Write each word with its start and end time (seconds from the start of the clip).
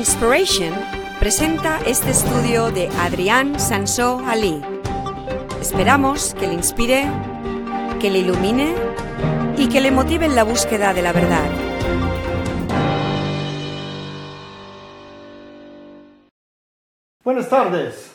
Inspiration 0.00 0.72
presenta 1.18 1.78
este 1.84 2.08
estudio 2.08 2.70
de 2.70 2.88
Adrián 3.00 3.60
Sansó 3.60 4.18
Ali. 4.26 4.62
Esperamos 5.60 6.34
que 6.40 6.46
le 6.46 6.54
inspire, 6.54 7.04
que 8.00 8.08
le 8.08 8.20
ilumine 8.20 8.74
y 9.58 9.68
que 9.68 9.82
le 9.82 9.90
motive 9.90 10.24
en 10.24 10.34
la 10.34 10.44
búsqueda 10.44 10.94
de 10.94 11.02
la 11.02 11.12
verdad. 11.12 11.50
Buenas 17.22 17.50
tardes 17.50 18.10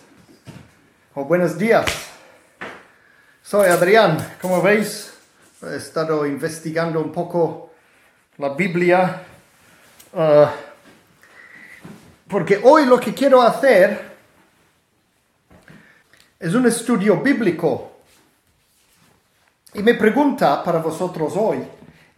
o 1.13 1.23
buenos 1.23 1.55
días. 1.55 1.86
Soy 3.44 3.67
Adrián. 3.67 4.17
Como 4.41 4.59
veis, 4.59 5.13
he 5.61 5.75
estado 5.75 6.25
investigando 6.25 6.99
un 6.99 7.11
poco 7.11 7.73
la 8.39 8.49
Biblia. 8.55 9.22
uh, 10.13 10.64
porque 12.27 12.59
hoy 12.63 12.85
lo 12.85 12.99
que 12.99 13.13
quiero 13.13 13.41
hacer 13.41 14.15
es 16.39 16.53
un 16.53 16.66
estudio 16.66 17.21
bíblico. 17.21 17.91
Y 19.73 19.83
mi 19.83 19.93
pregunta 19.93 20.63
para 20.63 20.80
vosotros 20.80 21.33
hoy 21.35 21.59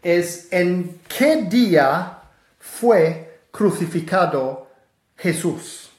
es, 0.02 0.48
¿en 0.52 1.02
qué 1.08 1.44
día 1.44 2.20
fue 2.60 3.42
crucificado 3.52 4.68
Jesús? 5.18 5.90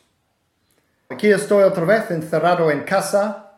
Aquí 1.09 1.29
estoy 1.31 1.65
otra 1.65 1.85
vez 1.85 2.11
encerrado 2.11 2.71
en 2.71 2.85
casa 2.85 3.57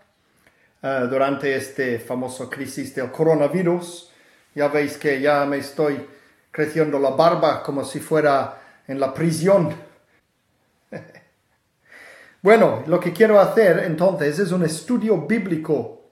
eh, 0.83 1.07
durante 1.11 1.55
este 1.55 1.99
famoso 1.99 2.49
crisis 2.49 2.95
del 2.95 3.11
coronavirus. 3.11 4.11
Ya 4.55 4.69
veis 4.69 4.97
que 4.97 5.21
ya 5.21 5.45
me 5.45 5.59
estoy 5.59 6.07
creciendo 6.51 6.99
la 6.99 7.11
barba 7.11 7.63
como 7.63 7.85
si 7.85 8.01
fuera 8.01 8.57
en 8.87 8.99
la 8.99 9.13
prisión. 9.13 9.90
Bueno, 12.43 12.83
lo 12.87 12.99
que 12.99 13.13
quiero 13.13 13.39
hacer 13.39 13.81
entonces 13.81 14.39
es 14.39 14.53
un 14.53 14.65
estudio 14.65 15.19
bíblico. 15.27 16.11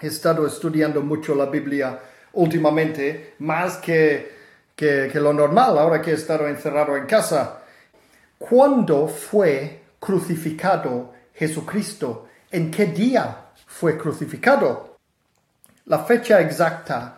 He 0.00 0.06
estado 0.06 0.46
estudiando 0.46 1.02
mucho 1.02 1.34
la 1.34 1.46
Biblia 1.46 1.98
últimamente, 2.32 3.34
más 3.40 3.76
que, 3.76 4.32
que, 4.74 5.10
lo 5.14 5.32
normal, 5.32 5.76
ahora 5.78 6.00
que 6.00 6.12
he 6.12 6.14
estado 6.14 6.48
encerrado 6.48 6.96
en 6.96 7.06
casa. 7.06 7.62
¿Cuándo 8.38 9.08
fue 9.08 9.82
crucificado 10.00 11.12
Jesucristo? 11.34 12.28
¿En 12.50 12.70
qué 12.70 12.86
día 12.86 13.48
fue 13.66 13.98
crucificado? 13.98 14.96
La 15.86 15.98
fecha 16.00 16.40
exacta 16.40 17.17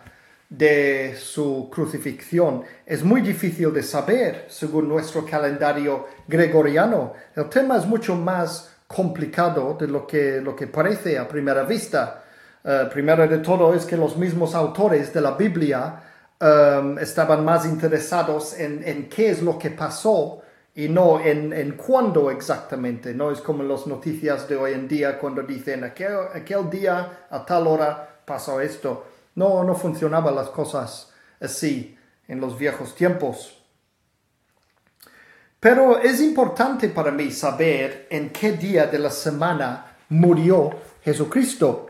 de 0.51 1.15
su 1.17 1.69
crucifixión 1.71 2.63
es 2.85 3.05
muy 3.05 3.21
difícil 3.21 3.73
de 3.73 3.81
saber 3.81 4.47
según 4.49 4.89
nuestro 4.89 5.25
calendario 5.25 6.07
gregoriano. 6.27 7.13
El 7.33 7.47
tema 7.47 7.77
es 7.77 7.85
mucho 7.85 8.15
más 8.15 8.69
complicado 8.85 9.77
de 9.79 9.87
lo 9.87 10.05
que, 10.05 10.41
lo 10.41 10.53
que 10.53 10.67
parece 10.67 11.17
a 11.17 11.25
primera 11.25 11.63
vista. 11.63 12.25
Uh, 12.65 12.89
primero 12.89 13.25
de 13.29 13.37
todo 13.37 13.73
es 13.73 13.85
que 13.85 13.95
los 13.95 14.17
mismos 14.17 14.53
autores 14.53 15.13
de 15.13 15.21
la 15.21 15.31
Biblia 15.31 16.03
um, 16.41 16.99
estaban 16.99 17.45
más 17.45 17.65
interesados 17.65 18.59
en, 18.59 18.83
en, 18.85 19.07
qué 19.07 19.29
es 19.29 19.41
lo 19.41 19.57
que 19.57 19.71
pasó 19.71 20.41
y 20.75 20.89
no 20.89 21.21
en, 21.21 21.53
en 21.53 21.77
cuándo 21.77 22.29
exactamente. 22.29 23.13
No 23.13 23.31
es 23.31 23.39
como 23.39 23.63
las 23.63 23.87
noticias 23.87 24.49
de 24.49 24.57
hoy 24.57 24.73
en 24.73 24.89
día 24.89 25.17
cuando 25.17 25.43
dicen 25.43 25.85
aquel, 25.85 26.17
aquel 26.33 26.69
día 26.69 27.25
a 27.29 27.45
tal 27.45 27.67
hora 27.67 28.19
pasó 28.25 28.59
esto. 28.59 29.10
No, 29.41 29.63
no 29.63 29.73
funcionaban 29.73 30.35
las 30.35 30.49
cosas 30.49 31.11
así 31.39 31.97
en 32.27 32.39
los 32.39 32.59
viejos 32.59 32.93
tiempos. 32.93 33.57
Pero 35.59 35.97
es 35.97 36.21
importante 36.21 36.89
para 36.89 37.09
mí 37.09 37.31
saber 37.31 38.05
en 38.11 38.29
qué 38.29 38.51
día 38.51 38.85
de 38.85 38.99
la 38.99 39.09
semana 39.09 39.97
murió 40.09 40.69
Jesucristo. 41.03 41.89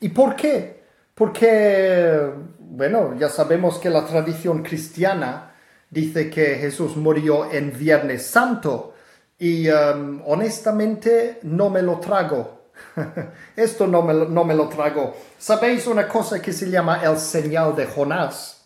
¿Y 0.00 0.10
por 0.10 0.36
qué? 0.36 0.82
Porque, 1.14 2.30
bueno, 2.58 3.14
ya 3.18 3.30
sabemos 3.30 3.78
que 3.78 3.88
la 3.88 4.04
tradición 4.04 4.62
cristiana 4.62 5.54
dice 5.88 6.28
que 6.28 6.56
Jesús 6.56 6.98
murió 6.98 7.50
en 7.50 7.72
Viernes 7.72 8.26
Santo 8.26 8.92
y 9.38 9.66
um, 9.70 10.20
honestamente 10.26 11.38
no 11.44 11.70
me 11.70 11.80
lo 11.80 11.98
trago. 12.00 12.61
Esto 13.56 13.86
no 13.86 14.02
me, 14.02 14.14
no 14.14 14.44
me 14.44 14.54
lo 14.54 14.68
trago. 14.68 15.14
¿Sabéis 15.38 15.86
una 15.86 16.08
cosa 16.08 16.40
que 16.40 16.52
se 16.52 16.70
llama 16.70 17.02
el 17.02 17.18
señal 17.18 17.74
de 17.74 17.86
Jonás? 17.86 18.64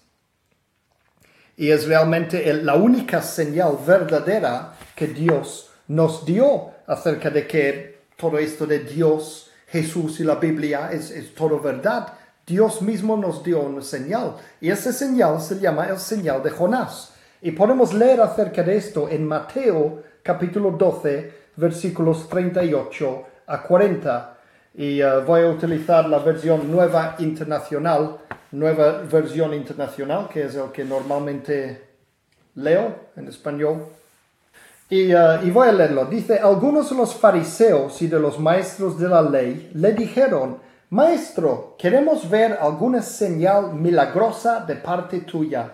Y 1.56 1.70
es 1.70 1.86
realmente 1.86 2.52
la 2.54 2.74
única 2.74 3.22
señal 3.22 3.78
verdadera 3.86 4.74
que 4.94 5.06
Dios 5.06 5.70
nos 5.88 6.24
dio 6.26 6.70
acerca 6.86 7.30
de 7.30 7.46
que 7.46 8.00
todo 8.16 8.38
esto 8.38 8.66
de 8.66 8.80
Dios, 8.80 9.50
Jesús 9.68 10.20
y 10.20 10.24
la 10.24 10.34
Biblia 10.34 10.90
es, 10.92 11.10
es 11.10 11.34
todo 11.34 11.60
verdad. 11.60 12.12
Dios 12.46 12.82
mismo 12.82 13.16
nos 13.16 13.42
dio 13.42 13.60
una 13.60 13.82
señal. 13.82 14.36
Y 14.60 14.70
esa 14.70 14.92
señal 14.92 15.40
se 15.40 15.58
llama 15.58 15.86
el 15.86 15.98
señal 15.98 16.42
de 16.42 16.50
Jonás. 16.50 17.12
Y 17.40 17.52
podemos 17.52 17.92
leer 17.94 18.20
acerca 18.20 18.62
de 18.62 18.76
esto 18.76 19.08
en 19.08 19.26
Mateo 19.26 20.02
capítulo 20.22 20.72
12, 20.72 21.32
versículos 21.56 22.28
38 22.28 23.24
a 23.46 23.62
40 23.62 24.36
y 24.78 25.02
uh, 25.02 25.22
voy 25.26 25.42
a 25.42 25.48
utilizar 25.48 26.06
la 26.08 26.18
versión 26.18 26.70
nueva 26.70 27.16
internacional, 27.18 28.18
nueva 28.52 29.02
versión 29.10 29.54
internacional, 29.54 30.28
que 30.28 30.44
es 30.44 30.54
el 30.54 30.70
que 30.70 30.84
normalmente 30.84 31.82
leo 32.56 32.94
en 33.16 33.28
español. 33.28 33.86
Y, 34.90 35.14
uh, 35.14 35.42
y, 35.42 35.50
voy 35.50 35.68
a 35.68 35.72
leerlo. 35.72 36.04
Dice, 36.04 36.38
algunos 36.38 36.90
de 36.90 36.96
los 36.96 37.14
fariseos 37.14 38.00
y 38.02 38.06
de 38.06 38.20
los 38.20 38.38
maestros 38.38 38.98
de 38.98 39.08
la 39.08 39.22
ley 39.22 39.70
le 39.74 39.92
dijeron, 39.92 40.58
Maestro, 40.90 41.74
queremos 41.78 42.28
ver 42.28 42.58
alguna 42.60 43.02
señal 43.02 43.72
milagrosa 43.72 44.60
de 44.60 44.76
parte 44.76 45.20
tuya. 45.20 45.70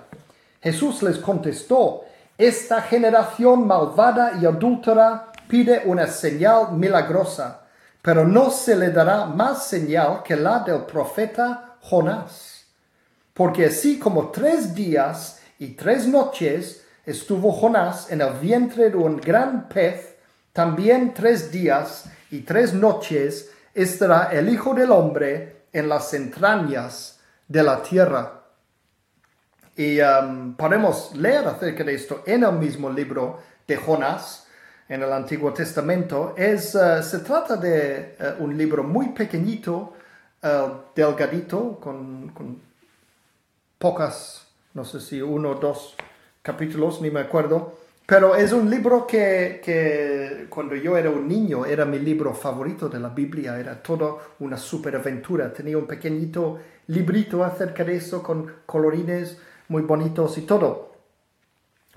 Jesús 0.62 1.02
les 1.02 1.18
contestó, 1.18 2.04
esta 2.38 2.80
generación 2.80 3.66
malvada 3.66 4.38
y 4.40 4.46
adúltera 4.46 5.32
pide 5.48 5.82
una 5.84 6.06
señal 6.06 6.72
milagrosa 6.72 7.61
pero 8.02 8.26
no 8.26 8.50
se 8.50 8.74
le 8.74 8.90
dará 8.90 9.26
más 9.26 9.68
señal 9.68 10.22
que 10.24 10.34
la 10.34 10.58
del 10.58 10.82
profeta 10.82 11.76
Jonás. 11.80 12.66
Porque 13.32 13.66
así 13.66 13.98
como 13.98 14.30
tres 14.30 14.74
días 14.74 15.40
y 15.58 15.68
tres 15.68 16.06
noches 16.06 16.84
estuvo 17.06 17.52
Jonás 17.52 18.10
en 18.10 18.20
el 18.20 18.32
vientre 18.34 18.90
de 18.90 18.96
un 18.96 19.16
gran 19.16 19.68
pez, 19.68 20.16
también 20.52 21.14
tres 21.14 21.50
días 21.50 22.04
y 22.30 22.40
tres 22.40 22.74
noches 22.74 23.50
estará 23.72 24.30
el 24.32 24.48
Hijo 24.48 24.74
del 24.74 24.90
Hombre 24.90 25.62
en 25.72 25.88
las 25.88 26.12
entrañas 26.12 27.20
de 27.48 27.62
la 27.62 27.82
tierra. 27.82 28.42
Y 29.76 30.00
um, 30.00 30.54
podemos 30.54 31.14
leer 31.14 31.46
acerca 31.46 31.84
de 31.84 31.94
esto 31.94 32.22
en 32.26 32.44
el 32.44 32.52
mismo 32.52 32.90
libro 32.90 33.40
de 33.66 33.76
Jonás, 33.76 34.41
en 34.92 35.02
el 35.02 35.12
Antiguo 35.12 35.54
Testamento. 35.54 36.34
Es, 36.36 36.74
uh, 36.74 37.02
se 37.02 37.20
trata 37.20 37.56
de 37.56 38.14
uh, 38.20 38.44
un 38.44 38.56
libro 38.58 38.82
muy 38.84 39.08
pequeñito, 39.08 39.94
uh, 40.42 40.48
delgadito, 40.94 41.80
con, 41.80 42.28
con, 42.28 42.60
pocas, 43.78 44.46
no 44.74 44.84
sé 44.84 45.00
si 45.00 45.20
uno 45.22 45.52
o 45.52 45.54
dos 45.54 45.96
capítulos, 46.42 47.00
ni 47.00 47.10
me 47.10 47.20
acuerdo. 47.20 47.72
Pero 48.06 48.36
es 48.36 48.52
un 48.52 48.68
libro 48.68 49.06
que, 49.06 49.62
que, 49.64 50.46
cuando 50.50 50.74
yo 50.76 50.98
era 50.98 51.08
un 51.08 51.26
niño 51.26 51.64
era 51.64 51.86
mi 51.86 51.98
libro 51.98 52.34
favorito 52.34 52.90
de 52.90 53.00
la 53.00 53.08
Biblia, 53.08 53.58
era 53.58 53.82
todo 53.82 54.20
una 54.40 54.58
superaventura. 54.58 55.52
Tenía 55.52 55.78
un 55.78 55.86
pequeñito 55.86 56.58
librito 56.88 57.42
acerca 57.42 57.82
de 57.82 57.96
eso 57.96 58.22
con 58.22 58.56
colorines 58.66 59.38
muy 59.68 59.82
bonitos 59.82 60.36
y 60.36 60.42
todo. 60.42 60.91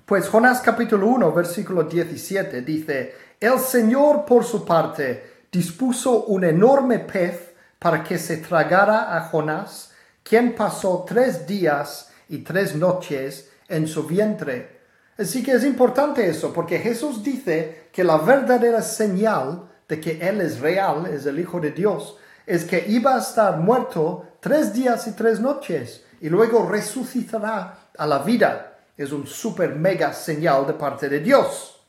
Pues 0.06 0.30
Jonás 0.30 0.62
capítulo 0.62 1.07
1, 1.07 1.31
versículo 1.31 1.81
17 1.81 2.62
dice, 2.62 3.16
El 3.40 3.57
Señor 3.57 4.24
por 4.24 4.44
su 4.44 4.63
parte 4.63 5.48
dispuso 5.52 6.25
un 6.25 6.44
enorme 6.44 7.00
pez 7.00 7.56
para 7.80 8.04
que 8.04 8.19
se 8.19 8.38
tragara 8.38 9.18
a 9.18 9.22
Jonás, 9.22 9.94
quien 10.22 10.54
pasó 10.54 11.04
tres 11.07 11.48
días 11.48 12.12
y 12.30 12.44
tres 12.44 12.75
noches 12.75 13.50
en 13.68 13.88
su 13.88 14.06
vientre. 14.06 14.78
Así 15.18 15.42
que 15.42 15.54
es 15.54 15.66
importante 15.66 16.30
eso, 16.30 16.54
porque 16.54 16.78
Jesús 16.78 17.24
dice 17.24 17.88
que 17.92 18.04
la 18.04 18.18
verdadera 18.18 18.84
señal 18.84 19.63
de 19.90 20.00
que 20.00 20.19
Él 20.22 20.40
es 20.40 20.60
real, 20.60 21.07
es 21.07 21.25
el 21.25 21.40
Hijo 21.40 21.60
de 21.60 21.72
Dios, 21.72 22.16
es 22.46 22.63
que 22.66 22.86
iba 22.90 23.16
a 23.16 23.22
estar 23.22 23.57
muerto 23.57 24.34
tres 24.40 24.72
días 24.72 25.07
y 25.07 25.13
tres 25.13 25.40
noches 25.40 26.04
y 26.22 26.30
luego 26.30 26.69
resucitará 26.69 27.88
a 27.98 28.06
la 28.06 28.19
vida 28.19 28.74
es 28.97 29.12
un 29.12 29.27
super 29.27 29.75
mega 29.75 30.13
señal 30.13 30.65
de 30.65 30.74
parte 30.74 31.09
de 31.09 31.19
Dios. 31.19 31.80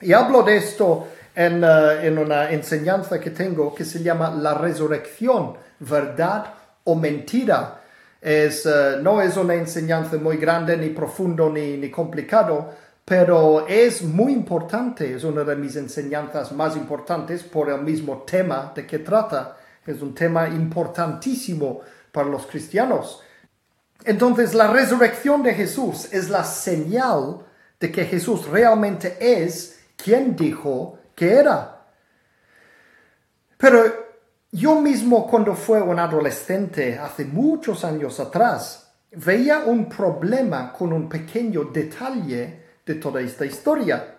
Y 0.00 0.12
hablo 0.12 0.42
de 0.42 0.56
esto 0.56 1.08
en, 1.34 1.62
uh, 1.62 1.90
en, 2.02 2.18
una 2.18 2.50
enseñanza 2.50 3.20
que 3.20 3.30
tengo 3.30 3.74
que 3.74 3.84
se 3.84 4.02
llama 4.02 4.30
la 4.30 4.54
resurrección, 4.54 5.54
verdad 5.80 6.54
o 6.84 6.94
mentira. 6.94 7.82
Es, 8.20 8.64
uh, 8.64 9.02
no 9.02 9.20
es 9.20 9.36
una 9.36 9.54
enseñanza 9.54 10.16
muy 10.16 10.38
grande, 10.38 10.76
ni 10.76 10.88
profundo, 10.88 11.50
ni, 11.50 11.76
ni 11.76 11.90
complicado, 11.90 12.72
pero 13.04 13.66
es 13.66 14.02
muy 14.02 14.32
importante, 14.32 15.14
es 15.14 15.24
una 15.24 15.44
de 15.44 15.56
mis 15.56 15.76
enseñanzas 15.76 16.52
más 16.52 16.76
importantes 16.76 17.42
por 17.42 17.68
el 17.68 17.82
mismo 17.82 18.22
tema 18.22 18.72
de 18.74 18.86
que 18.86 19.00
trata. 19.00 19.56
Es 19.86 20.00
un 20.00 20.14
tema 20.14 20.48
importantísimo 20.48 21.80
para 22.12 22.28
los 22.28 22.46
cristianos. 22.46 23.22
Entonces, 24.04 24.54
la 24.54 24.68
resurrección 24.72 25.42
de 25.42 25.54
Jesús 25.54 26.08
es 26.12 26.30
la 26.30 26.44
señal 26.44 27.44
de 27.78 27.90
que 27.90 28.04
Jesús 28.04 28.46
realmente 28.46 29.16
es 29.20 29.80
quien 29.96 30.36
dijo 30.36 30.98
que 31.14 31.32
era. 31.32 31.86
Pero 33.56 33.84
yo 34.52 34.80
mismo 34.80 35.26
cuando 35.28 35.54
fue 35.54 35.80
un 35.82 35.98
adolescente 35.98 36.98
hace 36.98 37.24
muchos 37.24 37.84
años 37.84 38.18
atrás, 38.18 38.90
veía 39.12 39.60
un 39.60 39.88
problema 39.88 40.72
con 40.72 40.92
un 40.92 41.08
pequeño 41.08 41.64
detalle 41.64 42.64
de 42.84 42.94
toda 42.94 43.20
esta 43.20 43.44
historia. 43.44 44.16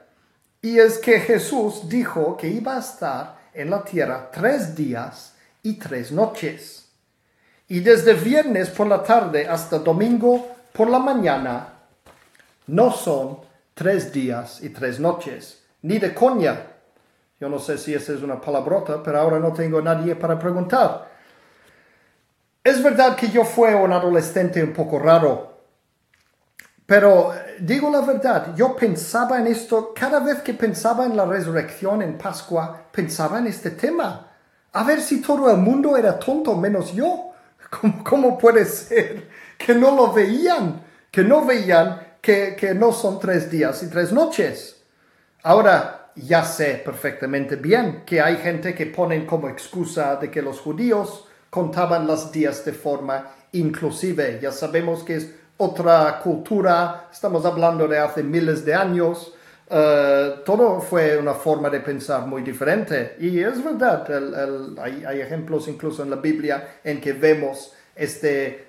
Y 0.61 0.77
es 0.77 0.99
que 0.99 1.19
Jesús 1.19 1.89
dijo 1.89 2.37
que 2.37 2.47
iba 2.47 2.75
a 2.75 2.79
estar 2.79 3.49
en 3.53 3.69
la 3.69 3.83
tierra 3.83 4.29
tres 4.31 4.75
días 4.75 5.35
y 5.63 5.73
tres 5.73 6.11
noches. 6.11 6.80
Y 7.71 7.79
desde 7.79 8.15
viernes 8.15 8.69
por 8.69 8.85
la 8.85 9.01
tarde 9.01 9.47
hasta 9.47 9.79
domingo 9.79 10.45
por 10.73 10.89
la 10.89 10.99
mañana 10.99 11.69
no 12.67 12.91
son 12.91 13.37
tres 13.73 14.11
días 14.11 14.61
y 14.61 14.71
tres 14.71 14.99
noches, 14.99 15.63
ni 15.83 15.97
de 15.97 16.13
coña. 16.13 16.63
Yo 17.39 17.47
no 17.47 17.59
sé 17.59 17.77
si 17.77 17.93
esa 17.93 18.11
es 18.11 18.21
una 18.23 18.41
palabrota, 18.41 19.01
pero 19.01 19.21
ahora 19.21 19.39
no 19.39 19.53
tengo 19.53 19.81
nadie 19.81 20.17
para 20.17 20.37
preguntar. 20.37 21.11
Es 22.61 22.83
verdad 22.83 23.15
que 23.15 23.29
yo 23.29 23.45
fui 23.45 23.69
un 23.69 23.93
adolescente 23.93 24.61
un 24.61 24.73
poco 24.73 24.99
raro, 24.99 25.59
pero 26.85 27.33
eh, 27.33 27.55
digo 27.61 27.89
la 27.89 28.01
verdad, 28.01 28.53
yo 28.53 28.75
pensaba 28.75 29.39
en 29.39 29.47
esto, 29.47 29.93
cada 29.95 30.19
vez 30.19 30.41
que 30.41 30.55
pensaba 30.55 31.05
en 31.05 31.15
la 31.15 31.23
resurrección 31.23 32.01
en 32.01 32.17
Pascua, 32.17 32.87
pensaba 32.91 33.39
en 33.39 33.47
este 33.47 33.71
tema. 33.71 34.27
A 34.73 34.83
ver 34.83 34.99
si 34.99 35.21
todo 35.21 35.49
el 35.49 35.55
mundo 35.55 35.95
era 35.95 36.19
tonto 36.19 36.53
menos 36.57 36.91
yo. 36.91 37.30
¿Cómo, 38.03 38.37
puede 38.37 38.65
ser 38.65 39.29
que 39.57 39.73
no 39.73 39.95
lo 39.95 40.11
veían? 40.11 40.83
Que 41.09 41.23
no 41.23 41.45
veían 41.45 42.15
que, 42.21 42.55
que 42.57 42.73
no 42.73 42.91
son 42.91 43.19
tres 43.19 43.49
días 43.49 43.81
y 43.83 43.89
tres 43.89 44.11
noches. 44.11 44.83
Ahora 45.43 46.11
ya 46.15 46.43
sé 46.43 46.81
perfectamente 46.83 47.55
bien 47.55 48.03
que 48.05 48.21
hay 48.21 48.37
gente 48.37 48.75
que 48.75 48.85
ponen 48.87 49.25
como 49.25 49.49
excusa 49.49 50.17
de 50.17 50.29
que 50.29 50.41
los 50.41 50.59
judíos 50.59 51.27
contaban 51.49 52.05
los 52.05 52.31
días 52.31 52.63
de 52.65 52.73
forma 52.73 53.31
inclusive. 53.53 54.39
Ya 54.41 54.51
sabemos 54.51 55.03
que 55.03 55.15
es 55.15 55.31
otra 55.57 56.19
cultura, 56.19 57.09
estamos 57.11 57.45
hablando 57.45 57.87
de 57.87 57.99
hace 57.99 58.23
miles 58.23 58.65
de 58.65 58.73
años. 58.73 59.33
Eh, 59.73 60.41
todo 60.43 60.81
fue 60.81 61.17
una 61.17 61.33
forma 61.33 61.69
de 61.69 61.79
pensar 61.79 62.27
muy 62.27 62.41
diferente. 62.41 63.15
Y 63.19 63.39
es 63.39 63.63
verdad, 63.63 64.05
hay, 64.77 65.21
ejemplos 65.21 65.69
incluso 65.69 66.03
en 66.03 66.09
la 66.09 66.17
Biblia 66.17 66.79
en 66.83 66.99
que 66.99 67.13
vemos 67.13 67.71
esta 67.95 68.27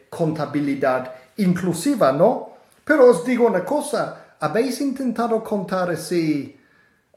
contabilidad 0.08 1.12
inclusiva, 1.38 2.12
¿no? 2.12 2.50
Pero 2.84 3.10
os 3.10 3.24
digo 3.24 3.48
una 3.48 3.64
cosa, 3.64 4.36
¿habéis 4.38 4.80
intentado 4.80 5.42
contar 5.42 5.90
así 5.90 6.56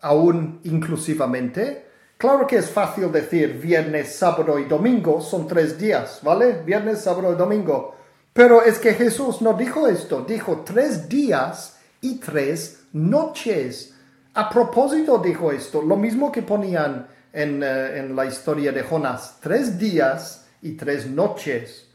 aún 0.02 0.62
inclusivamente? 0.64 1.86
Claro 2.18 2.48
que 2.48 2.58
es 2.58 2.72
fácil 2.72 3.12
decir 3.12 3.60
viernes, 3.62 4.16
sábado 4.16 4.58
y 4.58 4.66
domingo 4.66 5.22
son 5.22 5.48
tres 5.48 5.78
días, 5.78 6.22
¿vale? 6.24 6.64
Viernes, 6.66 7.02
sábado 7.02 7.34
y 7.34 7.36
domingo. 7.36 7.94
Pero 8.34 8.64
es 8.64 8.80
que 8.80 8.96
Jesús 8.96 9.44
no 9.44 9.54
dijo 9.54 9.88
esto, 9.88 10.26
dijo 10.28 10.64
tres 10.66 11.08
días 11.08 11.75
y 12.06 12.16
tres 12.16 12.86
noches. 12.94 13.94
A 14.34 14.50
propósito 14.50 15.18
dijo 15.18 15.52
esto, 15.52 15.82
lo 15.82 15.96
mismo 15.96 16.32
que 16.32 16.42
ponían 16.42 17.08
en, 17.34 17.64
eh, 17.64 18.00
en 18.00 18.16
la 18.16 18.26
historia 18.26 18.72
de 18.72 18.84
Jonás, 18.84 19.38
tres 19.42 19.78
días 19.78 20.46
y 20.62 20.74
tres 20.74 21.08
noches. 21.08 21.88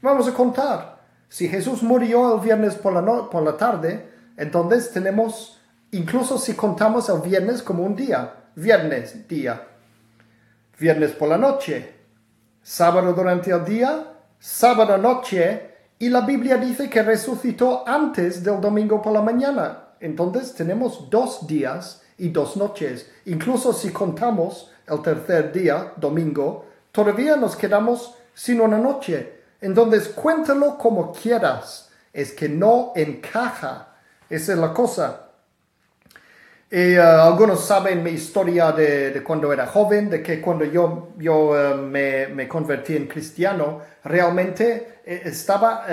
Vamos 0.00 0.28
a 0.28 0.34
contar. 0.34 0.96
Si 1.28 1.48
Jesús 1.48 1.82
murió 1.82 2.36
el 2.36 2.40
viernes 2.40 2.74
por 2.76 2.92
la, 2.92 3.28
por 3.28 3.42
la 3.42 3.56
tarde, 3.56 4.08
entonces 4.36 4.92
tenemos, 4.92 5.60
incluso 5.90 6.38
si 6.38 6.54
contamos 6.54 7.08
el 7.08 7.20
viernes 7.20 7.62
como 7.62 7.82
un 7.82 7.96
día, 7.96 8.34
viernes, 8.54 9.26
día, 9.26 9.66
viernes 10.78 11.10
por 11.12 11.28
la 11.28 11.38
noche, 11.38 11.94
sábado 12.62 13.12
durante 13.12 13.50
el 13.50 13.64
día, 13.64 14.12
sábado 14.38 14.96
noche, 14.98 15.75
y 15.98 16.10
la 16.10 16.20
Biblia 16.20 16.58
dice 16.58 16.90
que 16.90 17.02
resucitó 17.02 17.86
antes 17.88 18.44
del 18.44 18.60
domingo 18.60 19.00
por 19.00 19.12
la 19.12 19.22
mañana. 19.22 19.94
Entonces 20.00 20.54
tenemos 20.54 21.08
dos 21.08 21.46
días 21.46 22.02
y 22.18 22.28
dos 22.28 22.56
noches. 22.56 23.10
Incluso 23.24 23.72
si 23.72 23.90
contamos 23.90 24.70
el 24.86 25.00
tercer 25.00 25.52
día, 25.52 25.94
domingo, 25.96 26.66
todavía 26.92 27.36
nos 27.36 27.56
quedamos 27.56 28.14
sin 28.34 28.60
una 28.60 28.78
noche. 28.78 29.40
Entonces 29.60 30.08
cuéntalo 30.08 30.76
como 30.76 31.12
quieras, 31.12 31.90
es 32.12 32.32
que 32.32 32.48
no 32.48 32.92
encaja. 32.94 33.96
Esa 34.28 34.52
es 34.52 34.58
la 34.58 34.74
cosa. 34.74 35.25
Y, 36.68 36.94
eh, 36.94 36.98
algunos 36.98 37.64
saben 37.64 38.02
mi 38.02 38.10
historia 38.10 38.72
de, 38.72 39.22
cuando 39.24 39.52
era 39.52 39.68
joven, 39.68 40.10
de 40.10 40.20
que 40.20 40.40
cuando 40.40 40.64
yo, 40.64 41.10
yo 41.16 41.56
eh, 41.56 41.74
me, 41.76 42.26
me, 42.26 42.48
convertí 42.48 42.96
en 42.96 43.06
cristiano, 43.06 43.82
realmente 44.02 45.00
eh, 45.04 45.22
estaba 45.26 45.84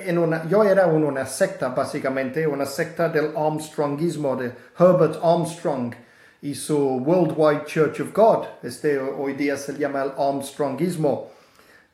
en 0.00 0.16
una, 0.16 0.48
yo 0.48 0.64
era 0.64 0.84
en 0.84 1.04
una 1.04 1.26
secta 1.26 1.68
básicamente, 1.68 2.46
una 2.46 2.64
secta 2.64 3.10
del 3.10 3.36
Armstrongismo, 3.36 4.34
de 4.36 4.52
Herbert 4.78 5.16
Armstrong 5.22 5.94
y 6.40 6.54
su 6.54 6.78
Worldwide 6.78 7.66
Church 7.66 8.00
of 8.00 8.14
God. 8.14 8.46
Este 8.62 8.98
hoy 8.98 9.34
día 9.34 9.58
se 9.58 9.74
llama 9.74 10.02
el 10.02 10.12
Armstrongismo. 10.16 11.30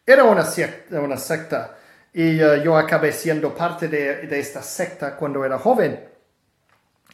Era 0.07 0.23
una 0.23 0.45
secta, 0.45 1.01
una 1.01 1.17
secta 1.17 1.77
y 2.15 2.41
uh, 2.41 2.55
yo 2.63 2.77
acabé 2.77 3.13
siendo 3.13 3.53
parte 3.53 3.89
de, 3.89 4.27
de, 4.27 4.39
esta 4.39 4.63
secta 4.63 5.17
cuando 5.17 5.45
era 5.45 5.59
joven. 5.59 6.09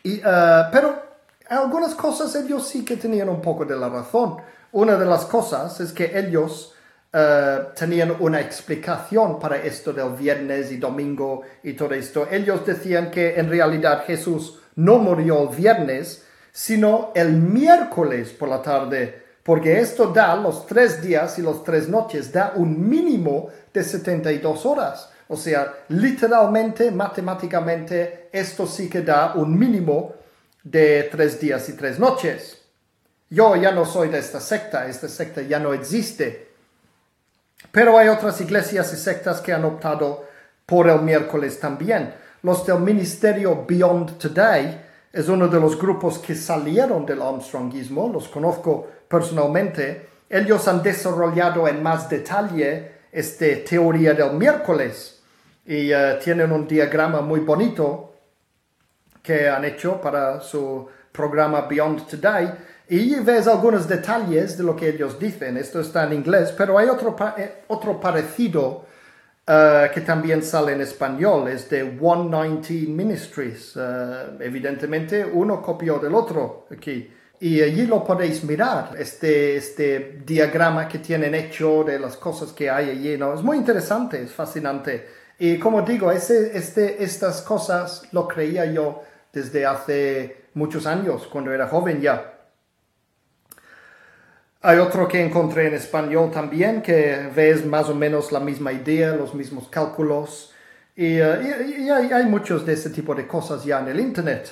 Y, 0.02 0.20
uh, 0.20 0.70
pero 0.70 1.13
algunas 1.48 1.94
cosas 1.94 2.34
ellos 2.36 2.66
sí 2.66 2.84
que 2.84 2.96
tenían 2.96 3.28
un 3.28 3.40
poco 3.40 3.64
de 3.64 3.76
la 3.76 3.88
razón. 3.88 4.36
Una 4.72 4.96
de 4.96 5.06
las 5.06 5.26
cosas 5.26 5.80
es 5.80 5.92
que 5.92 6.18
ellos 6.18 6.74
uh, 7.12 7.74
tenían 7.76 8.16
una 8.20 8.40
explicación 8.40 9.38
para 9.38 9.58
esto 9.58 9.92
del 9.92 10.10
viernes 10.10 10.72
y 10.72 10.78
domingo 10.78 11.42
y 11.62 11.74
todo 11.74 11.94
esto. 11.94 12.26
Ellos 12.30 12.64
decían 12.66 13.10
que 13.10 13.38
en 13.38 13.48
realidad 13.48 14.04
Jesús 14.06 14.60
no 14.76 14.98
murió 14.98 15.48
el 15.48 15.56
viernes, 15.56 16.24
sino 16.50 17.12
el 17.14 17.32
miércoles 17.32 18.30
por 18.30 18.48
la 18.48 18.62
tarde 18.62 19.24
porque 19.44 19.78
esto 19.78 20.06
da 20.06 20.34
los 20.36 20.66
tres 20.66 21.02
días 21.02 21.38
y 21.38 21.42
los 21.42 21.62
tres 21.62 21.86
noches, 21.86 22.32
da 22.32 22.54
un 22.56 22.88
mínimo 22.88 23.50
de 23.72 23.84
72 23.84 24.64
horas. 24.64 25.10
O 25.28 25.36
sea, 25.36 25.74
literalmente, 25.88 26.90
matemáticamente, 26.90 28.30
esto 28.32 28.66
sí 28.66 28.88
que 28.88 29.02
da 29.02 29.34
un 29.34 29.58
mínimo 29.58 30.14
de 30.64 31.08
tres 31.12 31.38
días 31.38 31.68
y 31.68 31.74
tres 31.74 31.98
noches. 31.98 32.62
Yo 33.30 33.54
ya 33.56 33.70
no 33.70 33.84
soy 33.84 34.08
de 34.08 34.18
esta 34.18 34.40
secta, 34.40 34.88
esta 34.88 35.08
secta 35.08 35.42
ya 35.42 35.58
no 35.58 35.72
existe. 35.72 36.48
Pero 37.70 37.98
hay 37.98 38.08
otras 38.08 38.40
iglesias 38.40 38.92
y 38.92 38.96
sectas 38.96 39.40
que 39.40 39.52
han 39.52 39.64
optado 39.64 40.26
por 40.66 40.88
el 40.88 41.02
miércoles 41.02 41.60
también. 41.60 42.14
Los 42.42 42.66
del 42.66 42.80
ministerio 42.80 43.64
Beyond 43.66 44.18
Today 44.18 44.80
es 45.12 45.28
uno 45.28 45.48
de 45.48 45.60
los 45.60 45.78
grupos 45.78 46.18
que 46.18 46.34
salieron 46.34 47.06
del 47.06 47.22
Armstrongismo, 47.22 48.10
los 48.12 48.28
conozco 48.28 48.88
personalmente, 49.08 50.08
ellos 50.28 50.66
han 50.66 50.82
desarrollado 50.82 51.68
en 51.68 51.82
más 51.82 52.08
detalle 52.08 52.92
esta 53.12 53.46
teoría 53.68 54.14
del 54.14 54.32
miércoles 54.32 55.22
y 55.64 55.92
eh, 55.92 56.18
tienen 56.22 56.50
un 56.50 56.66
diagrama 56.66 57.20
muy 57.20 57.40
bonito 57.40 58.13
que 59.24 59.48
han 59.48 59.64
hecho 59.64 60.00
para 60.00 60.40
su 60.42 60.86
programa 61.10 61.62
Beyond 61.62 62.06
Today 62.06 62.52
y 62.88 63.14
ves 63.20 63.46
algunos 63.46 63.88
detalles 63.88 64.58
de 64.58 64.64
lo 64.64 64.76
que 64.76 64.90
ellos 64.90 65.18
dicen. 65.18 65.56
Esto 65.56 65.80
está 65.80 66.04
en 66.04 66.12
inglés, 66.12 66.52
pero 66.56 66.76
hay 66.78 66.88
otro, 66.88 67.16
eh, 67.38 67.62
otro 67.68 67.98
parecido 67.98 68.84
eh, 69.46 69.90
que 69.94 70.02
también 70.02 70.42
sale 70.42 70.72
en 70.72 70.82
español, 70.82 71.48
es 71.48 71.70
de 71.70 71.82
119 71.98 72.86
Ministries. 72.88 73.78
evidentemente 74.40 75.24
uno 75.24 75.62
copió 75.62 75.98
del 75.98 76.14
otro 76.14 76.66
aquí. 76.70 77.10
Y 77.40 77.62
allí 77.62 77.86
lo 77.86 78.04
podéis 78.04 78.44
mirar, 78.44 78.94
este, 78.98 79.56
este 79.56 80.20
diagrama 80.24 80.86
que 80.86 80.98
tienen 80.98 81.34
hecho 81.34 81.82
de 81.84 81.98
las 81.98 82.16
cosas 82.16 82.52
que 82.52 82.70
hay 82.70 82.90
allí, 82.90 83.16
¿no? 83.16 83.34
Es 83.34 83.42
muy 83.42 83.56
interesante, 83.56 84.22
es 84.22 84.32
fascinante. 84.32 85.06
Y 85.38 85.58
como 85.58 85.82
digo, 85.82 86.12
ese, 86.12 86.56
este, 86.56 87.02
estas 87.02 87.42
cosas 87.42 88.02
lo 88.12 88.28
creía 88.28 88.66
yo 88.66 89.02
desde 89.34 89.66
hace 89.66 90.46
muchos 90.54 90.86
años, 90.86 91.26
cuando 91.26 91.52
era 91.52 91.66
joven 91.66 92.00
ya. 92.00 92.30
Hay 94.62 94.78
otro 94.78 95.06
que 95.06 95.22
encontré 95.22 95.66
en 95.66 95.74
español 95.74 96.30
también, 96.30 96.80
que 96.80 97.30
ves 97.34 97.66
más 97.66 97.90
o 97.90 97.94
menos 97.94 98.32
la 98.32 98.40
misma 98.40 98.72
idea, 98.72 99.14
los 99.14 99.34
mismos 99.34 99.68
cálculos. 99.68 100.52
Y, 100.96 101.16
y 101.16 101.20
hay, 101.20 102.12
hay 102.12 102.24
muchos 102.24 102.64
de 102.64 102.72
ese 102.72 102.88
tipo 102.88 103.14
de 103.14 103.26
cosas 103.26 103.64
ya 103.64 103.80
en 103.80 103.88
el 103.88 104.00
Internet. 104.00 104.50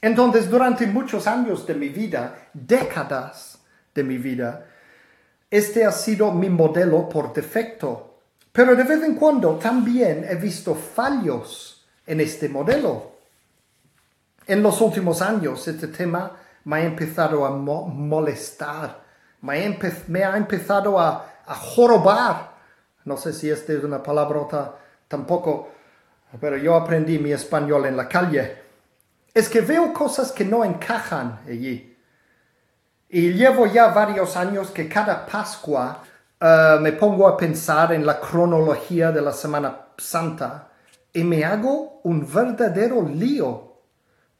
Entonces, 0.00 0.48
durante 0.48 0.86
muchos 0.86 1.26
años 1.26 1.66
de 1.66 1.74
mi 1.74 1.88
vida, 1.88 2.50
décadas 2.52 3.58
de 3.92 4.04
mi 4.04 4.18
vida, 4.18 4.66
este 5.50 5.84
ha 5.84 5.90
sido 5.90 6.30
mi 6.30 6.48
modelo 6.48 7.08
por 7.08 7.32
defecto. 7.32 8.20
Pero 8.52 8.76
de 8.76 8.84
vez 8.84 9.02
en 9.02 9.14
cuando 9.14 9.56
también 9.56 10.26
he 10.28 10.36
visto 10.36 10.74
fallos 10.74 11.86
en 12.06 12.20
este 12.20 12.48
modelo. 12.48 13.17
En 14.48 14.62
los 14.62 14.80
últimos 14.80 15.22
años, 15.22 15.68
este 15.68 15.86
tema 15.86 16.32
me 16.64 16.78
ha 16.78 16.84
empezado 16.84 17.46
a 17.46 17.50
molestar, 17.50 19.04
me 19.42 19.54
ha, 20.24 20.36
empezado 20.36 20.98
a, 20.98 21.42
a 21.46 21.54
jorobar. 21.54 22.54
No 23.04 23.16
sé 23.16 23.32
si 23.32 23.48
esta 23.48 23.72
es 23.74 23.84
una 23.84 24.02
palabrota 24.02 24.74
tampoco, 25.06 25.68
pero 26.40 26.56
yo 26.56 26.74
aprendí 26.74 27.20
mi 27.20 27.30
español 27.30 27.86
en 27.86 27.96
la 27.96 28.08
calle 28.08 28.68
es 29.38 29.48
que 29.48 29.60
veo 29.60 29.92
cosas 29.92 30.32
que 30.32 30.44
no 30.44 30.64
encajan 30.64 31.40
allí. 31.46 31.96
Y 33.08 33.32
llevo 33.32 33.66
ya 33.66 33.88
varios 33.88 34.36
años 34.36 34.70
que 34.70 34.88
cada 34.88 35.24
Pascua 35.24 36.02
eh, 36.40 36.78
me 36.80 36.92
pongo 36.92 37.26
a 37.28 37.36
pensar 37.36 37.92
en 37.92 38.04
la 38.04 38.20
cronología 38.20 39.12
de 39.12 39.22
la 39.22 39.32
Semana 39.32 39.86
Santa 39.96 40.68
y 41.12 41.24
me 41.24 41.44
hago 41.44 42.00
un 42.02 42.26
verdadero 42.30 43.02
lío. 43.02 43.67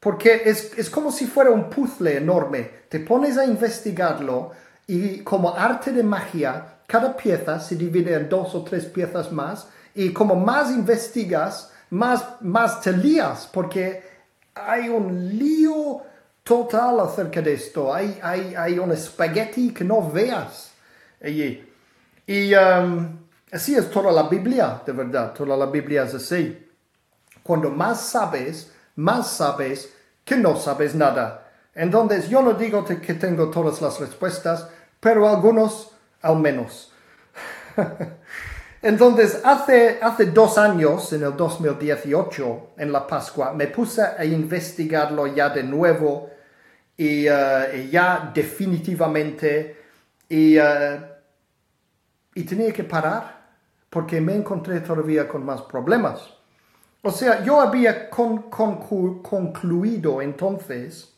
Porque 0.01 0.43
es, 0.45 0.79
es 0.79 0.91
como 0.91 1.11
si 1.11 1.27
fuera 1.27 1.51
un 1.51 1.69
puzzle 1.69 2.17
enorme. 2.17 2.71
Te 2.89 3.01
pones 3.01 3.37
a 3.37 3.45
investigarlo 3.45 4.53
y 4.87 5.21
como 5.21 5.55
arte 5.55 5.93
de 5.93 6.03
magia, 6.03 6.79
cada 6.87 7.17
pieza 7.17 7.61
se 7.61 7.77
divide 7.77 8.15
en 8.15 8.29
dos 8.29 8.55
o 8.55 8.65
tres 8.65 8.87
piezas 8.87 9.31
más 9.33 9.69
y 9.95 10.13
como 10.13 10.35
más 10.37 10.71
investigas, 10.71 11.73
más, 11.91 12.25
más 12.41 12.81
te 12.81 12.93
lías 12.93 13.49
porque 13.53 14.03
hay 14.55 14.89
un 14.89 15.39
lío 15.39 16.03
total 16.43 17.01
acerca 17.01 17.43
de 17.43 17.53
esto. 17.53 17.93
Hay, 17.93 18.19
hay, 18.23 18.55
hay 18.55 18.79
un 18.79 18.91
espagueti 18.93 19.73
que 19.75 19.85
no 19.85 20.11
veas 20.11 20.73
allí. 21.23 21.65
Y 22.27 22.55
um, 22.55 23.19
así 23.53 23.75
es 23.75 23.91
toda 23.91 24.11
la 24.11 24.25
Biblia, 24.25 24.81
de 24.85 24.93
verdad. 24.93 25.35
Toda 25.35 25.57
la 25.57 25.67
Biblia 25.67 26.05
es 26.05 26.15
así. 26.15 26.67
Cuando 27.43 27.71
más 27.71 28.01
sabes, 28.01 28.73
más 28.99 29.31
sabes 29.31 29.95
que 30.25 30.37
no 30.37 30.57
sabes 30.57 30.95
nada. 30.95 31.51
Entonces 31.75 32.29
yo 32.29 32.43
no 32.43 32.55
digo 32.55 32.85
que 32.85 33.15
tengo 33.15 33.51
todas 33.51 33.81
las 33.81 34.01
respuestas, 34.01 34.69
pero 35.01 35.29
algunos 35.29 35.93
al 36.23 36.37
menos. 36.39 36.93
Entonces, 38.83 39.41
hace, 39.45 39.99
hace 40.01 40.27
dos 40.27 40.57
años, 40.57 41.13
en 41.13 41.25
el 41.25 41.37
2018, 41.37 42.71
en 42.77 42.93
la 42.93 43.07
Pascua, 43.07 43.53
me 43.53 43.67
puse 43.67 44.03
a 44.03 44.25
investigarlo 44.25 45.27
ya 45.27 45.49
de 45.51 45.65
nuevo 45.65 46.31
y, 46.97 47.27
eh, 47.27 47.89
ya 47.91 48.31
definitivamente 48.33 49.77
y, 50.29 50.57
eh, 50.57 51.01
y 52.35 52.45
tenía 52.45 52.73
que 52.73 52.85
parar 52.85 53.49
porque 53.91 54.21
me 54.21 54.35
encontré 54.35 54.81
todavía 54.81 55.27
con 55.27 55.45
más 55.45 55.63
problemas. 55.63 56.38
O 57.03 57.11
sea, 57.11 57.45
yo 57.45 57.61
había 57.61 58.11
concluido 58.11 60.21
entonces 60.21 61.15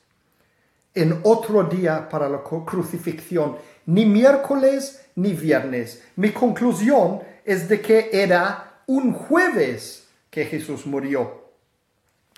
en 0.94 1.20
otro 1.22 1.64
día 1.64 2.08
para 2.08 2.28
la 2.28 2.42
crucifixión, 2.42 3.56
ni 3.86 4.04
miércoles 4.04 5.06
ni 5.16 5.32
viernes. 5.32 6.02
Mi 6.16 6.32
conclusión 6.32 7.20
es 7.44 7.68
de 7.68 7.80
que 7.80 8.10
era 8.12 8.82
un 8.86 9.12
jueves 9.12 10.08
que 10.30 10.44
Jesús 10.44 10.86
murió. 10.86 11.40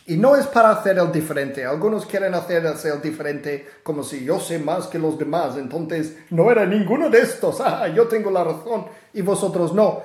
Y 0.06 0.16
no 0.16 0.36
es 0.36 0.46
para 0.46 0.70
hacer 0.70 0.98
el 0.98 1.12
diferente. 1.12 1.64
Algunos 1.64 2.06
quieren 2.06 2.34
hacer 2.34 2.64
el 2.66 3.00
diferente 3.00 3.68
como 3.82 4.02
si 4.02 4.24
yo 4.24 4.40
sé 4.40 4.58
más 4.58 4.88
que 4.88 4.98
los 4.98 5.18
demás. 5.18 5.56
Entonces 5.56 6.16
no 6.30 6.50
era 6.50 6.66
ninguno 6.66 7.08
de 7.08 7.20
estos. 7.20 7.60
Ah, 7.60 7.86
yo 7.88 8.08
tengo 8.08 8.30
la 8.30 8.44
razón 8.44 8.86
y 9.12 9.22
vosotros 9.22 9.72
no. 9.72 10.02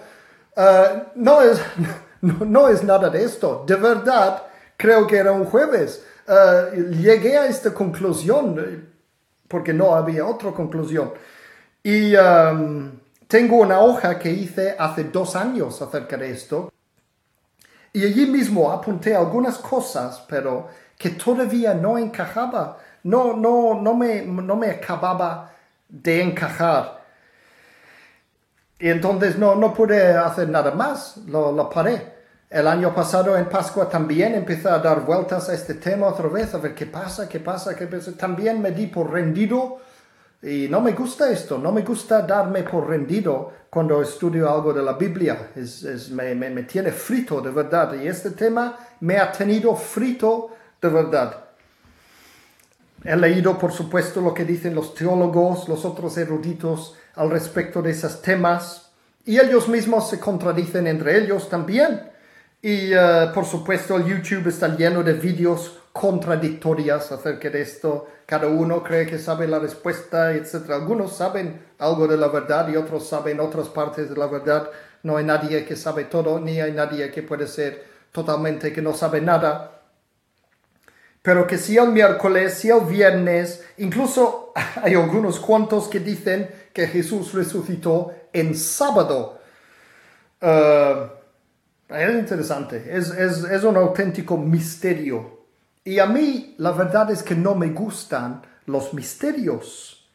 Ah, 0.56 1.08
no, 1.16 1.42
es, 1.42 1.60
no, 2.22 2.68
es 2.70 2.84
nada 2.84 3.10
de 3.10 3.24
esto. 3.24 3.64
De 3.68 3.76
verdad, 3.76 4.44
creo 4.76 5.08
que 5.08 5.18
era 5.18 5.32
un 5.32 5.46
jueves. 5.46 6.04
Ah, 6.28 6.66
llegué 6.74 7.38
a 7.38 7.48
esta 7.48 7.74
conclusión 7.74 8.56
eh, 8.60 8.84
porque 9.48 9.74
no 9.74 9.96
había 9.96 10.26
otra 10.26 10.52
conclusión. 10.52 11.14
Y 11.84 12.14
tengo 13.28 13.58
una 13.58 13.80
hoja 13.80 14.20
que 14.20 14.30
hice 14.30 14.76
hace 14.78 15.06
dos 15.06 15.38
años 15.38 15.82
acerca 15.82 16.18
de 16.18 16.32
esto 16.32 16.70
y 17.98 18.06
allí 18.06 18.28
mismo 18.28 18.72
apunté 18.72 19.16
algunas 19.16 19.58
cosas, 19.58 20.24
pero 20.30 20.68
que 20.98 21.10
todavía 21.10 21.74
no 21.74 21.98
encajaba, 21.98 22.78
no, 23.02 23.34
no, 23.36 23.82
no, 23.82 23.96
me, 23.96 24.22
no 24.22 24.56
me 24.56 24.70
acababa 24.70 25.52
de 25.90 26.22
encajar. 26.22 26.97
Y 28.80 28.90
entonces 28.90 29.38
no, 29.38 29.56
no 29.56 29.74
pude 29.74 30.12
hacer 30.12 30.50
nada 30.50 30.72
más, 30.72 31.18
lo, 31.28 31.52
lo 31.52 31.70
paré. 31.70 32.18
El 32.50 32.68
año 32.68 32.96
pasado 32.96 33.36
en 33.36 33.50
Pascua 33.50 33.90
también 33.90 34.34
empecé 34.36 34.70
a 34.70 34.80
dar 34.80 35.06
vueltas 35.06 35.50
a 35.50 35.54
este 35.54 35.74
tema 35.74 36.08
otra 36.08 36.30
vez, 36.30 36.54
a 36.54 36.60
ver 36.60 36.74
qué 36.74 36.86
pasa, 36.86 37.28
qué 37.28 37.40
pasa, 37.40 37.76
qué 37.76 37.88
pasa. 37.88 38.14
También 38.14 38.62
me 38.62 38.72
di 38.72 38.88
por 38.88 39.12
rendido 39.12 39.80
y 40.42 40.68
no 40.70 40.80
me 40.80 40.94
gusta 40.94 41.30
esto, 41.30 41.58
no 41.58 41.72
me 41.72 41.82
gusta 41.82 42.22
darme 42.22 42.64
por 42.64 42.88
rendido 42.88 43.52
cuando 43.70 44.02
estudio 44.02 44.50
algo 44.50 44.72
de 44.72 44.84
la 44.84 44.94
Biblia. 44.94 45.50
Es, 45.56 46.10
me, 46.12 46.36
me, 46.36 46.64
tiene 46.64 46.92
frito 46.92 47.42
de 47.42 47.52
verdad. 47.52 47.96
Y 48.02 48.08
este 48.08 48.32
tema 48.32 48.78
me 49.02 49.18
ha 49.18 49.32
tenido 49.32 49.76
frito 49.76 50.52
de 50.82 50.88
verdad. 50.88 51.47
He 53.08 53.16
leído, 53.16 53.58
por 53.58 53.72
supuesto, 53.72 54.20
lo 54.20 54.34
que 54.34 54.44
dicen 54.44 54.76
los 54.76 54.94
teólogos, 54.94 55.70
los 55.70 55.86
otros 55.86 56.18
eruditos 56.18 56.94
al 57.16 57.30
respecto 57.30 57.82
de 57.82 57.92
esos 57.92 58.22
temas. 58.22 58.92
Y 59.24 59.40
ellos 59.40 59.70
mismos 59.70 60.10
se 60.10 60.20
contradicen 60.20 60.88
entre 60.88 61.18
ellos 61.18 61.48
también. 61.48 62.02
Y, 62.62 62.92
eh, 62.92 63.32
por 63.34 63.46
supuesto, 63.46 63.96
el 63.96 64.04
YouTube 64.04 64.48
está 64.48 64.76
lleno 64.76 65.04
de 65.04 65.14
vídeos 65.14 65.80
contradictorias 65.94 67.10
acerca 67.14 67.50
de 67.50 67.62
esto. 67.62 68.08
Cada 68.26 68.48
uno 68.48 68.84
cree 68.84 69.06
que 69.06 69.20
sabe 69.20 69.48
la 69.48 69.60
respuesta, 69.60 70.34
etc. 70.34 70.72
Algunos 70.72 71.16
saben 71.16 71.62
algo 71.80 72.10
de 72.10 72.18
la 72.18 72.28
verdad 72.28 72.68
y 72.68 72.76
otros 72.76 73.08
saben 73.08 73.40
otras 73.40 73.70
partes 73.70 74.10
de 74.10 74.18
la 74.18 74.28
verdad. 74.28 74.70
No 75.04 75.16
hay 75.16 75.24
nadie 75.24 75.64
que 75.64 75.78
sabe 75.78 76.04
todo, 76.04 76.42
ni 76.42 76.60
hay 76.60 76.74
nadie 76.74 77.10
que 77.10 77.24
puede 77.24 77.48
ser 77.48 77.86
totalmente 78.12 78.74
que 78.74 78.82
no 78.82 78.94
sabe 78.94 79.22
nada. 79.22 79.77
Pero 81.28 81.46
que 81.46 81.58
si 81.58 81.78
el 81.78 81.90
miércoles, 81.90 82.54
si 82.54 82.70
el 82.70 82.86
viernes, 82.86 83.62
incluso 83.80 84.54
hay 84.82 84.94
algunos 84.94 85.42
cuantos 85.42 85.90
que 85.90 86.00
dicen 86.00 86.50
que 86.72 86.88
Jesús 86.88 87.34
resucitó 87.34 88.14
en 88.32 88.56
sábado. 88.56 89.38
Uh, 90.42 91.94
es 91.94 92.14
interesante, 92.18 92.82
es, 92.90 93.10
es, 93.10 93.44
es 93.44 93.64
un 93.66 93.76
auténtico 93.76 94.38
misterio 94.38 95.42
y 95.84 96.00
a 96.00 96.06
mí 96.06 96.56
la 96.60 96.72
verdad 96.72 97.12
es 97.12 97.24
que 97.24 97.36
no 97.36 97.56
me 97.56 97.72
gustan 97.72 98.44
los 98.66 98.94
misterios. 98.94 100.10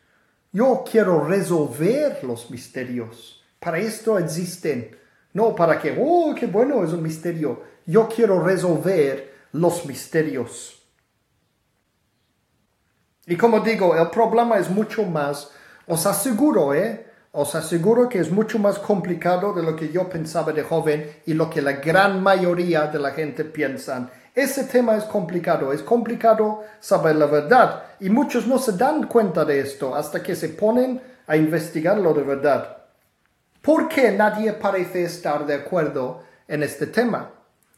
Yo 0.51 0.83
quiero 0.91 1.27
resolver 1.27 2.25
los 2.25 2.51
misterios. 2.51 3.45
Para 3.61 3.77
esto 3.77 4.19
existen. 4.19 4.97
No 5.35 5.55
para 5.55 5.79
que, 5.79 5.95
oh, 6.01 6.35
qué 6.35 6.47
bueno 6.47 6.83
es 6.83 6.95
un 6.95 7.03
misterio. 7.03 7.65
Yo 7.85 8.09
quiero 8.09 8.43
resolver 8.43 9.35
los 9.53 9.85
misterios. 9.85 10.79
Y 13.27 13.37
como 13.37 13.61
digo, 13.61 13.97
el 13.97 14.09
problema 14.11 14.59
es 14.59 14.69
mucho 14.69 15.05
más, 15.05 15.51
os 15.87 16.07
aseguro, 16.07 16.75
¿eh? 16.75 17.07
Os 17.33 17.55
aseguro 17.55 18.09
que 18.09 18.19
es 18.19 18.31
mucho 18.31 18.59
más 18.59 18.79
complicado 18.79 19.55
de 19.55 19.63
lo 19.63 19.75
que 19.75 19.91
yo 19.91 20.09
pensaba 20.09 20.53
de 20.53 20.63
joven 20.63 21.11
y 21.25 21.33
lo 21.33 21.49
que 21.49 21.63
la 21.63 21.73
gran 21.73 22.23
mayoría 22.23 22.89
de 22.89 22.99
la 22.99 23.13
gente 23.13 23.45
piensan 23.45 24.11
ese 24.35 24.65
tema 24.65 24.97
es 24.97 25.05
complicado, 25.05 25.75
es 25.75 25.83
complicado 25.83 26.65
saber 26.81 27.17
la 27.17 27.27
verdad 27.27 27.85
y 28.01 28.09
muchos 28.09 28.47
no 28.47 28.59
se 28.59 28.73
dan 28.73 29.07
cuenta 29.07 29.45
de 29.45 29.61
esto 29.61 29.95
hasta 29.95 30.23
que 30.23 30.35
se 30.35 30.49
ponen 30.49 31.03
a 31.27 31.37
investigarlo 31.37 32.15
de 32.15 32.23
verdad. 32.23 32.79
¿Por 33.61 33.89
qué 33.89 34.11
nadie 34.11 34.55
parece 34.55 35.05
estar 35.05 35.45
de 35.45 35.55
acuerdo 35.55 36.23
en 36.49 36.63
este 36.63 36.87
tema? 36.87 37.31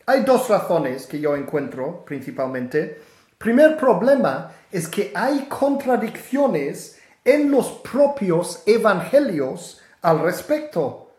Hay 0.07 0.23
dos 0.23 0.49
razones 0.49 1.07
que 1.07 1.19
yo 1.19 1.35
encuentro 1.35 2.05
principalmente. 2.05 3.01
Primer 3.45 3.77
problema 3.77 4.53
es 4.73 4.89
que 4.89 5.13
hay 5.15 5.45
contradicciones 5.51 6.99
en 7.23 7.51
los 7.51 7.73
propios 7.83 8.63
evangelios 8.65 9.83
al 10.01 10.21
respecto. 10.21 11.11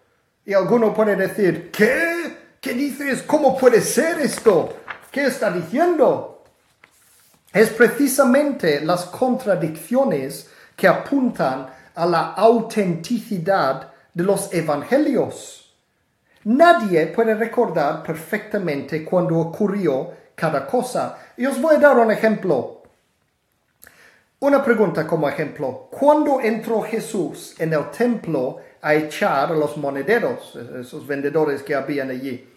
Y 0.43 0.53
alguno 0.53 0.91
puede 0.91 1.15
decir, 1.15 1.69
¿qué? 1.71 2.55
¿Qué 2.59 2.73
dices? 2.73 3.21
¿Cómo 3.21 3.55
puede 3.55 3.79
ser 3.79 4.19
esto? 4.21 4.73
¿Qué 5.11 5.25
está 5.25 5.51
diciendo? 5.51 6.43
Es 7.53 7.69
precisamente 7.69 8.81
las 8.81 9.05
contradicciones 9.05 10.49
que 10.75 10.87
apuntan 10.87 11.67
a 11.93 12.07
la 12.07 12.31
autenticidad 12.31 13.91
de 14.15 14.23
los 14.23 14.51
evangelios. 14.51 15.75
Nadie 16.45 17.05
puede 17.05 17.35
recordar 17.35 18.01
perfectamente 18.01 19.05
cuándo 19.05 19.37
ocurrió 19.37 20.24
cada 20.35 20.67
cosa. 20.67 21.17
Y 21.37 21.45
os 21.45 21.59
voy 21.59 21.75
a 21.75 21.79
dar 21.79 21.97
un 21.97 22.11
ejemplo. 22.11 22.83
Una 24.39 24.63
pregunta 24.63 25.07
como 25.07 25.27
ejemplo. 25.27 25.89
¿Cuándo 25.89 26.41
entró 26.41 26.81
Jesús 26.81 27.55
en 27.57 27.73
el 27.73 27.89
templo 27.89 28.57
a 28.81 28.93
echar 28.93 29.51
los 29.51 29.77
monederos, 29.77 30.55
esos 30.55 31.07
vendedores 31.07 31.63
que 31.63 31.73
habían 31.73 32.09
allí? 32.09 32.53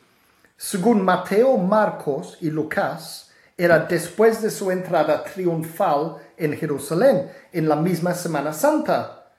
Según 0.57 1.05
Mateo, 1.05 1.57
Marcos 1.57 2.37
y 2.41 2.51
Lucas, 2.51 3.31
era 3.57 3.79
después 3.79 4.43
de 4.43 4.51
su 4.51 4.71
entrada 4.71 5.25
triunfal 5.25 6.17
en 6.37 6.57
Jerusalén, 6.57 7.31
en 7.53 7.69
la 7.69 7.77
misma 7.77 8.13
Semana 8.13 8.53
Santa. 8.53 9.31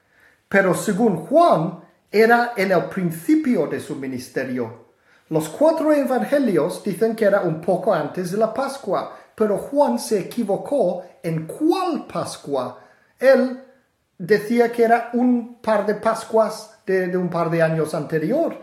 Pero 0.48 0.74
según 0.74 1.17
Juan, 1.25 1.81
era 2.12 2.53
en 2.55 2.72
el 2.72 2.86
principio 2.86 3.67
de 3.67 3.79
su 3.79 3.96
ministerio. 3.96 4.88
Los 5.30 5.48
cuatro 5.50 5.94
evangelios 5.94 6.84
dicen 6.84 7.16
que 7.16 7.26
era 7.26 7.42
un 7.42 7.62
poco 7.62 7.94
antes 7.94 8.32
de 8.32 8.38
la 8.38 8.52
Pascua, 8.52 9.16
pero 9.36 9.58
Juan 9.58 10.00
se 10.00 10.20
equivocó 10.20 11.04
en 11.22 11.46
cuál 11.46 12.08
Pascua. 12.08 12.80
Él 13.20 13.64
decía 14.18 14.72
que 14.72 14.84
era 14.84 15.12
un 15.14 15.62
par 15.62 15.86
de 15.86 15.96
Pascuas 15.96 16.80
de, 16.86 17.16
un 17.16 17.30
par 17.30 17.52
de 17.52 17.62
años 17.62 17.94
anterior. 17.94 18.56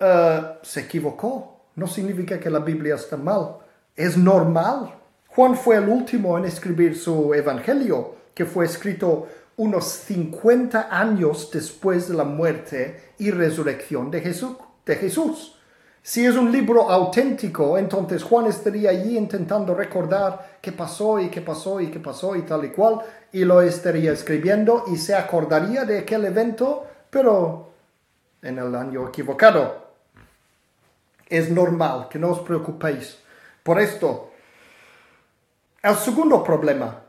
Eh, 0.00 0.42
se 0.62 0.80
equivocó. 0.80 1.68
No 1.76 1.86
significa 1.86 2.40
que 2.40 2.50
la 2.50 2.58
Biblia 2.58 2.96
está 2.96 3.16
mal. 3.16 3.58
Es 3.94 4.16
normal. 4.16 4.94
Juan 5.28 5.56
fue 5.56 5.76
el 5.76 5.88
último 5.88 6.36
en 6.38 6.44
escribir 6.44 6.96
su 6.96 7.32
evangelio, 7.34 8.16
que 8.34 8.44
fue 8.44 8.64
escrito 8.64 9.28
unos 9.56 9.84
50 9.84 10.88
años 10.90 11.50
después 11.52 12.08
de 12.08 12.14
la 12.14 12.24
muerte 12.24 13.14
y 13.18 13.30
resurrección 13.30 14.10
de 14.10 14.20
Jesús. 14.20 14.56
De 14.84 14.96
Jesús. 14.96 15.56
Si 16.06 16.22
es 16.26 16.36
un 16.36 16.52
libro 16.52 16.90
auténtico, 16.90 17.78
entonces 17.78 18.22
Juan 18.22 18.44
estaría 18.44 18.90
allí 18.90 19.16
intentando 19.16 19.74
recordar 19.74 20.58
qué 20.60 20.70
pasó 20.70 21.18
y 21.18 21.30
qué 21.30 21.40
pasó 21.40 21.80
y 21.80 21.90
qué 21.90 21.98
pasó 21.98 22.36
y 22.36 22.42
tal 22.42 22.62
y 22.66 22.72
cual, 22.72 23.00
y 23.32 23.42
lo 23.42 23.62
estaría 23.62 24.12
escribiendo 24.12 24.84
y 24.92 24.98
se 24.98 25.14
acordaría 25.14 25.86
de 25.86 26.00
aquel 26.00 26.26
evento, 26.26 26.86
pero 27.08 27.72
en 28.42 28.58
el 28.58 28.74
año 28.74 29.08
equivocado. 29.08 29.92
Es 31.26 31.50
normal 31.50 32.08
que 32.10 32.18
no 32.18 32.32
os 32.32 32.40
preocupéis 32.40 33.16
por 33.62 33.80
esto. 33.80 34.30
El 35.82 35.94
segundo 35.94 36.44
problema 36.44 37.00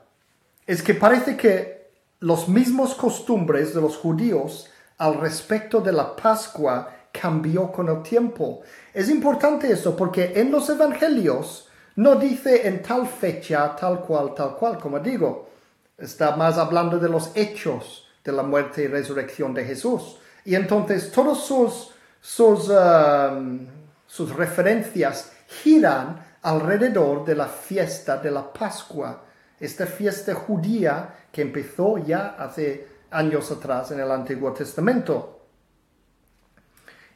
es 0.65 0.81
que 0.81 0.93
parece 0.93 1.35
que 1.35 1.89
los 2.21 2.47
mismos 2.47 2.95
costumbres 2.95 3.75
de 3.75 3.81
los 3.81 3.97
judíos 3.97 4.69
al 4.97 5.19
respecto 5.19 5.81
de 5.81 5.91
la 5.91 6.15
Pascua 6.15 6.95
cambió 7.19 7.71
con 7.71 7.89
el 7.89 8.01
tiempo. 8.01 8.61
Es 8.93 9.09
importante 9.09 9.71
eso 9.71 9.95
porque 9.95 10.33
en 10.35 10.51
los 10.51 10.69
evangelios 10.69 11.69
no 11.95 12.15
dice 12.15 12.67
en 12.67 12.81
tal 12.81 13.07
fecha, 13.07 13.75
tal 13.75 14.01
cual, 14.01 14.33
tal 14.33 14.55
cual, 14.55 14.77
como 14.77 14.99
digo. 14.99 15.49
Está 15.97 16.35
más 16.35 16.57
hablando 16.57 16.99
de 16.99 17.07
los 17.07 17.31
hechos 17.35 18.07
de 18.23 18.31
la 18.31 18.43
muerte 18.43 18.83
y 18.83 18.87
resurrección 18.87 19.53
de 19.53 19.63
Jesús. 19.63 20.17
Y 20.43 20.55
entonces 20.55 21.11
todas 21.11 21.39
sus, 21.39 21.91
sus, 22.19 22.69
um, 22.69 23.65
sus 24.05 24.35
referencias 24.35 25.31
giran 25.47 26.23
alrededor 26.41 27.23
de 27.25 27.35
la 27.35 27.47
fiesta 27.47 28.17
de 28.17 28.31
la 28.31 28.51
Pascua, 28.51 29.23
esta 29.59 29.85
fiesta 29.85 30.35
judía 30.35 31.15
que 31.31 31.41
empezó 31.41 31.97
ya 31.97 32.35
hace 32.37 32.87
años 33.11 33.49
atrás 33.51 33.91
en 33.91 33.99
el 33.99 34.11
Antiguo 34.11 34.51
Testamento. 34.51 35.44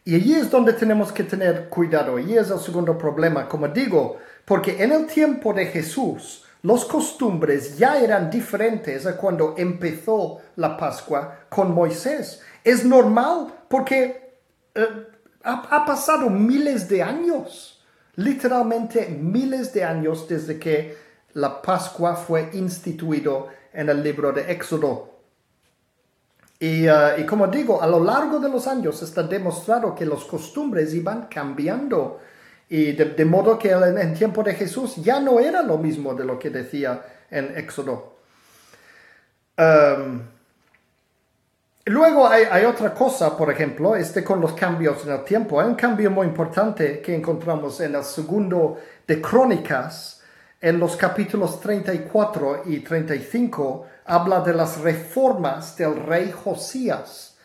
Y 0.05 0.15
allí 0.15 0.35
es 0.35 0.49
donde 0.49 0.73
tenemos 0.73 1.11
que 1.11 1.23
tener 1.23 1.69
cuidado. 1.69 2.17
Y 2.19 2.37
es 2.37 2.49
el 2.49 2.59
segundo 2.59 2.97
problema, 2.97 3.47
como 3.47 3.67
digo, 3.67 4.17
porque 4.45 4.81
en 4.83 4.91
el 4.91 5.05
tiempo 5.05 5.53
de 5.53 5.67
Jesús 5.67 6.45
los 6.61 6.83
costumbres 6.83 7.77
ya 7.77 7.99
eran 8.01 8.29
diferentes 8.29 9.05
a 9.05 9.15
cuando 9.15 9.55
empezó 9.57 10.41
la 10.57 10.75
Pascua 10.75 11.45
con 11.47 11.73
Moisés. 11.73 12.41
Es 12.63 12.83
normal 12.83 13.53
porque 13.69 14.35
eh, 14.75 15.07
ha, 15.43 15.85
pasado 15.85 16.29
miles 16.29 16.89
de 16.89 17.01
años, 17.01 17.81
literalmente 18.15 19.07
miles 19.07 19.73
de 19.73 19.85
años 19.85 20.27
desde 20.27 20.59
que 20.59 20.97
la 21.33 21.61
Pascua 21.61 22.15
fue 22.15 22.49
instituido 22.53 23.47
en 23.71 23.87
el 23.87 24.03
libro 24.03 24.33
de 24.33 24.51
Éxodo. 24.51 25.18
Uh, 26.61 27.17
y, 27.17 27.25
como 27.25 27.47
digo, 27.47 27.81
a 27.81 27.87
lo 27.87 28.03
largo 28.03 28.37
de 28.37 28.49
los 28.49 28.67
años 28.67 29.01
está 29.01 29.23
demostrado 29.23 29.95
que 29.95 30.05
las 30.05 30.25
costumbres 30.25 30.93
iban 30.93 31.27
cambiando. 31.27 32.19
Y 32.67 32.91
de, 32.91 33.25
modo 33.25 33.57
que 33.57 33.71
en, 33.71 33.97
el 33.97 34.13
tiempo 34.13 34.43
de 34.43 34.53
Jesús 34.53 34.97
ya 34.97 35.19
no 35.21 35.39
era 35.39 35.61
lo 35.61 35.77
mismo 35.77 36.13
de 36.13 36.25
lo 36.25 36.37
que 36.37 36.49
decía 36.49 37.01
en 37.31 37.57
Éxodo. 37.57 38.17
Um, 39.57 40.21
luego 41.85 42.27
hay, 42.27 42.43
hay, 42.51 42.65
otra 42.65 42.93
cosa, 42.93 43.35
por 43.37 43.49
ejemplo, 43.49 43.95
este 43.95 44.23
con 44.23 44.41
los 44.41 44.51
cambios 44.53 45.05
en 45.05 45.13
el 45.13 45.23
tiempo. 45.23 45.61
Hay 45.61 45.67
un 45.67 45.75
cambio 45.75 46.11
muy 46.11 46.27
importante 46.27 46.99
que 46.99 47.15
encontramos 47.15 47.79
en 47.79 47.95
el 47.95 48.03
segundo 48.03 48.77
de 49.07 49.21
Crónicas, 49.21 50.21
en 50.61 50.77
los 50.77 50.97
capítulos 50.97 51.59
34 51.61 52.63
y 52.65 52.81
35 52.81 53.87
habla 54.09 54.41
de 54.41 54.55
las 54.55 54.79
reformas 54.79 55.77
del 55.77 55.95
rey 55.95 56.31
Josías. 56.31 57.37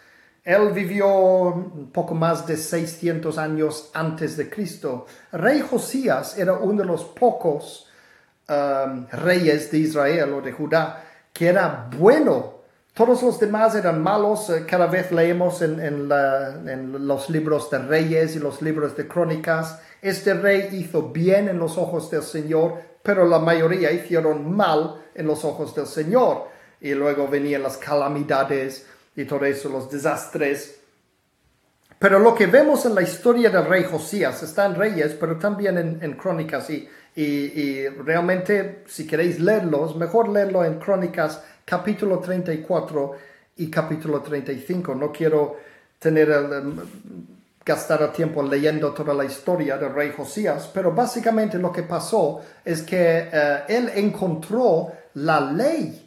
Él 0.43 0.73
vivió 0.73 1.09
un 1.09 1.91
poco 1.93 2.15
más 2.15 2.47
de 2.47 2.57
600 2.57 3.37
años 3.37 3.91
antes 3.93 4.39
de 4.39 4.49
Cristo. 4.49 5.07
Rey 5.33 5.61
Josías 5.61 6.39
era 6.39 6.55
uno 6.55 6.81
de 6.81 6.87
los 6.87 7.05
pocos 7.05 7.87
um, 8.49 9.07
reyes 9.13 9.71
de 9.71 9.79
Israel 9.79 10.33
o 10.33 10.41
de 10.41 10.53
Judá 10.53 11.05
que 11.35 11.49
era 11.49 11.91
bueno. 11.99 12.55
Todos 12.95 13.23
los 13.23 13.39
demás 13.39 13.75
eran 13.75 14.03
malos. 14.03 14.49
Eh, 14.49 14.65
cada 14.67 14.87
vez 14.87 15.13
leemos 15.13 15.61
en, 15.61 15.81
en 15.81 17.07
los 17.07 17.29
libros 17.29 17.71
de 17.71 17.79
reyes 17.79 18.37
y 18.37 18.39
los 18.39 18.63
libros 18.63 18.97
de 18.97 19.07
crónicas. 19.07 19.81
Este 20.01 20.33
rey 20.33 20.69
hizo 20.73 21.11
bien 21.11 21.49
en 21.49 21.59
los 21.59 21.77
ojos 21.77 22.11
del 22.11 22.23
Señor, 22.23 22.81
pero 23.03 23.27
la 23.27 23.39
mayoría 23.39 23.93
hicieron 23.93 24.51
mal 24.55 25.03
en 25.15 25.27
los 25.27 25.45
ojos 25.45 25.75
del 25.75 25.87
Señor 25.87 26.54
y 26.85 26.93
luego 26.93 27.27
venían 27.27 27.63
las 27.63 27.79
calamidades 27.79 28.87
y 29.17 29.25
todo 29.25 29.47
eso, 29.47 29.71
los 29.71 29.91
desastres. 29.91 30.81
Pero 31.99 32.19
lo 32.19 32.35
que 32.35 32.45
vemos 32.45 32.85
en 32.85 32.95
la 32.95 33.01
historia 33.01 33.49
del 33.49 33.65
rey 33.65 33.85
Josías 33.85 34.43
está 34.43 34.67
en 34.67 34.75
Reyes, 34.75 35.17
pero 35.19 35.39
también 35.39 35.79
en, 35.79 36.13
Crónicas. 36.13 36.69
Y, 36.69 36.87
y, 37.17 37.89
realmente, 37.89 38.85
si 38.87 39.07
queréis 39.07 39.41
leerlos, 39.41 39.97
mejor 39.97 40.29
leerlo 40.29 40.63
en 40.63 40.79
Crónicas 40.79 41.43
capítulo 41.65 42.19
34 42.19 43.13
y 43.57 43.71
capítulo 43.71 44.21
35. 44.21 44.95
No 44.95 45.11
quiero 45.11 45.57
tener 45.99 46.29
el, 46.29 46.75
gastar 47.65 48.13
tiempo 48.13 48.43
leyendo 48.43 48.93
toda 48.93 49.15
la 49.15 49.25
historia 49.25 49.79
del 49.79 49.95
rey 49.95 50.13
Josías, 50.15 50.71
pero 50.75 50.93
básicamente 50.93 51.57
lo 51.57 51.73
que 51.73 51.85
pasó 51.85 52.43
es 52.63 52.83
que 52.83 53.31
eh, 53.33 53.63
él 53.69 53.91
encontró 53.95 54.93
la 55.15 55.41
ley 55.41 56.04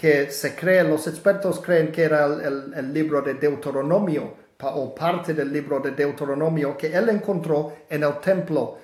que 0.00 0.30
se 0.30 0.54
cree, 0.54 0.82
los 0.82 1.06
expertos 1.08 1.60
creen 1.60 1.92
que 1.92 2.04
era 2.04 2.24
el, 2.24 2.90
libro 2.90 3.20
de 3.20 3.34
Deuteronomio 3.34 4.32
o 4.58 4.94
parte 4.94 5.34
del 5.34 5.52
libro 5.52 5.78
de 5.80 5.90
Deuteronomio 5.90 6.74
que 6.74 6.86
él 6.86 7.10
encontró 7.10 7.74
en 7.86 8.04
el 8.04 8.18
templo. 8.18 8.78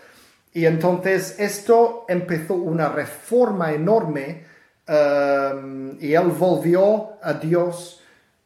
Y 0.53 0.67
entonces 0.67 1.37
esto 1.39 2.05
empezó 2.07 2.53
una 2.57 2.91
reforma 2.91 3.73
enorme 3.73 4.45
um, 4.87 5.97
y 5.99 6.13
él 6.13 6.29
volvió 6.39 7.13
a 7.23 7.33
Dios, 7.33 8.03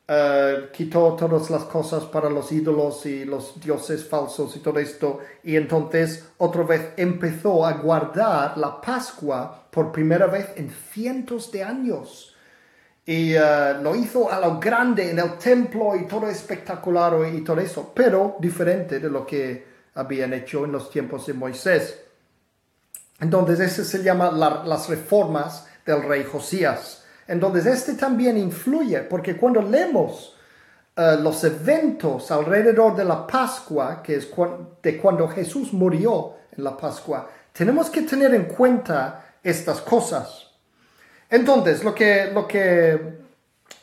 uh, 0.08 0.70
quitó 0.72 1.16
todas 1.16 1.50
las 1.50 1.64
cosas 1.64 2.04
para 2.04 2.30
los 2.30 2.52
ídolos 2.52 3.04
y 3.04 3.24
los 3.24 3.60
dioses 3.60 4.04
falsos 4.04 4.54
y 4.54 4.60
todo 4.60 4.78
esto. 4.78 5.18
Y 5.42 5.56
entonces 5.56 6.24
otra 6.38 6.62
vez 6.62 6.90
empezó 6.96 7.66
a 7.66 7.72
guardar 7.72 8.56
la 8.56 8.80
Pascua 8.80 9.66
por 9.72 9.90
primera 9.90 10.28
vez 10.28 10.50
en 10.54 10.70
cientos 10.70 11.50
de 11.50 11.64
años 11.64 12.29
y 13.10 13.34
eh, 13.34 13.74
lo 13.82 13.96
hizo 13.96 14.30
a 14.30 14.38
lo 14.38 14.60
grande 14.60 15.10
en 15.10 15.18
el 15.18 15.36
templo 15.36 15.96
y 15.96 16.06
todo 16.06 16.28
espectacular 16.28 17.14
y 17.34 17.40
todo 17.40 17.58
eso, 17.60 17.90
pero 17.92 18.36
diferente 18.38 19.00
de 19.00 19.10
lo 19.10 19.26
que 19.26 19.66
habían 19.94 20.32
hecho 20.32 20.64
en 20.64 20.70
los 20.70 20.88
tiempos 20.88 21.26
de 21.26 21.32
Moisés. 21.32 22.04
Entonces, 23.18 23.58
ese 23.58 23.84
se 23.84 24.04
llama 24.04 24.30
las 24.30 24.88
reformas 24.88 25.66
del 25.84 26.04
rey 26.04 26.22
Josías. 26.22 27.02
Entonces, 27.26 27.66
este 27.66 27.94
también 27.94 28.38
influye, 28.38 29.00
porque 29.00 29.36
cuando 29.36 29.60
leemos 29.60 30.36
eh, 30.94 31.16
los 31.20 31.42
eventos 31.42 32.30
alrededor 32.30 32.94
de 32.94 33.06
la 33.06 33.26
Pascua, 33.26 34.04
que 34.04 34.14
es 34.14 34.30
de 34.80 34.96
cuando 34.98 35.26
Jesús 35.26 35.72
murió 35.72 36.34
en 36.56 36.62
la 36.62 36.76
Pascua, 36.76 37.28
tenemos 37.52 37.90
que 37.90 38.02
tener 38.02 38.32
en 38.36 38.44
cuenta 38.44 39.34
estas 39.42 39.80
cosas. 39.80 40.39
Entonces, 41.30 41.84
lo 41.84 41.94
que, 41.94 42.30
lo 42.34 42.46
que 42.46 43.20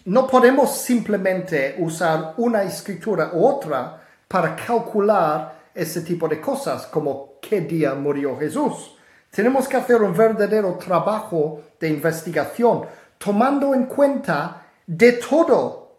no 0.06 0.28
podemos 0.28 0.78
simplemente 0.78 1.76
usar 1.80 2.34
una 2.38 2.64
escritura 2.64 3.32
u 3.34 3.46
otra 3.46 4.02
para 4.28 4.56
calcular 4.56 5.70
ese 5.74 6.02
tipo 6.02 6.28
de 6.28 6.42
cosas, 6.42 6.88
como 6.88 7.36
qué 7.42 7.62
día 7.62 7.94
murió 7.94 8.38
Jesús. 8.38 8.96
Tenemos 9.32 9.68
que 9.68 9.78
hacer 9.78 10.02
un 10.02 10.16
verdadero 10.16 10.74
trabajo 10.76 11.62
de 11.80 11.90
investigación. 11.90 12.86
tomando 13.18 13.74
en 13.74 13.86
cuenta 13.86 14.68
de 14.86 15.14
todo. 15.14 15.98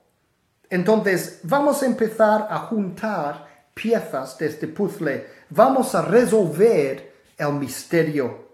Entonces, 0.71 1.41
vamos 1.43 1.83
a 1.83 1.87
empezar 1.87 2.47
a 2.49 2.59
juntar 2.61 3.45
piezas 3.75 4.39
de 4.39 4.47
este 4.47 4.69
puzzle. 4.69 5.27
Vamos 5.51 5.95
a 5.97 6.03
resolver 6.03 7.13
el 7.37 7.53
misterio. 7.55 8.48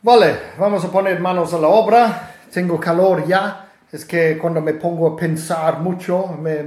Vale, 0.00 0.52
vamos 0.56 0.84
a 0.84 0.92
poner 0.92 1.18
manos 1.18 1.52
a 1.54 1.58
la 1.58 1.66
obra. 1.66 2.34
Tengo 2.52 2.78
calor 2.78 3.26
ya. 3.26 3.68
Es 3.90 4.04
que 4.04 4.38
cuando 4.38 4.60
me 4.60 4.74
pongo 4.74 5.08
a 5.08 5.16
pensar 5.16 5.80
mucho 5.80 6.38
me, 6.40 6.60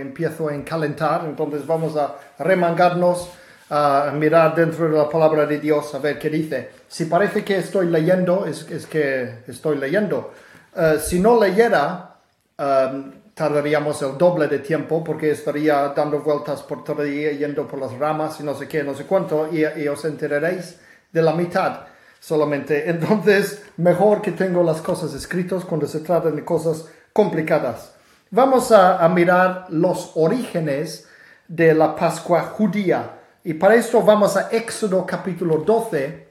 empiezo 0.00 0.48
a 0.48 0.54
encalentar. 0.54 1.24
Entonces 1.24 1.64
vamos 1.64 1.96
a 1.96 2.16
remangarnos, 2.40 3.30
a 3.70 4.10
mirar 4.12 4.56
dentro 4.56 4.88
de 4.88 4.98
la 4.98 5.08
palabra 5.08 5.46
de 5.46 5.60
Dios 5.60 5.94
a 5.94 6.00
ver 6.00 6.18
qué 6.18 6.30
dice. 6.30 6.70
Si 6.88 7.04
parece 7.04 7.44
que 7.44 7.58
estoy 7.58 7.86
leyendo, 7.86 8.44
es, 8.44 8.64
que 8.86 9.44
estoy 9.46 9.78
leyendo. 9.78 10.32
Eh, 10.74 10.98
si 11.00 11.20
no 11.20 11.38
leyera, 11.38 12.16
um, 12.58 13.12
tardaríamos 13.34 14.02
el 14.02 14.18
doble 14.18 14.48
de 14.48 14.58
tiempo 14.58 15.04
porque 15.04 15.30
estaría 15.30 15.92
dando 15.94 16.22
vueltas 16.22 16.62
por 16.64 16.82
todo 16.82 17.04
día, 17.04 17.30
yendo 17.30 17.68
por 17.68 17.78
las 17.78 17.96
ramas 17.96 18.40
y 18.40 18.42
no 18.42 18.54
sé 18.54 18.66
qué, 18.66 18.82
no 18.82 18.94
sé 18.94 19.04
cuánto, 19.04 19.48
y, 19.52 19.64
y 19.80 19.86
os 19.86 20.04
enteraréis 20.04 20.80
de 21.12 21.22
la 21.22 21.34
mitad 21.34 21.86
solamente. 22.20 22.88
Entonces, 22.90 23.62
mejor 23.76 24.22
que 24.22 24.32
tengo 24.32 24.62
las 24.62 24.80
cosas 24.80 25.14
escritas 25.14 25.64
cuando 25.64 25.86
se 25.86 26.00
trata 26.00 26.30
de 26.30 26.44
cosas 26.44 26.86
complicadas. 27.12 27.92
Vamos 28.30 28.72
a, 28.72 29.08
mirar 29.08 29.66
los 29.70 30.12
orígenes 30.14 31.08
de 31.46 31.74
la 31.74 31.96
Pascua 31.96 32.42
judía. 32.42 33.12
Y 33.42 33.54
para 33.54 33.74
esto 33.74 34.02
vamos 34.02 34.36
a 34.36 34.50
Éxodo 34.50 35.06
capítulo 35.06 35.58
12, 35.58 36.28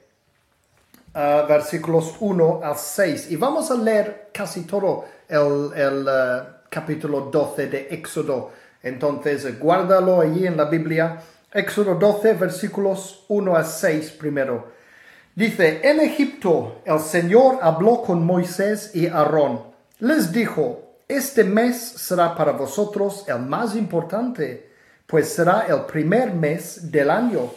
versículos 1.48 2.16
1 2.20 2.62
al 2.64 2.78
6. 2.78 3.32
Y 3.32 3.36
vamos 3.36 3.72
a 3.72 3.76
leer 3.76 4.30
casi 4.32 4.62
todo 4.62 5.06
el, 5.28 5.72
el 5.76 6.08
uh, 6.08 6.46
capítulo 6.70 7.22
12 7.32 7.68
de 7.68 7.88
Éxodo. 7.90 8.52
Entonces, 8.84 9.60
guárdalo 9.60 10.22
allí 10.22 10.46
en 10.46 10.56
la 10.56 10.66
Biblia. 10.66 11.20
Éxodo 11.52 11.96
12, 11.96 12.34
versículos 12.34 13.26
1 13.30 13.56
al 13.56 13.66
6 13.66 14.12
primero. 14.12 14.77
Dice, 15.38 15.82
en 15.84 16.00
Egipto 16.00 16.82
el 16.84 17.00
Señor 17.00 17.60
habló 17.62 18.02
con 18.02 18.26
Moisés 18.26 18.90
y 18.96 19.06
Aarón. 19.06 19.62
Les 20.00 20.32
dijo, 20.32 20.96
este 21.08 21.44
mes 21.44 21.78
será 21.80 22.34
para 22.34 22.54
vosotros 22.54 23.24
el 23.28 23.42
más 23.42 23.76
importante, 23.76 24.72
pues 25.06 25.30
será 25.30 25.68
el 25.70 25.82
primer 25.82 26.34
mes 26.34 26.92
del 26.92 27.12
año. 27.12 27.52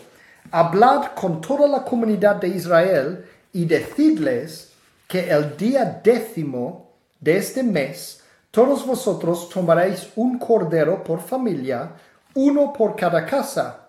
Hablad 0.51 1.12
con 1.14 1.40
toda 1.40 1.66
la 1.66 1.83
comunidad 1.83 2.37
de 2.37 2.49
Israel 2.49 3.25
y 3.51 3.64
decidles 3.64 4.73
que 5.09 5.31
el 5.31 5.57
día 5.57 6.03
décimo 6.05 6.90
de 7.19 7.38
este 7.38 7.62
mes 7.62 8.23
todos 8.51 8.87
vosotros 8.87 9.49
tomaréis 9.49 10.11
un 10.16 10.38
cordero 10.38 11.03
por 11.03 11.21
familia, 11.21 11.93
uno 12.35 12.75
por 12.75 12.95
cada 12.95 13.25
casa. 13.25 13.88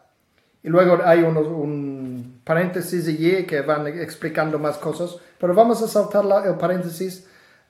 Y 0.64 0.70
luego 0.70 1.00
hay 1.04 1.20
un 1.24 2.41
paréntesis 2.52 3.08
allí 3.08 3.46
que 3.46 3.62
van 3.62 3.88
explicando 3.88 4.60
más 4.60 4.78
cosas, 4.78 5.16
pero 5.40 5.54
vamos 5.54 5.82
a 5.82 5.88
saltar 5.88 6.26
el 6.46 6.56
paréntesis 6.56 7.26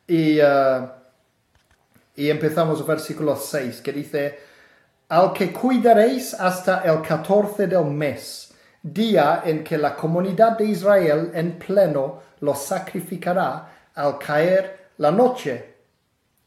y, 0.07 0.41
uh, 0.41 0.89
y 2.15 2.31
empezamos 2.31 2.79
el 2.79 2.87
versículo 2.87 3.35
6 3.35 3.79
que 3.81 3.93
dice, 3.93 4.39
al 5.07 5.33
que 5.33 5.53
cuidaréis 5.53 6.33
hasta 6.33 6.81
el 6.81 7.03
14 7.03 7.67
del 7.67 7.85
mes, 7.85 8.55
día 8.81 9.43
en 9.45 9.63
que 9.63 9.77
la 9.77 9.95
comunidad 9.95 10.57
de 10.57 10.65
Israel 10.65 11.29
en 11.35 11.59
pleno 11.59 12.23
lo 12.39 12.55
sacrificará 12.55 13.91
al 13.93 14.17
caer 14.17 14.87
la 14.97 15.11
noche. 15.11 15.75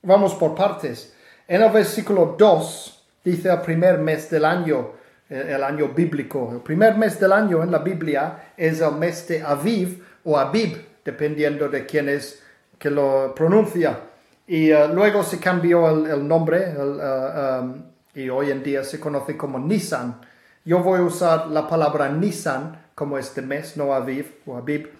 Vamos 0.03 0.35
por 0.35 0.57
partes. 0.57 1.15
En 1.47 1.63
el 1.63 1.71
versículo 1.71 2.35
2 2.37 3.05
dice 3.23 3.49
el 3.49 3.61
primer 3.61 3.99
mes 3.99 4.29
del 4.29 4.45
año, 4.45 4.91
el 5.29 5.63
año 5.63 5.89
bíblico. 5.89 6.51
El 6.53 6.61
primer 6.61 6.97
mes 6.97 7.19
del 7.19 7.33
año 7.33 7.63
en 7.63 7.71
la 7.71 7.79
Biblia 7.79 8.53
es 8.57 8.81
el 8.81 8.93
mes 8.93 9.27
de 9.29 9.43
Aviv 9.43 10.05
o 10.25 10.39
Abib, 10.39 10.77
dependiendo 11.05 11.69
de 11.69 11.87
quién 11.87 12.09
es 12.09 12.43
que 12.79 12.91
lo 12.91 13.35
pronuncia. 13.35 14.01
Y 14.47 14.73
uh, 14.73 14.89
luego 14.93 15.23
se 15.23 15.39
cambió 15.39 15.89
el, 16.07 16.27
nombre 16.27 16.75
uh, 16.77 17.63
um, 17.63 17.83
y 18.15 18.29
hoy 18.29 18.51
en 18.51 18.63
día 18.63 18.85
se 18.85 19.01
conoce 19.01 19.37
como 19.37 19.59
Nisan. 19.59 20.21
Yo 20.65 20.81
voy 20.81 21.01
a 21.01 21.03
usar 21.03 21.49
la 21.49 21.67
palabra 21.67 22.09
Nisan 22.09 22.89
como 22.95 23.19
este 23.19 23.43
mes, 23.43 23.77
no 23.77 23.95
Aviv 23.95 24.41
o 24.47 24.57
Abib, 24.57 24.91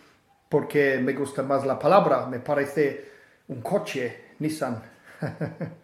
porque 0.49 0.99
me 1.03 1.13
gusta 1.13 1.43
más 1.43 1.67
la 1.67 1.79
palabra. 1.79 2.27
Me 2.27 2.41
parece 2.41 3.13
un 3.49 3.61
coche, 3.61 4.33
Nissan. 4.39 4.83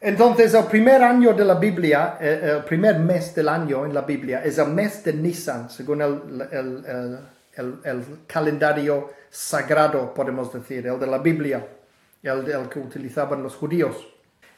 Entonces, 0.00 0.52
el 0.52 0.64
primer 0.64 1.02
año 1.02 1.32
de 1.32 1.44
la 1.44 1.54
Biblia, 1.54 2.18
eh, 2.20 2.56
el 2.58 2.64
primer 2.64 2.98
mes 2.98 3.34
del 3.34 3.48
año 3.48 3.86
en 3.86 3.94
la 3.94 4.02
Biblia, 4.02 4.42
es 4.44 4.58
el 4.58 4.68
mes 4.68 5.02
de 5.02 5.12
Nisan, 5.14 5.70
según 5.70 6.02
el, 6.02 7.18
calendario 8.26 9.10
sagrado, 9.30 10.12
podemos 10.12 10.52
decir, 10.52 10.86
el 10.86 11.00
de 11.00 11.06
la 11.06 11.18
Biblia, 11.18 11.66
el, 12.22 12.68
que 12.68 12.78
utilizaban 12.78 13.42
los 13.42 13.54
judíos. 13.56 14.06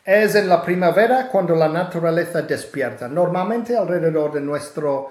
Es 0.04 0.34
en 0.34 0.48
la 0.48 0.62
primavera 0.62 1.28
cuando 1.28 1.54
la 1.54 1.68
naturaleza 1.68 2.42
despierta, 2.42 3.06
normalmente 3.06 3.76
alrededor 3.76 4.32
de 4.32 4.40
nuestros 4.40 5.06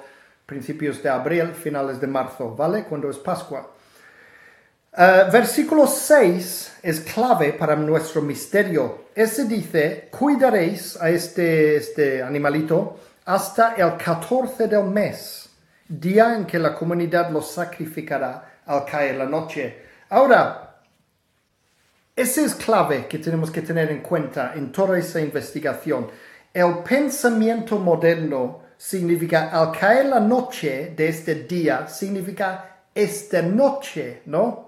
principios 0.45 1.01
de 1.01 1.09
abril, 1.09 1.53
finales 1.53 2.01
de 2.01 2.07
marzo, 2.07 2.55
¿vale? 2.55 2.83
Cuando 2.83 3.09
es 3.09 3.17
Pascua. 3.17 3.76
Uh, 4.97 5.31
versículo 5.31 5.85
6 5.85 6.79
es 6.81 7.01
clave 7.01 7.53
para 7.53 7.75
nuestro 7.75 8.19
misterio. 8.19 9.09
Ese 9.13 9.45
dice, 9.45 10.09
cuidaréis 10.09 10.99
a 10.99 11.11
este, 11.11 11.75
este 11.75 12.23
animalito 12.23 12.97
hasta 13.25 13.75
el 13.75 13.95
14 13.95 14.67
del 14.67 14.85
mes, 14.85 15.49
día 15.87 16.33
en 16.33 16.47
que 16.47 16.57
la 16.57 16.73
comunidad 16.73 17.29
lo 17.29 17.43
sacrificará 17.43 18.61
al 18.65 18.85
caer 18.85 19.17
la 19.17 19.27
noche. 19.27 19.83
Ahora, 20.09 20.79
ese 22.15 22.45
es 22.45 22.55
clave 22.55 23.05
que 23.05 23.19
tenemos 23.19 23.51
que 23.51 23.61
tener 23.61 23.91
en 23.91 24.01
cuenta 24.01 24.53
en 24.55 24.71
toda 24.71 24.97
esa 24.97 25.21
investigación. 25.21 26.07
El 26.51 26.79
pensamiento 26.79 27.77
moderno 27.77 28.61
significa 28.75 29.51
al 29.51 29.77
caer 29.77 30.07
la 30.07 30.19
noche 30.19 30.91
de 30.97 31.07
este 31.07 31.35
día, 31.35 31.87
significa 31.87 32.79
esta 32.95 33.43
noche, 33.43 34.23
¿no? 34.25 34.66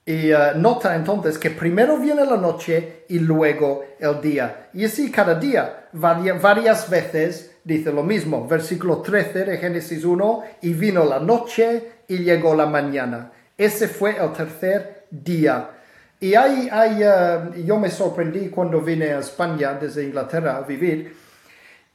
Y 0.08 0.32
uh, 0.32 0.56
nota 0.56 0.96
entonces 0.96 1.36
que 1.36 1.50
primero 1.50 1.98
viene 1.98 2.24
la 2.24 2.38
noche 2.38 3.04
y 3.10 3.18
luego 3.18 3.84
el 3.98 4.22
día. 4.22 4.70
Y 4.72 4.86
así 4.86 5.10
cada 5.10 5.34
día, 5.34 5.88
varias 5.92 6.88
veces 6.88 7.56
dice 7.62 7.92
lo 7.92 8.02
mismo. 8.02 8.48
Versículo 8.48 9.02
13 9.02 9.44
de 9.44 9.58
Génesis 9.58 10.06
1, 10.06 10.44
y 10.62 10.72
vino 10.72 11.04
la 11.04 11.20
noche 11.20 11.92
y 12.08 12.20
llegó 12.20 12.54
la 12.54 12.64
mañana. 12.64 13.32
Ese 13.58 13.86
fue 13.86 14.16
el 14.16 14.32
tercer 14.32 15.04
día. 15.10 15.72
Y 16.18 16.34
hay, 16.34 16.70
hay, 16.72 17.04
uh, 17.04 17.54
yo 17.62 17.78
me 17.78 17.90
sorprendí 17.90 18.48
cuando 18.48 18.80
vine 18.80 19.12
a 19.12 19.18
España 19.18 19.74
desde 19.74 20.04
Inglaterra 20.04 20.56
a 20.56 20.62
vivir 20.62 21.14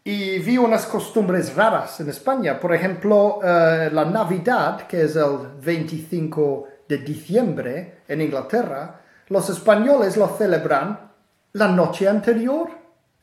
y 0.03 0.39
vi 0.39 0.57
unas 0.57 0.85
costumbres 0.85 1.55
raras 1.55 1.99
en 2.01 2.09
España. 2.09 2.59
Por 2.59 2.73
ejemplo, 2.73 3.37
uh, 3.37 3.93
la 3.93 4.05
Navidad, 4.05 4.85
que 4.85 5.03
es 5.03 5.15
el 5.15 5.37
25 5.61 6.67
de 6.89 6.97
diciembre 6.97 8.01
en 8.07 8.21
Inglaterra, 8.21 8.99
los 9.29 9.49
españoles 9.49 10.17
lo 10.17 10.27
celebran 10.27 11.11
la 11.53 11.67
noche 11.69 12.07
anterior, 12.09 12.69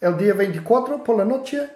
el 0.00 0.16
día 0.16 0.32
24 0.32 1.04
por 1.04 1.18
la 1.18 1.24
noche. 1.24 1.68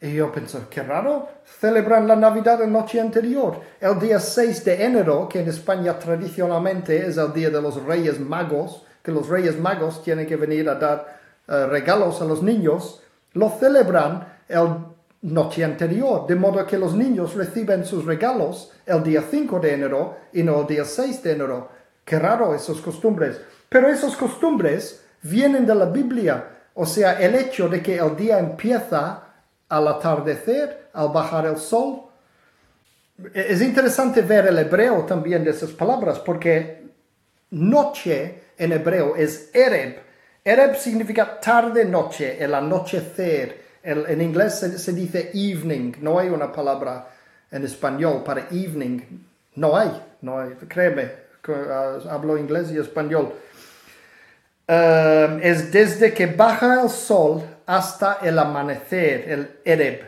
Y 0.00 0.14
yo 0.14 0.32
pienso, 0.32 0.66
qué 0.68 0.82
raro, 0.82 1.28
celebran 1.44 2.08
la 2.08 2.16
Navidad 2.16 2.58
la 2.58 2.66
noche 2.66 3.00
anterior. 3.00 3.60
El 3.80 4.00
día 4.00 4.18
6 4.18 4.64
de 4.64 4.84
enero, 4.84 5.28
que 5.28 5.40
en 5.40 5.48
España 5.48 5.96
tradicionalmente 5.96 7.06
es 7.06 7.16
el 7.16 7.32
día 7.32 7.50
de 7.50 7.62
los 7.62 7.80
Reyes 7.84 8.18
Magos, 8.18 8.84
que 9.00 9.12
los 9.12 9.28
Reyes 9.28 9.60
Magos 9.60 10.02
tienen 10.02 10.26
que 10.26 10.34
venir 10.34 10.68
a 10.68 10.74
dar 10.74 11.20
eh, 11.46 11.66
regalos 11.66 12.20
a 12.20 12.24
los 12.24 12.42
niños, 12.42 13.00
lo 13.34 13.48
celebran 13.50 14.31
el 14.52 14.92
noche 15.22 15.64
anterior, 15.64 16.26
de 16.26 16.34
modo 16.34 16.66
que 16.66 16.78
los 16.78 16.94
niños 16.94 17.34
reciben 17.34 17.84
sus 17.84 18.04
regalos 18.04 18.72
el 18.86 19.02
día 19.02 19.22
5 19.28 19.60
de 19.60 19.72
enero 19.72 20.16
y 20.32 20.42
no 20.42 20.60
el 20.60 20.66
día 20.66 20.84
6 20.84 21.22
de 21.22 21.32
enero. 21.32 21.68
Qué 22.04 22.18
raro 22.18 22.54
esas 22.54 22.78
costumbres. 22.78 23.40
Pero 23.68 23.88
esas 23.88 24.16
costumbres 24.16 25.04
vienen 25.22 25.64
de 25.64 25.74
la 25.74 25.86
Biblia, 25.86 26.48
o 26.74 26.84
sea, 26.84 27.20
el 27.20 27.34
hecho 27.34 27.68
de 27.68 27.82
que 27.82 27.96
el 27.96 28.16
día 28.16 28.38
empieza 28.38 29.22
al 29.68 29.88
atardecer, 29.88 30.88
al 30.92 31.08
bajar 31.08 31.46
el 31.46 31.56
sol. 31.56 32.02
Es 33.32 33.62
interesante 33.62 34.22
ver 34.22 34.46
el 34.48 34.58
hebreo 34.58 35.04
también 35.04 35.44
de 35.44 35.50
esas 35.50 35.70
palabras, 35.70 36.18
porque 36.18 36.82
noche 37.50 38.42
en 38.58 38.72
hebreo 38.72 39.14
es 39.16 39.50
Ereb. 39.54 40.00
Ereb 40.44 40.76
significa 40.76 41.38
tarde-noche, 41.38 42.42
el 42.42 42.54
anochecer. 42.54 43.62
En 43.82 44.20
inglés 44.20 44.58
se, 44.58 44.92
dice 44.92 45.30
evening, 45.34 45.92
no 46.00 46.18
hay 46.18 46.28
una 46.28 46.52
palabra 46.52 47.08
en 47.50 47.64
español 47.64 48.22
para 48.24 48.48
evening. 48.50 49.00
No 49.54 49.76
hay, 49.76 49.90
no 50.22 50.38
hay, 50.38 50.50
créeme, 50.68 51.12
ah, 51.48 51.98
hablo 52.10 52.38
inglés 52.38 52.70
y 52.72 52.78
español. 52.78 53.32
Um, 54.68 55.40
es 55.42 55.70
desde 55.70 56.14
que 56.14 56.26
baja 56.26 56.82
el 56.82 56.88
sol 56.88 57.42
hasta 57.66 58.18
el 58.22 58.38
amanecer, 58.38 59.30
el 59.30 59.60
Ereb. 59.64 60.02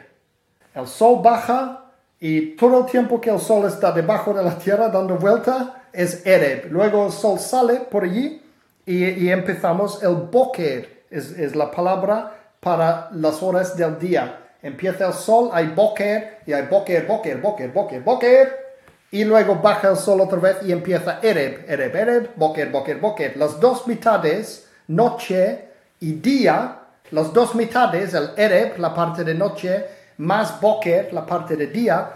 El 0.74 0.86
sol 0.86 1.20
baja 1.22 1.84
y 2.18 2.56
todo 2.56 2.80
el 2.80 2.86
tiempo 2.86 3.20
que 3.20 3.30
el 3.30 3.40
sol 3.40 3.66
está 3.66 3.92
debajo 3.92 4.32
de 4.32 4.42
la 4.42 4.56
tierra 4.56 4.88
dando 4.88 5.16
vuelta 5.16 5.82
es 5.92 6.24
Ereb. 6.24 6.70
Luego 6.70 7.06
el 7.06 7.12
sol 7.12 7.38
sale 7.38 7.80
por 7.80 8.04
allí 8.04 8.40
y, 8.86 9.28
empezamos 9.28 10.02
el 10.02 10.14
Boker, 10.14 11.04
es, 11.10 11.54
la 11.54 11.70
palabra 11.70 12.43
para 12.64 13.10
las 13.12 13.42
horas 13.42 13.76
del 13.76 13.98
día. 13.98 14.40
Empieza 14.62 15.06
el 15.06 15.12
sol, 15.12 15.50
hay 15.52 15.66
Boker 15.68 16.38
y 16.46 16.54
hay 16.54 16.66
Boker, 16.66 17.06
Boker, 17.06 17.40
Boker, 17.40 17.70
Boker, 17.70 18.00
Boker. 18.00 18.64
Y 19.10 19.22
luego 19.24 19.56
baja 19.56 19.90
el 19.90 19.96
sol 19.96 20.22
otra 20.22 20.38
vez 20.38 20.56
y 20.62 20.72
empieza 20.72 21.20
Ereb, 21.22 21.70
Ereb, 21.70 21.94
Ereb, 21.94 22.30
Boker, 22.34 22.70
Boker, 22.70 22.96
Boker. 22.96 23.36
Las 23.36 23.60
dos 23.60 23.86
mitades, 23.86 24.66
noche 24.88 25.68
y 26.00 26.14
día, 26.14 26.78
las 27.10 27.32
dos 27.32 27.54
mitades, 27.54 28.14
el 28.14 28.30
Ereb, 28.36 28.78
la 28.78 28.94
parte 28.94 29.22
de 29.22 29.34
noche, 29.34 29.84
más 30.16 30.58
Boker, 30.60 31.12
la 31.12 31.26
parte 31.26 31.56
de 31.56 31.66
día, 31.66 32.12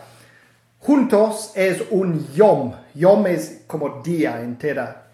juntos 0.80 1.52
es 1.54 1.82
un 1.90 2.26
Yom. 2.32 2.72
Yom 2.94 3.26
es 3.26 3.64
como 3.66 4.00
día 4.02 4.40
entera. 4.40 5.04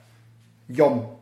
Yom. 0.68 1.13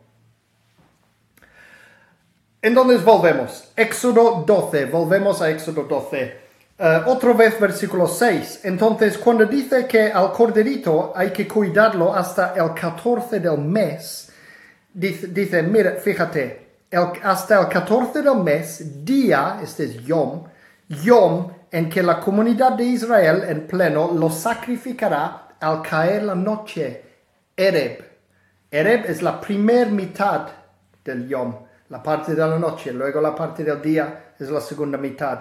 Entonces 2.63 3.05
volvemos. 3.05 3.73
Éxodo 3.77 4.45
12. 4.47 4.87
Volvemos 4.87 5.43
a 5.43 5.51
Éxodo 5.51 5.83
12. 5.83 6.41
Uh, 6.79 7.11
otra 7.11 7.33
vez 7.33 7.59
versículo 7.59 8.07
6. 8.07 8.61
Entonces, 8.63 9.19
cuando 9.19 9.45
dice 9.45 9.87
que 9.87 10.13
al 10.13 10.33
corderito 10.33 11.13
hay 11.15 11.31
que 11.31 11.47
cuidarlo 11.47 12.15
hasta 12.15 12.55
el 12.55 12.73
14 12.73 13.41
del 13.41 13.59
mes, 13.59 14.33
dice, 14.95 15.27
dice 15.27 15.63
mira, 15.63 15.97
fíjate, 15.97 16.63
hasta 17.23 17.61
el 17.61 17.69
14 17.69 18.23
del 18.23 18.37
mes, 18.37 19.05
día, 19.05 19.59
este 19.63 19.85
es 19.85 20.03
Yom, 20.05 20.45
Yom 20.89 21.51
en 21.71 21.89
que 21.89 22.03
la 22.03 22.21
comunidad 22.21 22.73
de 22.73 22.85
Israel 22.85 23.45
en 23.49 23.67
pleno 23.67 24.13
lo 24.13 24.31
sacrificará 24.31 25.49
al 25.59 25.83
caer 25.83 26.25
la 26.25 26.35
noche, 26.35 27.03
Ereb. 27.57 28.05
Ereb 28.71 29.07
es 29.07 29.23
la 29.23 29.41
primer 29.41 29.89
mitad 29.89 30.49
del 31.05 31.29
Yom, 31.29 31.55
la 31.93 32.03
parte 32.03 32.35
de 32.35 32.41
la 32.41 32.59
noche, 32.59 32.91
luego 32.91 33.21
la 33.21 33.35
parte 33.35 33.63
del 33.63 33.83
día 33.83 34.33
es 34.39 34.51
la 34.51 34.63
segunda 34.63 34.97
mitad. 34.97 35.41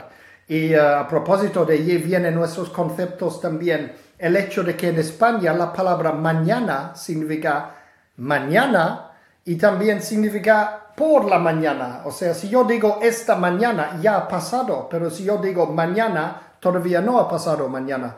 Y 0.49 0.75
uh, 0.75 0.97
a 0.97 1.07
propósito 1.07 1.63
de 1.63 1.75
allí 1.75 1.95
vienen 1.95 2.35
nuestros 2.35 2.69
conceptos 2.71 3.39
también. 3.39 3.93
El 4.17 4.35
hecho 4.35 4.61
de 4.61 4.75
que 4.75 4.89
en 4.89 4.99
España 4.99 5.53
la 5.53 5.71
palabra 5.71 6.11
mañana 6.11 6.93
significa 6.93 7.73
mañana 8.17 9.11
y 9.45 9.55
también 9.55 10.01
significa 10.01 10.87
por 10.93 11.23
la 11.23 11.39
mañana. 11.39 12.01
O 12.03 12.11
sea, 12.11 12.33
si 12.33 12.49
yo 12.49 12.65
digo 12.65 12.99
esta 13.01 13.37
mañana, 13.37 13.97
ya 14.01 14.17
ha 14.17 14.27
pasado, 14.27 14.89
pero 14.91 15.09
si 15.09 15.23
yo 15.23 15.37
digo 15.37 15.67
mañana, 15.67 16.55
todavía 16.59 16.99
no 16.99 17.17
ha 17.17 17.29
pasado 17.29 17.69
mañana. 17.69 18.17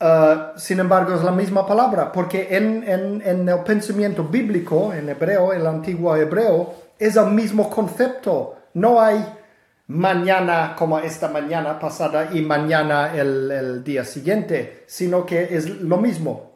Uh, 0.00 0.58
sin 0.58 0.80
embargo, 0.80 1.14
es 1.14 1.22
la 1.22 1.32
misma 1.32 1.66
palabra, 1.66 2.10
porque 2.10 2.48
en, 2.50 2.82
en, 2.88 3.22
en, 3.22 3.46
el 3.46 3.60
pensamiento 3.60 4.24
bíblico, 4.24 4.92
en 4.94 5.10
hebreo, 5.10 5.52
el 5.52 5.66
antiguo 5.66 6.16
hebreo, 6.16 6.74
es 7.04 7.16
el 7.16 7.26
mismo 7.26 7.68
concepto. 7.68 8.56
No 8.74 9.00
hay 9.00 9.24
mañana 9.88 10.74
como 10.76 10.98
esta 10.98 11.28
mañana 11.28 11.78
pasada 11.78 12.30
y 12.32 12.40
mañana 12.40 13.14
el, 13.14 13.50
el 13.50 13.84
día 13.84 14.04
siguiente, 14.04 14.84
sino 14.86 15.26
que 15.26 15.54
es 15.56 15.68
lo 15.68 15.98
mismo. 15.98 16.52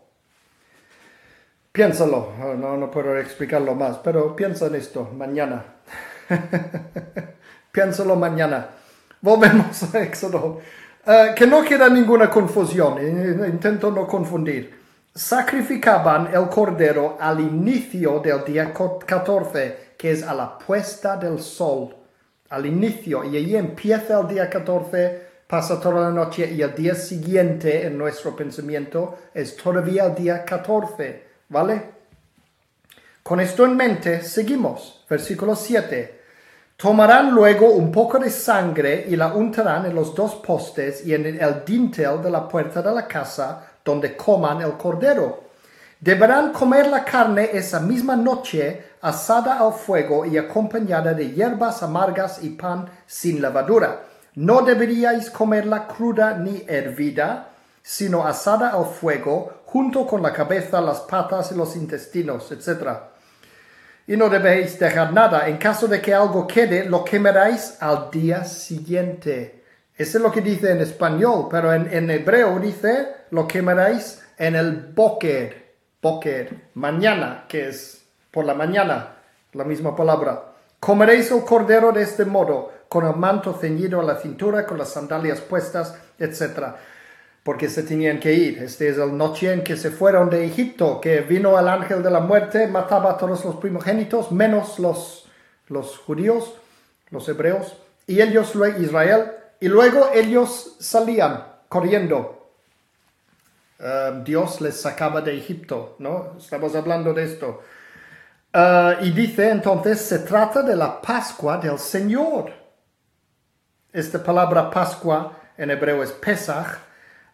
Piénsalo, 1.72 2.32
oh, 2.42 2.54
no, 2.54 2.76
no 2.76 2.90
puedo 2.90 3.18
explicarlo 3.18 3.74
más, 3.74 3.98
pero 3.98 4.34
piensa 4.34 4.66
en 4.66 4.76
esto 4.76 5.10
mañana. 5.14 5.62
Piénsalo 7.72 8.16
mañana. 8.16 8.68
Volvemos 9.20 9.94
a 9.94 10.02
Éxodo. 10.02 10.60
Eh, 11.06 11.34
que 11.36 11.46
no 11.46 11.62
queda 11.62 11.88
ninguna 11.88 12.30
confusión, 12.30 12.96
eh, 12.98 13.48
intento 13.48 13.90
no 13.90 14.06
confundir. 14.06 14.74
Sacrificaban 15.14 16.30
el 16.34 16.48
cordero 16.48 17.16
al 17.20 17.40
inicio 17.40 18.20
del 18.20 18.44
día 18.44 18.72
14, 18.72 19.85
que 19.96 20.10
es 20.12 20.22
a 20.22 20.34
la 20.34 20.58
puesta 20.58 21.16
del 21.16 21.40
sol. 21.40 21.94
Al 22.50 22.66
inicio, 22.66 23.24
y 23.24 23.36
allí 23.36 23.56
empieza 23.56 24.20
el 24.20 24.28
día 24.28 24.48
14, 24.48 25.22
pasa 25.46 25.80
toda 25.80 26.02
la 26.02 26.10
noche, 26.10 26.50
y 26.52 26.62
el 26.62 26.74
día 26.74 26.94
siguiente 26.94 27.86
en 27.86 27.98
nuestro 27.98 28.36
pensamiento 28.36 29.18
es 29.34 29.56
todavía 29.56 30.04
el 30.06 30.14
día 30.14 30.44
14. 30.44 31.24
¿Vale? 31.48 31.96
Con 33.22 33.40
esto 33.40 33.64
en 33.64 33.76
mente, 33.76 34.22
seguimos. 34.22 35.04
Versículo 35.08 35.56
7. 35.56 36.20
Tomarán 36.76 37.30
luego 37.30 37.70
un 37.70 37.90
poco 37.90 38.18
de 38.18 38.30
sangre 38.30 39.06
y 39.08 39.16
la 39.16 39.32
untarán 39.32 39.86
en 39.86 39.94
los 39.94 40.14
dos 40.14 40.34
postes 40.36 41.06
y 41.06 41.14
en 41.14 41.24
el 41.26 41.64
dintel 41.64 42.22
de 42.22 42.30
la 42.30 42.46
puerta 42.46 42.82
de 42.82 42.92
la 42.92 43.08
casa 43.08 43.66
donde 43.82 44.14
coman 44.14 44.60
el 44.60 44.72
cordero. 44.72 45.44
Deberán 45.98 46.52
comer 46.52 46.88
la 46.88 47.02
carne 47.02 47.48
esa 47.52 47.80
misma 47.80 48.14
noche 48.14 48.95
asada 49.00 49.58
al 49.58 49.72
fuego 49.72 50.24
y 50.24 50.38
acompañada 50.38 51.14
de 51.14 51.32
hierbas 51.32 51.82
amargas 51.82 52.42
y 52.42 52.50
pan 52.50 52.90
sin 53.06 53.40
levadura. 53.40 54.02
No 54.34 54.62
deberíais 54.62 55.30
comerla 55.30 55.86
cruda 55.86 56.36
ni 56.36 56.62
hervida, 56.66 57.48
sino 57.82 58.26
asada 58.26 58.70
al 58.70 58.86
fuego, 58.86 59.62
junto 59.64 60.06
con 60.06 60.22
la 60.22 60.32
cabeza, 60.32 60.80
las 60.80 61.00
patas 61.00 61.52
y 61.52 61.54
los 61.54 61.76
intestinos, 61.76 62.50
etc. 62.52 62.88
Y 64.06 64.16
no 64.16 64.28
debéis 64.28 64.78
dejar 64.78 65.12
nada. 65.12 65.48
En 65.48 65.56
caso 65.56 65.86
de 65.86 66.00
que 66.00 66.12
algo 66.12 66.46
quede, 66.46 66.84
lo 66.84 67.04
quemaréis 67.04 67.76
al 67.80 68.10
día 68.10 68.44
siguiente. 68.44 69.62
Eso 69.96 70.18
es 70.18 70.22
lo 70.22 70.30
que 70.30 70.42
dice 70.42 70.72
en 70.72 70.80
español, 70.80 71.48
pero 71.50 71.72
en, 71.72 72.10
hebreo 72.10 72.58
dice, 72.58 73.08
lo 73.30 73.48
quemaréis 73.48 74.22
en 74.36 74.54
el 74.54 74.92
boker, 74.94 75.74
boker, 76.02 76.70
mañana, 76.74 77.46
que 77.48 77.68
es 77.68 77.95
por 78.36 78.44
la 78.44 78.52
mañana. 78.52 79.14
la 79.54 79.64
misma 79.64 79.96
palabra. 79.96 80.52
Comeréis 80.78 81.30
el 81.30 81.42
cordero 81.42 81.90
de 81.90 82.02
este 82.02 82.26
modo, 82.26 82.70
con 82.86 83.06
el 83.06 83.16
manto 83.16 83.54
ceñido 83.54 83.98
a 83.98 84.04
la 84.04 84.16
cintura, 84.16 84.66
con 84.66 84.76
las 84.76 84.90
sandalias 84.90 85.40
puestas, 85.40 85.94
etc. 86.18 86.74
Porque 87.42 87.70
se 87.70 87.82
tenían 87.82 88.20
que 88.20 88.34
ir. 88.34 88.62
Este 88.62 88.90
es 88.90 88.98
el 88.98 89.16
noche 89.16 89.54
en 89.54 89.64
que 89.64 89.78
se 89.78 89.90
fueron 89.90 90.28
de 90.28 90.44
Egipto, 90.44 91.00
que 91.00 91.22
vino 91.22 91.58
el 91.58 91.66
ángel 91.66 92.02
de 92.02 92.10
la 92.10 92.20
muerte, 92.20 92.66
mataba 92.66 93.12
a 93.12 93.16
todos 93.16 93.42
los 93.42 93.56
primogénitos, 93.56 94.30
menos 94.30 94.78
los, 94.78 95.26
los 95.68 95.96
judíos, 95.96 96.56
los 97.08 97.26
hebreos, 97.30 97.78
y 98.06 98.20
ellos, 98.20 98.52
Israel, 98.78 99.32
y 99.60 99.68
luego 99.68 100.10
ellos 100.12 100.76
salían 100.78 101.42
corriendo. 101.70 102.50
Eh, 103.78 104.20
Dios 104.26 104.60
les 104.60 104.78
sacaba 104.78 105.22
de 105.22 105.38
Egipto, 105.38 105.96
¿no? 106.00 106.34
Estamos 106.36 106.74
hablando 106.74 107.14
de 107.14 107.24
esto. 107.24 107.62
Eh, 108.56 108.96
y 109.02 109.10
dice 109.10 109.50
entonces, 109.50 110.00
se 110.00 110.20
trata 110.20 110.62
de 110.62 110.74
la 110.74 111.00
Pascua 111.00 111.58
del 111.58 111.78
Señor. 111.78 112.50
Esta 113.92 114.22
palabra 114.22 114.70
Pascua 114.70 115.36
en 115.58 115.70
hebreo 115.70 116.02
es 116.02 116.12
Pesach. 116.12 116.78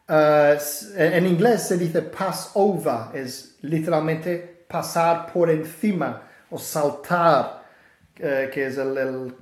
Eh, 0.08 0.58
en 0.96 1.26
inglés 1.26 1.62
se 1.62 1.78
dice 1.78 2.02
Passover, 2.02 3.14
es 3.14 3.56
literalmente 3.62 4.64
pasar 4.68 5.32
por 5.32 5.48
encima 5.48 6.22
o 6.50 6.58
saltar, 6.58 7.62
que 8.14 8.66
es 8.66 8.76
el, 8.78 9.34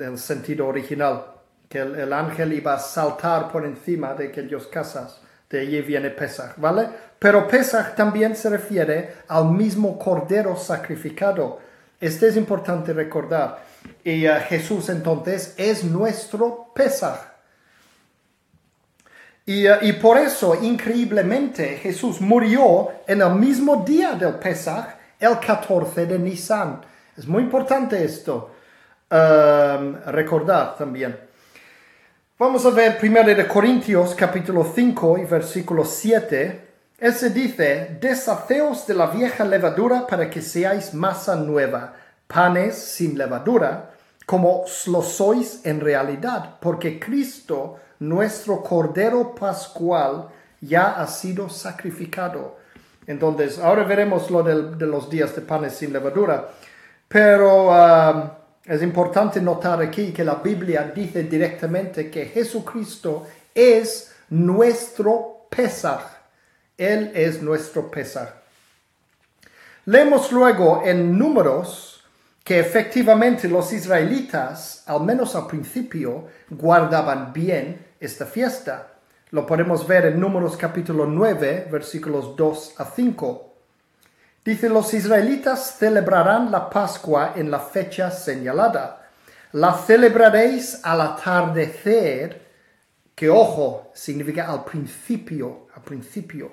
el 0.00 0.18
sentido 0.18 0.66
original 0.66 1.36
que 1.68 1.78
el, 1.78 2.12
ángel 2.12 2.52
iba 2.52 2.74
a 2.74 2.78
saltar 2.78 3.50
por 3.50 3.64
encima 3.64 4.14
de 4.14 4.28
aquellos 4.28 4.66
casas. 4.66 5.20
De 5.48 5.60
allí 5.60 5.80
viene 5.82 6.10
Pesach, 6.10 6.54
¿vale? 6.56 6.88
Pero 7.18 7.46
Pesach 7.46 7.94
también 7.94 8.34
se 8.34 8.50
refiere 8.50 9.14
al 9.28 9.46
mismo 9.46 9.98
cordero 9.98 10.56
sacrificado. 10.56 11.60
Este 12.00 12.28
es 12.28 12.36
importante 12.36 12.92
recordar. 12.92 13.64
Y 14.04 14.28
uh, 14.28 14.34
Jesús 14.48 14.88
entonces 14.88 15.54
es 15.56 15.84
nuestro 15.84 16.72
Pesach. 16.74 17.20
Y, 19.46 19.68
uh, 19.68 19.76
y, 19.82 19.92
por 19.94 20.18
eso, 20.18 20.60
increíblemente, 20.60 21.76
Jesús 21.76 22.20
murió 22.20 22.90
en 23.06 23.22
el 23.22 23.34
mismo 23.36 23.84
día 23.86 24.12
del 24.12 24.34
Pesach, 24.34 24.88
el 25.20 25.38
14 25.38 26.06
de 26.06 26.18
Nisan. 26.18 26.80
Es 27.16 27.26
muy 27.26 27.44
importante 27.44 28.04
esto 28.04 28.50
um, 29.10 29.94
recordar 30.06 30.76
también. 30.76 31.25
Vamos 32.38 32.66
a 32.66 32.70
ver 32.70 32.98
1 33.02 33.22
de 33.34 33.48
Corintios 33.48 34.14
capítulo 34.14 34.62
5 34.62 35.16
y 35.16 35.24
versículo 35.24 35.86
7. 35.86 36.68
Ese 36.98 37.30
dice, 37.30 37.96
deshaceos 37.98 38.86
de 38.86 38.92
la 38.92 39.06
vieja 39.06 39.42
levadura 39.42 40.06
para 40.06 40.28
que 40.28 40.42
seáis 40.42 40.92
masa 40.92 41.34
nueva, 41.34 41.94
panes 42.26 42.74
sin 42.74 43.16
levadura, 43.16 43.92
como 44.26 44.66
lo 44.88 45.00
sois 45.00 45.64
en 45.64 45.80
realidad, 45.80 46.56
porque 46.60 47.00
Cristo, 47.00 47.76
nuestro 48.00 48.62
Cordero 48.62 49.34
Pascual, 49.34 50.28
ya 50.60 51.00
ha 51.00 51.06
sido 51.06 51.48
sacrificado. 51.48 52.58
Entonces, 53.06 53.58
ahora 53.58 53.84
veremos 53.84 54.30
lo 54.30 54.42
de, 54.42 54.84
los 54.84 55.08
días 55.08 55.34
de 55.34 55.40
panes 55.40 55.72
sin 55.72 55.90
levadura, 55.90 56.50
pero... 57.08 57.70
Um, 57.70 58.45
es 58.66 58.82
importante 58.82 59.40
notar 59.40 59.80
aquí 59.80 60.12
que 60.12 60.24
la 60.24 60.36
Biblia 60.36 60.92
dice 60.94 61.22
directamente 61.22 62.10
que 62.10 62.26
Jesucristo 62.26 63.26
es 63.54 64.12
nuestro 64.30 65.46
Pesach. 65.48 66.02
Él 66.76 67.12
es 67.14 67.40
nuestro 67.40 67.88
Pesach. 67.90 68.28
Leemos 69.84 70.32
luego 70.32 70.82
en 70.84 71.16
números 71.16 72.04
que 72.42 72.58
efectivamente 72.58 73.48
los 73.48 73.72
israelitas, 73.72 74.82
al 74.86 75.02
menos 75.02 75.36
al 75.36 75.46
principio, 75.46 76.26
guardaban 76.50 77.32
bien 77.32 77.86
esta 78.00 78.26
fiesta. 78.26 78.94
Lo 79.30 79.46
podemos 79.46 79.86
ver 79.86 80.06
en 80.06 80.18
números 80.18 80.56
capítulo 80.56 81.06
9, 81.06 81.68
versículos 81.70 82.36
2 82.36 82.74
a 82.78 82.84
5. 82.84 83.45
Dice, 84.46 84.68
los 84.68 84.94
israelitas 84.94 85.74
celebrarán 85.76 86.52
la 86.52 86.70
Pascua 86.70 87.32
en 87.34 87.50
la 87.50 87.58
fecha 87.58 88.12
señalada. 88.12 89.08
La 89.50 89.74
celebraréis 89.74 90.78
al 90.84 91.00
atardecer, 91.00 92.46
que 93.12 93.28
ojo, 93.28 93.90
significa 93.92 94.46
al 94.46 94.62
principio, 94.62 95.66
al 95.74 95.82
principio, 95.82 96.52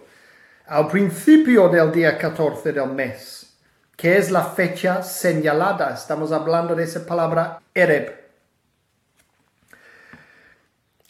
al 0.65 0.87
principio 0.87 1.69
del 1.69 1.91
día 1.91 2.17
14 2.17 2.71
del 2.71 2.87
mes, 2.87 3.53
que 3.95 4.17
es 4.17 4.31
la 4.31 4.43
fecha 4.43 5.03
señalada. 5.03 5.93
Estamos 5.93 6.31
hablando 6.31 6.73
de 6.73 6.85
esa 6.85 7.05
palabra 7.05 7.61
Ereb. 7.75 8.22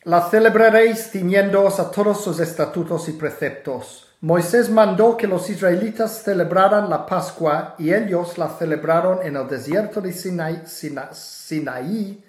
La 0.05 0.29
celebraréis 0.29 1.11
ciñéndoos 1.11 1.79
a 1.79 1.91
todos 1.91 2.23
sus 2.23 2.39
estatutos 2.39 3.09
y 3.09 3.13
preceptos 3.13 4.03
Moisés 4.23 4.69
mandó 4.69 5.17
que 5.17 5.27
los 5.27 5.49
israelitas 5.49 6.23
celebraran 6.23 6.89
la 6.89 7.05
Pascua 7.05 7.75
y 7.77 7.93
ellos 7.93 8.37
la 8.37 8.47
celebraron 8.57 9.19
en 9.21 9.35
el 9.35 9.49
desierto 9.49 9.99
de 9.99 10.13
Sinaí, 10.13 12.23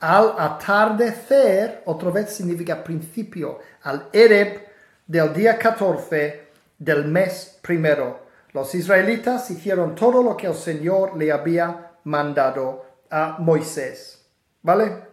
al 0.00 0.34
atardecer, 0.36 1.82
otra 1.84 2.10
vez 2.10 2.30
significa 2.30 2.82
principio, 2.82 3.60
al 3.84 4.08
Ereb 4.12 4.66
del 5.06 5.32
día 5.32 5.56
14 5.56 6.48
del 6.80 7.04
mes 7.04 7.60
primero. 7.62 8.26
Los 8.52 8.74
israelitas 8.74 9.48
hicieron 9.48 9.94
todo 9.94 10.24
lo 10.24 10.36
que 10.36 10.48
el 10.48 10.54
Señor 10.56 11.16
le 11.16 11.30
había 11.30 11.92
mandado 12.02 12.86
a 13.08 13.36
Moisés. 13.38 14.26
¿Vale? 14.62 15.05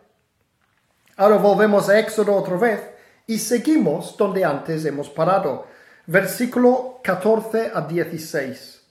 Ahora 1.15 1.37
volvemos 1.37 1.89
a 1.89 1.99
Éxodo 1.99 2.33
otra 2.33 2.57
vez 2.57 2.81
y 3.27 3.37
seguimos 3.37 4.17
donde 4.17 4.43
antes 4.43 4.83
hemos 4.85 5.09
parado 5.09 5.67
versículo 6.07 6.99
14 7.03 7.71
a 7.73 7.81
16 7.81 8.81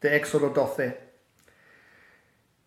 de 0.00 0.16
Éxodo 0.16 0.50
12. 0.50 1.00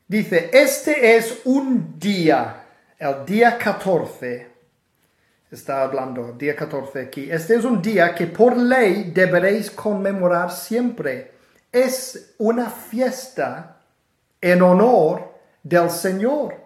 Dice, 0.08 0.49
este 0.54 1.15
es 1.15 1.41
un 1.45 1.97
día, 1.97 2.63
el 2.99 3.25
día 3.25 3.58
14, 3.58 4.47
está 5.49 5.84
hablando, 5.84 6.34
día 6.34 6.56
14 6.56 7.01
aquí, 7.01 7.32
este 7.32 7.56
es 7.56 7.63
un 7.63 7.82
día 7.82 8.13
que 8.13 8.28
por 8.28 8.56
ley 8.58 9.12
deberéis 9.13 9.71
conmemorar 9.71 10.51
siempre. 10.51 11.32
Es 11.71 12.36
una 12.38 12.69
fiesta 12.69 13.78
en 14.41 14.62
honor 14.62 15.34
del 15.63 15.89
Señor 15.89 16.64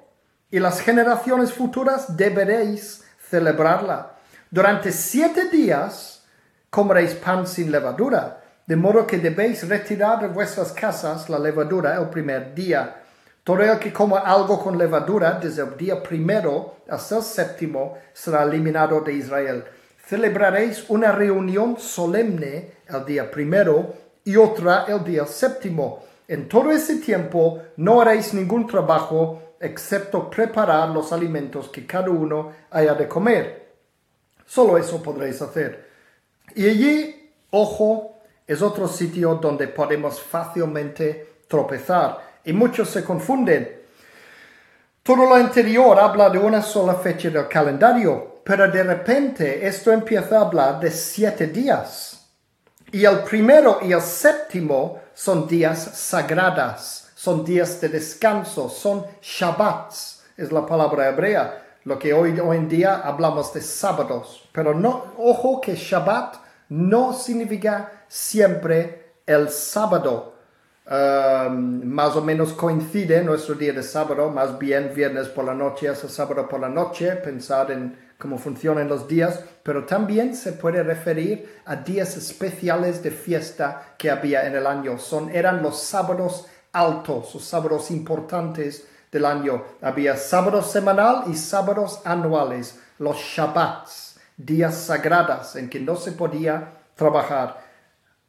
y 0.52 0.60
las 0.60 0.82
generaciones 0.82 1.54
futuras 1.54 2.18
deberéis 2.18 3.04
celebrarla. 3.30 4.16
Durante 4.50 4.92
siete 4.92 5.50
días 5.50 6.24
comeréis 6.70 7.14
pan 7.14 7.46
sin 7.46 7.72
levadura, 7.72 8.42
de 8.66 8.76
modo 8.76 9.06
que 9.06 9.18
debéis 9.18 9.68
retirar 9.68 10.22
de 10.22 10.28
vuestras 10.28 10.72
casas 10.72 11.30
la 11.30 11.40
levadura 11.40 11.98
el 11.98 12.10
primer 12.10 12.54
día. 12.54 13.04
Todo 13.44 13.62
el 13.62 13.80
que 13.80 13.94
coma 13.94 14.20
algo 14.20 14.62
con 14.64 14.78
levadura 14.78 15.40
desde 15.42 15.64
el 15.64 15.78
día 15.78 16.02
primero 16.04 16.78
hasta 16.88 17.18
el 17.18 17.24
séptimo 17.24 17.98
será 18.14 18.44
eliminado 18.44 19.02
de 19.02 19.14
Israel. 19.14 19.66
Celebraréis 20.06 20.86
una 20.90 21.12
reunión 21.12 21.78
solemne 21.80 22.72
el 22.88 23.06
día 23.06 23.30
primero 23.30 23.94
y 24.24 24.36
otra 24.36 24.86
el 24.88 25.04
día 25.04 25.26
séptimo. 25.26 26.04
En 26.28 26.48
todo 26.48 26.72
ese 26.72 26.98
tiempo 26.98 27.62
no 27.78 28.02
haréis 28.02 28.34
ningún 28.34 28.68
trabajo 28.68 29.49
excepto 29.60 30.30
preparar 30.30 30.90
los 30.90 31.12
alimentos 31.12 31.70
que 31.70 31.86
cada 31.86 32.10
uno 32.10 32.52
haya 32.72 32.94
de 32.94 33.08
comer. 33.08 33.74
Solo 34.46 34.78
eso 34.78 35.02
podréis 35.02 35.42
hacer. 35.42 35.90
Y 36.56 36.68
allí, 36.68 37.32
ojo, 37.52 38.20
es 38.48 38.62
otro 38.62 38.88
sitio 38.88 39.36
donde 39.36 39.68
podemos 39.68 40.22
fácilmente 40.22 41.44
tropezar 41.48 42.40
y 42.44 42.54
muchos 42.54 42.90
se 42.90 43.04
confunden. 43.04 43.80
Todo 45.04 45.26
lo 45.26 45.36
anterior 45.36 46.00
habla 46.00 46.30
de 46.30 46.40
una 46.40 46.62
sola 46.62 46.96
fecha 46.96 47.30
del 47.30 47.48
calendario, 47.48 48.42
pero 48.44 48.68
de 48.70 48.84
repente 48.84 49.68
esto 49.68 49.92
empieza 49.92 50.38
a 50.38 50.42
hablar 50.42 50.80
de 50.80 50.92
siete 50.92 51.48
días. 51.48 52.28
Y 52.92 53.06
el 53.06 53.20
primero 53.20 53.80
y 53.84 53.92
el 53.92 54.02
séptimo 54.02 55.00
son 55.14 55.48
días 55.48 55.80
sagradas, 55.94 56.99
son 57.20 57.44
días 57.44 57.82
de 57.82 57.90
descanso, 57.90 58.70
son 58.70 59.06
Shabbats, 59.22 60.24
es 60.38 60.54
la 60.54 60.66
palabra 60.66 61.10
hebrea 61.10 61.66
lo 61.84 61.98
que 61.98 62.14
hoy, 62.14 62.40
hoy 62.40 62.56
en 62.56 62.70
día 62.70 63.02
hablamos 63.04 63.54
de 63.54 63.62
sábados. 63.62 64.48
Pero 64.54 64.74
no, 64.74 65.16
ojo 65.18 65.60
que 65.60 65.76
Shabbat 65.76 66.36
no 66.70 67.14
significa 67.14 68.04
siempre 68.08 69.14
el 69.26 69.50
sábado. 69.50 70.36
Um, 70.86 71.84
más 71.86 72.16
o 72.16 72.22
menos 72.22 72.54
coincide 72.54 73.24
nuestro 73.24 73.56
día 73.56 73.74
de 73.74 73.84
sábado, 73.84 74.30
más 74.30 74.58
bien 74.58 74.92
viernes 74.96 75.28
por 75.28 75.46
la 75.46 75.54
noche 75.54 75.90
hasta 75.90 76.08
sábado 76.08 76.48
por 76.48 76.60
la 76.60 76.70
noche, 76.70 77.12
pensar 77.18 77.70
en 77.72 77.98
cómo 78.18 78.38
funcionan 78.38 78.88
los 78.88 79.08
días, 79.08 79.40
pero 79.62 79.86
también 79.86 80.36
se 80.36 80.54
puede 80.54 80.84
referir 80.84 81.62
a 81.66 81.76
días 81.76 82.18
especiales 82.18 83.04
de 83.04 83.12
fiesta 83.12 83.94
que 83.98 84.10
había 84.10 84.48
en 84.48 84.56
el 84.56 84.66
año. 84.66 84.98
Son, 84.98 85.30
eran 85.30 85.62
los 85.62 85.82
sábados 85.82 86.48
altos 86.72 87.36
o 87.36 87.40
sábados 87.40 87.92
importantes 87.92 88.88
del 89.12 89.26
año. 89.26 89.64
Había 89.82 90.16
sábados 90.18 90.72
semanal 90.72 91.24
y 91.28 91.36
sábados 91.36 92.02
anuales, 92.06 92.80
los 92.98 93.18
Shabbats, 93.18 94.20
días 94.38 94.76
sagrados 94.76 95.56
en 95.56 95.70
que 95.70 95.80
no 95.80 95.96
se 95.96 96.12
podía 96.12 96.74
trabajar. 96.96 97.64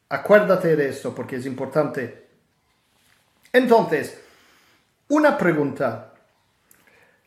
Acuérdate 0.09 0.76
de 0.76 0.88
esto 0.88 1.14
porque 1.14 1.36
es 1.36 1.47
importante. 1.47 2.26
Entonces, 3.53 4.18
una 5.09 5.36
pregunta. 5.36 6.12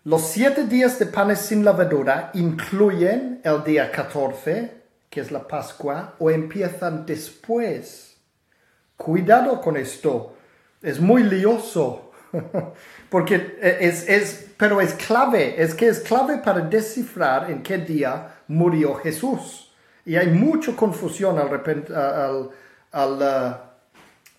Los 0.06 0.22
siete 0.28 0.66
días 0.66 1.00
de 1.00 1.06
panes 1.06 1.40
sin 1.40 1.64
levadura 1.64 2.32
incluyen 2.34 3.40
el 3.44 3.64
día 3.64 3.90
14, 3.90 4.82
que 5.10 5.22
es 5.22 5.32
la 5.32 5.48
Pascua, 5.48 6.16
o 6.20 6.30
empiezan 6.30 7.06
después. 7.06 8.18
Cuidado 8.98 9.62
con 9.62 9.78
esto. 9.78 10.36
Es 10.84 11.00
muy 11.00 11.24
lioso. 11.24 12.12
Porque 13.10 13.58
es, 13.62 14.08
es, 14.08 14.48
pero 14.58 14.82
es 14.82 14.94
clave, 14.94 15.62
es 15.62 15.74
que 15.74 15.88
es 15.88 16.00
clave 16.00 16.38
para 16.38 16.62
descifrar 16.62 17.50
en 17.50 17.64
qué 17.64 17.78
día 17.78 18.42
murió 18.48 18.96
Jesús. 18.96 19.72
Y 20.06 20.16
hay 20.16 20.28
mucha 20.28 20.76
confusión 20.76 21.40
al, 21.40 22.50
al, 22.92 23.22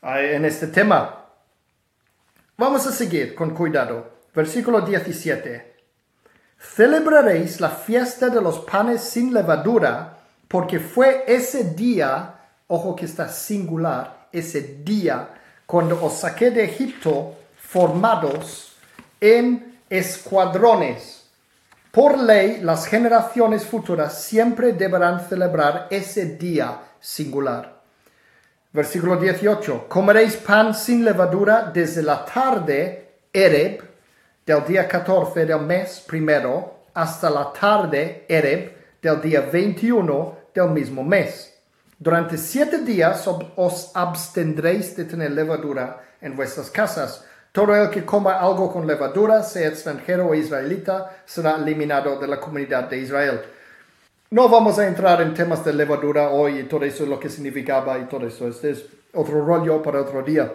uh, 0.03 0.17
en 0.19 0.45
este 0.45 0.67
tema. 0.67 1.25
Vamos 2.57 2.87
a 2.87 2.93
seguir 2.93 3.35
con 3.35 3.51
cuidado. 3.51 4.13
Versículo 4.35 4.81
17. 4.81 5.75
Celebraréis 6.59 7.61
la 7.61 7.71
fiesta 7.71 8.29
de 8.29 8.41
los 8.41 8.59
panes 8.61 9.03
sin 9.03 9.33
levadura, 9.33 10.19
porque 10.49 10.81
fue 10.81 11.25
ese 11.27 11.75
día, 11.75 12.41
ojo 12.67 12.97
que 12.97 13.05
está 13.05 13.29
singular, 13.29 14.29
ese 14.33 14.81
día, 14.83 15.31
cuando 15.67 16.03
os 16.05 16.21
saqué 16.21 16.51
de 16.51 16.65
Egipto 16.65 17.35
formados 17.57 18.77
en 19.21 19.79
escuadrones. 19.89 21.25
Por 21.91 22.19
ley, 22.19 22.61
las 22.61 22.87
generaciones 22.87 23.65
futuras 23.65 24.23
siempre 24.23 24.73
deberán 24.73 25.21
celebrar 25.29 25.87
ese 25.91 26.37
día 26.37 26.81
singular. 27.01 27.81
Versículo 28.73 29.17
18. 29.17 29.87
Comeréis 29.89 30.35
pan 30.37 30.75
sin 30.75 31.05
levadura 31.05 31.71
desde 31.73 32.03
la 32.03 32.25
tarde, 32.25 33.13
Ereb, 33.33 33.83
del 34.45 34.65
día 34.65 34.89
14 34.89 35.47
del 35.47 35.61
mes 35.61 36.03
primero 36.07 36.81
hasta 36.93 37.31
la 37.31 37.53
tarde, 37.53 38.25
Ereb, 38.29 38.77
del 39.01 39.21
día 39.21 39.41
21 39.43 40.39
del 40.53 40.71
mismo 40.71 41.05
mes. 41.05 41.54
Durante 42.05 42.37
siete 42.37 42.81
días 42.81 43.27
os 43.57 43.91
abstendréis 43.95 44.95
de 44.95 45.07
tener 45.07 45.31
levadura 45.31 46.03
en 46.21 46.37
vuestras 46.37 46.69
casas. 46.71 47.25
Todo 47.51 47.75
el 47.75 47.89
que 47.89 48.05
coma 48.05 48.41
algo 48.41 48.71
con 48.71 48.87
levadura, 48.87 49.43
sea 49.43 49.69
extranjero 49.69 50.27
o 50.27 50.35
israelita, 50.35 51.23
será 51.25 51.57
eliminado 51.57 52.19
de 52.21 52.27
la 52.27 52.39
comunidad 52.39 52.91
de 52.91 52.99
Israel. 52.99 53.41
No 54.33 54.51
vamos 54.51 54.79
a 54.79 54.87
entrar 54.87 55.23
en 55.23 55.33
temas 55.33 55.65
de 55.65 55.73
levadura 55.73 56.29
hoy 56.29 56.59
y 56.59 56.65
todo 56.65 56.85
eso, 56.85 57.07
lo 57.07 57.19
que 57.19 57.31
significaba 57.31 57.99
y 57.99 58.05
todo 58.05 58.27
eso. 58.27 58.49
Este 58.49 58.73
es 58.73 58.85
otro 59.15 59.43
rollo 59.43 59.83
para 59.83 60.03
otro 60.03 60.23
día. 60.23 60.53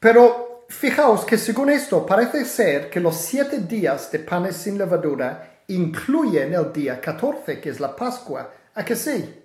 Pero 0.00 0.64
fijaos 0.68 1.24
que 1.24 1.38
según 1.38 1.70
esto 1.70 2.04
parece 2.04 2.44
ser 2.44 2.90
que 2.90 2.98
los 2.98 3.14
siete 3.14 3.60
días 3.60 4.10
de 4.10 4.18
panes 4.18 4.56
sin 4.56 4.76
levadura 4.76 5.60
incluyen 5.68 6.52
el 6.52 6.72
día 6.72 7.00
14, 7.00 7.60
que 7.60 7.70
es 7.70 7.78
la 7.78 7.94
Pascua. 7.94 8.50
¿A 8.74 8.84
que 8.84 8.96
sí? 8.96 9.44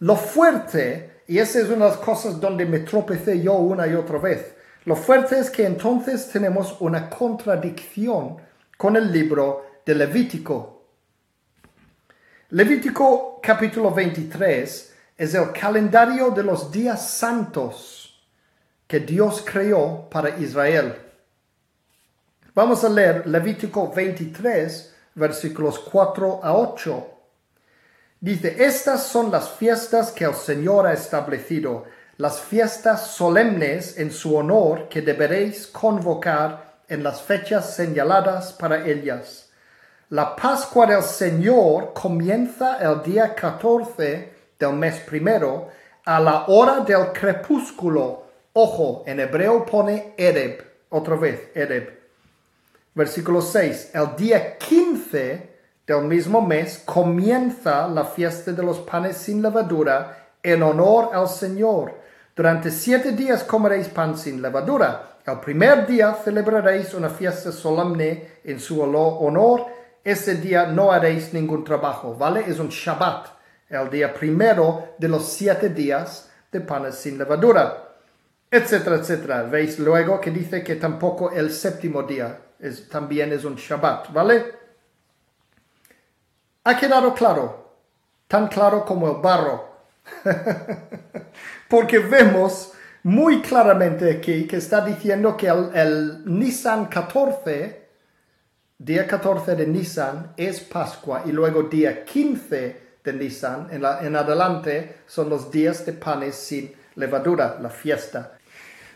Lo 0.00 0.16
fuerte, 0.16 1.22
y 1.26 1.38
esa 1.38 1.60
es 1.60 1.66
una 1.66 1.84
de 1.84 1.90
las 1.90 1.98
cosas 1.98 2.40
donde 2.40 2.64
me 2.64 2.80
tropecé 2.80 3.42
yo 3.42 3.54
una 3.54 3.86
y 3.86 3.94
otra 3.94 4.18
vez, 4.18 4.54
lo 4.86 4.96
fuerte 4.96 5.38
es 5.38 5.50
que 5.50 5.66
entonces 5.66 6.30
tenemos 6.30 6.80
una 6.80 7.10
contradicción 7.10 8.38
con 8.78 8.96
el 8.96 9.12
libro 9.12 9.66
de 9.84 9.94
Levítico. 9.94 10.86
Levítico 12.48 13.40
capítulo 13.42 13.90
23 13.90 14.94
es 15.18 15.34
el 15.34 15.52
calendario 15.52 16.30
de 16.30 16.44
los 16.44 16.72
días 16.72 17.10
santos 17.10 18.26
que 18.86 19.00
Dios 19.00 19.44
creó 19.44 20.08
para 20.08 20.30
Israel. 20.38 20.96
Vamos 22.54 22.82
a 22.84 22.88
leer 22.88 23.26
Levítico 23.26 23.92
23, 23.92 24.94
versículos 25.14 25.78
4 25.78 26.40
a 26.42 26.56
8. 26.56 27.19
Dice, 28.20 28.62
estas 28.64 29.06
son 29.06 29.30
las 29.30 29.50
fiestas 29.50 30.12
que 30.12 30.24
el 30.24 30.34
Señor 30.34 30.86
ha 30.86 30.92
establecido, 30.92 31.84
las 32.18 32.38
fiestas 32.40 33.06
solemnes 33.12 33.96
en 33.98 34.12
su 34.12 34.36
honor 34.36 34.88
que 34.90 35.00
deberéis 35.00 35.66
convocar 35.66 36.80
en 36.86 37.02
las 37.02 37.22
fechas 37.22 37.74
señaladas 37.74 38.52
para 38.52 38.86
ellas. 38.86 39.48
La 40.10 40.36
Pascua 40.36 40.86
del 40.86 41.02
Señor 41.02 41.94
comienza 41.94 42.76
el 42.76 43.02
día 43.02 43.34
14 43.34 44.32
del 44.58 44.72
mes 44.74 44.96
primero 45.00 45.68
a 46.04 46.20
la 46.20 46.44
hora 46.48 46.80
del 46.80 47.12
crepúsculo 47.12 48.24
Ojo, 48.52 49.04
en 49.06 49.20
hebreo 49.20 49.64
pone 49.64 50.12
Ereb, 50.16 50.64
otra 50.88 51.14
vez, 51.14 51.50
Ereb. 51.54 52.00
Versículo 52.94 53.40
6. 53.40 53.92
El 53.94 54.16
día 54.16 54.58
15 54.58 55.49
del 55.90 56.04
mismo 56.04 56.40
mes 56.40 56.82
comienza 56.84 57.88
la 57.88 58.04
fiesta 58.04 58.52
de 58.52 58.62
los 58.62 58.78
panes 58.78 59.16
sin 59.16 59.42
levadura 59.42 60.34
en 60.40 60.62
honor 60.62 61.10
al 61.12 61.28
Señor. 61.28 61.94
Durante 62.36 62.70
siete 62.70 63.10
días 63.10 63.42
comeréis 63.42 63.88
pan 63.88 64.16
sin 64.16 64.40
levadura. 64.40 65.18
El 65.26 65.40
primer 65.40 65.88
día 65.88 66.14
celebraréis 66.14 66.94
una 66.94 67.08
fiesta 67.08 67.50
solemne 67.50 68.38
en 68.44 68.60
su 68.60 68.80
honor. 68.80 69.66
Ese 70.04 70.36
día 70.36 70.66
no 70.66 70.92
haréis 70.92 71.34
ningún 71.34 71.64
trabajo, 71.64 72.14
¿vale? 72.14 72.44
Es 72.46 72.60
un 72.60 72.68
Shabbat, 72.68 73.26
el 73.68 73.90
día 73.90 74.14
primero 74.14 74.94
de 74.96 75.08
los 75.08 75.26
siete 75.26 75.70
días 75.70 76.30
de 76.52 76.60
panes 76.60 76.94
sin 76.94 77.18
levadura 77.18 77.88
etcétera, 78.48 78.96
etcétera. 78.96 79.42
Veis 79.44 79.78
luego 79.78 80.20
que 80.20 80.30
dice 80.30 80.64
que 80.64 80.76
tampoco 80.76 81.30
el 81.30 81.52
séptimo 81.52 82.02
día 82.02 82.38
es, 82.58 82.88
también 82.88 83.32
es 83.32 83.44
un 83.44 83.54
Shabbat, 83.54 84.12
¿vale? 84.12 84.59
Ha 86.70 86.76
quedado 86.76 87.12
claro, 87.12 87.72
tan 88.28 88.46
claro 88.46 88.84
como 88.84 89.10
el 89.10 89.20
barro, 89.20 89.74
porque 91.68 91.98
vemos 91.98 92.70
muy 93.02 93.42
claramente 93.42 94.08
aquí 94.08 94.46
que 94.46 94.58
está 94.58 94.80
diciendo 94.82 95.36
que 95.36 95.48
el, 95.48 95.74
el 95.74 96.22
Nisan 96.26 96.86
14, 96.86 97.88
día 98.78 99.04
14 99.04 99.56
de 99.56 99.66
Nisan 99.66 100.32
es 100.36 100.60
Pascua 100.60 101.24
y 101.26 101.32
luego 101.32 101.64
día 101.64 102.04
15 102.04 102.80
de 103.02 103.12
Nisan 103.14 103.66
en, 103.72 103.84
en 103.84 104.14
adelante 104.14 104.98
son 105.08 105.28
los 105.28 105.50
días 105.50 105.84
de 105.84 105.94
panes 105.94 106.36
sin 106.36 106.72
levadura, 106.94 107.58
la 107.60 107.70
fiesta. 107.70 108.38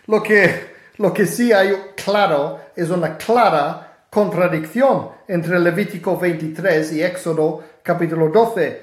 Lo 0.07 0.23
que, 0.23 0.75
lo 0.99 1.13
que 1.13 1.27
sí 1.27 1.53
hay 1.53 1.75
claro 1.97 2.61
es 2.77 2.89
una 2.91 3.19
clara 3.19 3.94
contradicción 4.15 5.09
entre 5.27 5.59
Levítico 5.59 6.17
23 6.17 6.93
y 6.93 7.03
Éxodo 7.03 7.65
capítulo 7.83 8.29
12. 8.29 8.83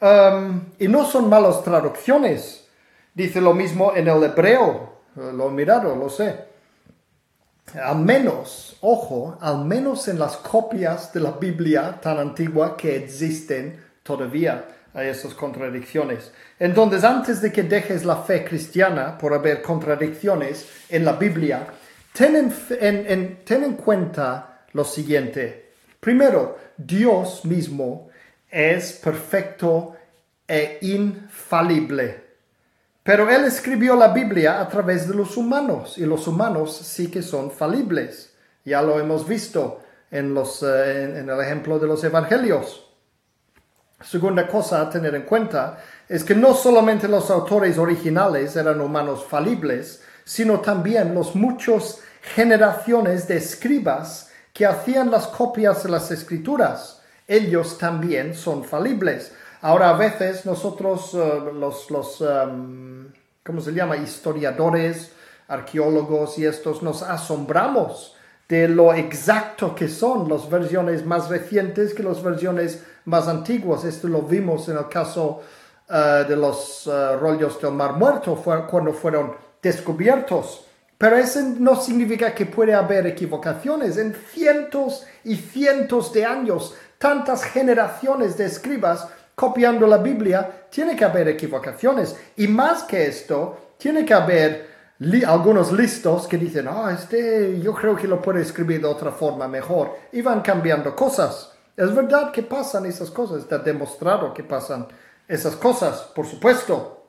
Um, 0.00 0.62
y 0.80 0.88
no 0.88 1.06
son 1.06 1.28
malas 1.28 1.62
traducciones. 1.62 2.66
Dice 3.14 3.40
lo 3.40 3.54
mismo 3.54 3.92
en 3.94 4.08
el 4.08 4.24
hebreo. 4.24 4.94
Lo 5.14 5.48
he 5.48 5.52
mirado, 5.52 5.94
lo 5.94 6.10
sé. 6.10 6.46
Al 7.80 8.00
menos, 8.00 8.76
ojo, 8.80 9.38
al 9.40 9.64
menos 9.64 10.08
en 10.08 10.18
las 10.18 10.38
copias 10.38 11.12
de 11.12 11.20
la 11.20 11.30
Biblia 11.30 12.00
tan 12.02 12.18
antigua 12.18 12.76
que 12.76 12.96
existen 12.96 13.80
todavía 14.02 14.64
a 14.92 15.04
esas 15.04 15.34
contradicciones. 15.34 16.32
Entonces, 16.58 17.04
antes 17.04 17.40
de 17.40 17.52
que 17.52 17.62
dejes 17.62 18.04
la 18.04 18.16
fe 18.16 18.44
cristiana 18.44 19.16
por 19.16 19.32
haber 19.32 19.62
contradicciones 19.62 20.68
en 20.88 21.04
la 21.04 21.12
Biblia, 21.12 21.64
ten 22.12 22.34
en, 22.80 23.44
ten 23.44 23.64
en 23.64 23.74
cuenta 23.74 24.53
lo 24.74 24.84
siguiente. 24.84 25.72
Primero, 25.98 26.58
Dios 26.76 27.44
mismo 27.46 28.10
es 28.50 28.92
perfecto 28.92 29.96
e 30.46 30.78
infalible. 30.82 32.22
Pero 33.02 33.30
Él 33.30 33.44
escribió 33.44 33.96
la 33.96 34.08
Biblia 34.08 34.60
a 34.60 34.68
través 34.68 35.08
de 35.08 35.14
los 35.14 35.36
humanos 35.36 35.98
y 35.98 36.04
los 36.04 36.26
humanos 36.26 36.76
sí 36.76 37.10
que 37.10 37.22
son 37.22 37.50
falibles. 37.50 38.34
Ya 38.64 38.82
lo 38.82 39.00
hemos 39.00 39.26
visto 39.26 39.80
en, 40.10 40.34
los, 40.34 40.62
eh, 40.62 41.18
en 41.18 41.28
el 41.28 41.40
ejemplo 41.40 41.78
de 41.78 41.86
los 41.86 42.02
evangelios. 42.04 42.86
Segunda 44.02 44.46
cosa 44.46 44.82
a 44.82 44.90
tener 44.90 45.14
en 45.14 45.22
cuenta 45.22 45.78
es 46.08 46.24
que 46.24 46.34
no 46.34 46.54
solamente 46.54 47.08
los 47.08 47.30
autores 47.30 47.78
originales 47.78 48.56
eran 48.56 48.80
humanos 48.80 49.24
falibles, 49.28 50.02
sino 50.24 50.60
también 50.60 51.14
los 51.14 51.34
muchos 51.34 52.00
generaciones 52.34 53.28
de 53.28 53.36
escribas 53.36 54.30
que 54.54 54.64
hacían 54.64 55.10
las 55.10 55.26
copias 55.26 55.82
de 55.82 55.90
las 55.90 56.10
escrituras. 56.12 57.02
Ellos 57.26 57.76
también 57.76 58.34
son 58.34 58.64
falibles. 58.64 59.34
Ahora 59.60 59.90
a 59.90 59.96
veces 59.96 60.46
nosotros, 60.46 61.12
eh, 61.14 61.40
los, 61.52 61.90
los 61.90 62.20
um, 62.20 63.06
¿cómo 63.44 63.60
se 63.60 63.72
llama? 63.72 63.96
Historiadores, 63.96 65.10
arqueólogos 65.48 66.38
y 66.38 66.46
estos 66.46 66.82
nos 66.82 67.02
asombramos 67.02 68.16
de 68.48 68.68
lo 68.68 68.94
exacto 68.94 69.74
que 69.74 69.88
son 69.88 70.28
las 70.28 70.48
versiones 70.48 71.04
más 71.04 71.28
recientes 71.28 71.92
que 71.92 72.02
las 72.02 72.22
versiones 72.22 72.84
más 73.06 73.26
antiguas. 73.26 73.84
Esto 73.84 74.06
lo 74.06 74.22
vimos 74.22 74.68
en 74.68 74.78
el 74.78 74.88
caso 74.88 75.42
eh, 75.88 76.24
de 76.28 76.36
los 76.36 76.86
eh, 76.86 77.16
rollos 77.16 77.60
del 77.60 77.72
Mar 77.72 77.94
Muerto 77.94 78.36
cuando 78.70 78.92
fueron 78.92 79.34
descubiertos. 79.60 80.66
Pero 81.04 81.18
eso 81.18 81.42
no 81.58 81.76
significa 81.76 82.34
que 82.34 82.46
puede 82.46 82.72
haber 82.72 83.06
equivocaciones. 83.06 83.98
En 83.98 84.14
cientos 84.14 85.04
y 85.22 85.36
cientos 85.36 86.14
de 86.14 86.24
años, 86.24 86.74
tantas 86.96 87.44
generaciones 87.44 88.38
de 88.38 88.46
escribas 88.46 89.06
copiando 89.34 89.86
la 89.86 89.98
Biblia, 89.98 90.64
tiene 90.70 90.96
que 90.96 91.04
haber 91.04 91.28
equivocaciones. 91.28 92.16
Y 92.38 92.48
más 92.48 92.84
que 92.84 93.04
esto, 93.04 93.74
tiene 93.76 94.06
que 94.06 94.14
haber 94.14 94.70
algunos 95.26 95.72
listos 95.72 96.26
que 96.26 96.38
dicen, 96.38 96.68
ah, 96.70 96.96
este 96.98 97.60
yo 97.60 97.74
creo 97.74 97.96
que 97.96 98.08
lo 98.08 98.22
puede 98.22 98.40
escribir 98.40 98.80
de 98.80 98.86
otra 98.86 99.10
forma 99.10 99.46
mejor. 99.46 99.98
Y 100.10 100.22
van 100.22 100.40
cambiando 100.40 100.96
cosas. 100.96 101.52
Es 101.76 101.94
verdad 101.94 102.32
que 102.32 102.42
pasan 102.42 102.86
esas 102.86 103.10
cosas, 103.10 103.40
está 103.40 103.58
demostrado 103.58 104.32
que 104.32 104.42
pasan 104.42 104.88
esas 105.28 105.54
cosas, 105.54 106.00
por 106.14 106.24
supuesto. 106.24 107.03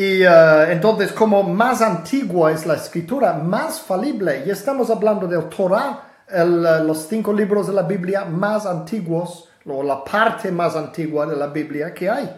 Y 0.00 0.24
uh, 0.24 0.62
entonces, 0.70 1.12
como 1.12 1.42
más 1.42 1.82
antigua 1.82 2.52
es 2.52 2.64
la 2.64 2.72
escritura, 2.72 3.34
más 3.34 3.82
falible, 3.82 4.44
y 4.46 4.50
estamos 4.50 4.88
hablando 4.88 5.26
del 5.26 5.50
Torah, 5.50 6.24
el, 6.26 6.64
uh, 6.64 6.82
los 6.86 7.06
cinco 7.06 7.34
libros 7.34 7.66
de 7.66 7.74
la 7.74 7.82
Biblia 7.82 8.24
más 8.24 8.64
antiguos, 8.64 9.50
o 9.66 9.82
la 9.82 10.02
parte 10.02 10.50
más 10.50 10.74
antigua 10.74 11.26
de 11.26 11.36
la 11.36 11.48
Biblia 11.48 11.92
que 11.92 12.08
hay. 12.08 12.34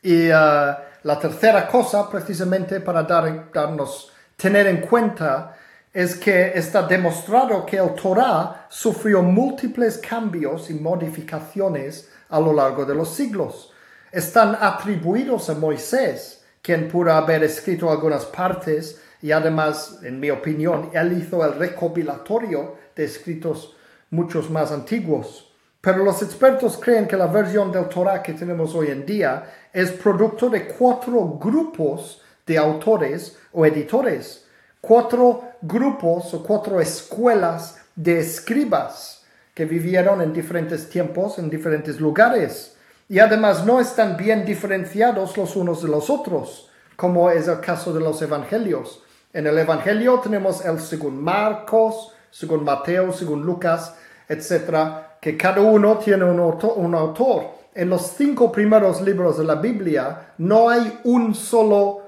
Y 0.00 0.28
uh, 0.28 0.76
la 1.02 1.18
tercera 1.20 1.68
cosa, 1.68 2.08
precisamente 2.08 2.80
para 2.80 3.02
dar, 3.02 3.52
darnos, 3.52 4.10
tener 4.34 4.66
en 4.66 4.80
cuenta, 4.80 5.58
es 5.92 6.14
que 6.14 6.52
está 6.54 6.86
demostrado 6.86 7.66
que 7.66 7.76
el 7.76 7.92
Torah 7.94 8.64
sufrió 8.70 9.20
múltiples 9.22 9.98
cambios 9.98 10.70
y 10.70 10.74
modificaciones 10.74 12.08
a 12.30 12.40
lo 12.40 12.54
largo 12.54 12.86
de 12.86 12.94
los 12.94 13.10
siglos 13.10 13.74
están 14.12 14.56
atribuidos 14.60 15.50
a 15.50 15.54
Moisés, 15.54 16.44
quien 16.62 16.88
pudo 16.88 17.12
haber 17.12 17.44
escrito 17.44 17.90
algunas 17.90 18.26
partes 18.26 19.00
y 19.20 19.32
además, 19.32 19.98
en 20.02 20.20
mi 20.20 20.30
opinión, 20.30 20.90
él 20.92 21.20
hizo 21.20 21.44
el 21.44 21.54
recopilatorio 21.54 22.76
de 22.94 23.04
escritos 23.04 23.76
muchos 24.10 24.48
más 24.50 24.70
antiguos. 24.70 25.52
Pero 25.80 26.04
los 26.04 26.22
expertos 26.22 26.76
creen 26.76 27.06
que 27.06 27.16
la 27.16 27.26
versión 27.26 27.70
del 27.70 27.88
Torah 27.88 28.22
que 28.22 28.32
tenemos 28.32 28.74
hoy 28.74 28.88
en 28.88 29.06
día 29.06 29.44
es 29.72 29.92
producto 29.92 30.50
de 30.50 30.66
cuatro 30.66 31.38
grupos 31.40 32.22
de 32.46 32.58
autores 32.58 33.36
o 33.52 33.64
editores, 33.64 34.46
cuatro 34.80 35.52
grupos 35.62 36.34
o 36.34 36.42
cuatro 36.42 36.80
escuelas 36.80 37.80
de 37.94 38.20
escribas 38.20 39.24
que 39.54 39.64
vivieron 39.64 40.20
en 40.20 40.32
diferentes 40.32 40.88
tiempos, 40.88 41.38
en 41.38 41.50
diferentes 41.50 42.00
lugares 42.00 42.76
y 43.08 43.20
además 43.20 43.64
no 43.64 43.80
están 43.80 44.16
bien 44.16 44.44
diferenciados 44.44 45.36
los 45.36 45.56
unos 45.56 45.82
de 45.82 45.88
los 45.88 46.10
otros, 46.10 46.68
como 46.96 47.30
es 47.30 47.48
el 47.48 47.60
caso 47.60 47.92
de 47.92 48.00
los 48.00 48.20
evangelios. 48.20 49.02
En 49.32 49.46
el 49.46 49.56
evangelio 49.58 50.20
tenemos 50.20 50.64
el 50.64 50.78
según 50.80 51.22
Marcos, 51.22 52.12
según 52.30 52.64
Mateo, 52.64 53.12
según 53.12 53.42
Lucas, 53.42 53.94
etc., 54.28 55.18
que 55.20 55.36
cada 55.36 55.62
uno 55.62 55.98
tiene 55.98 56.24
un 56.24 56.38
autor, 56.38 56.74
un 56.76 56.94
autor. 56.94 57.46
En 57.74 57.88
los 57.88 58.02
cinco 58.16 58.52
primeros 58.52 59.00
libros 59.00 59.38
de 59.38 59.44
la 59.44 59.54
Biblia 59.54 60.34
no 60.38 60.68
hay 60.68 61.00
un 61.04 61.34
solo 61.34 62.02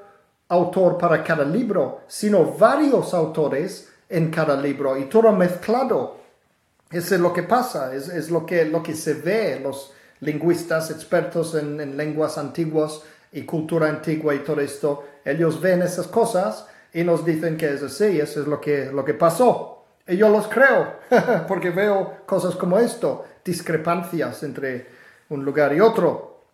autor 0.49 0.99
para 0.99 1.25
cada 1.25 1.45
libro, 1.45 2.03
sino 2.09 2.45
varios 2.45 3.15
autores 3.15 3.89
en 4.09 4.31
cada 4.31 4.57
libro 4.57 4.97
y 4.97 5.05
todo 5.07 5.33
mezclado. 5.33 6.19
Eso 6.91 7.15
es 7.15 7.21
lo 7.21 7.33
que 7.33 7.45
pasa, 7.45 7.95
es, 7.95 8.09
es 8.09 8.31
lo, 8.31 8.45
que, 8.45 8.65
lo 8.65 8.83
que 8.83 8.95
se 8.95 9.15
ve, 9.15 9.61
los, 9.63 9.93
lingüistas 10.21 10.91
expertos 10.91 11.55
en, 11.55 11.97
lenguas 11.97 12.39
antiguas 12.39 13.03
y 13.33 13.43
cultura 13.43 13.89
antigua 13.89 14.35
y 14.35 14.41
todo 14.41 14.61
esto, 14.61 15.05
ellos 15.25 15.61
ven 15.61 15.83
esas 15.83 16.07
cosas 16.07 16.67
y 16.93 17.05
nos 17.05 17.25
dicen 17.25 17.57
que 17.57 17.73
es 17.73 17.83
así, 17.83 18.21
eso 18.21 18.41
es 18.41 18.47
lo 18.47 18.61
que, 18.61 18.91
lo 18.93 19.05
que 19.05 19.15
pasó. 19.15 19.85
Y 20.07 20.17
yo 20.17 20.29
los 20.29 20.49
creo, 20.49 20.97
porque 21.49 21.71
veo 21.71 22.27
cosas 22.27 22.57
como 22.57 22.79
esto, 22.79 23.25
discrepancias 23.45 24.43
entre 24.43 24.89
un 25.29 25.45
lugar 25.45 25.73
y 25.73 25.81
otro. 25.81 26.45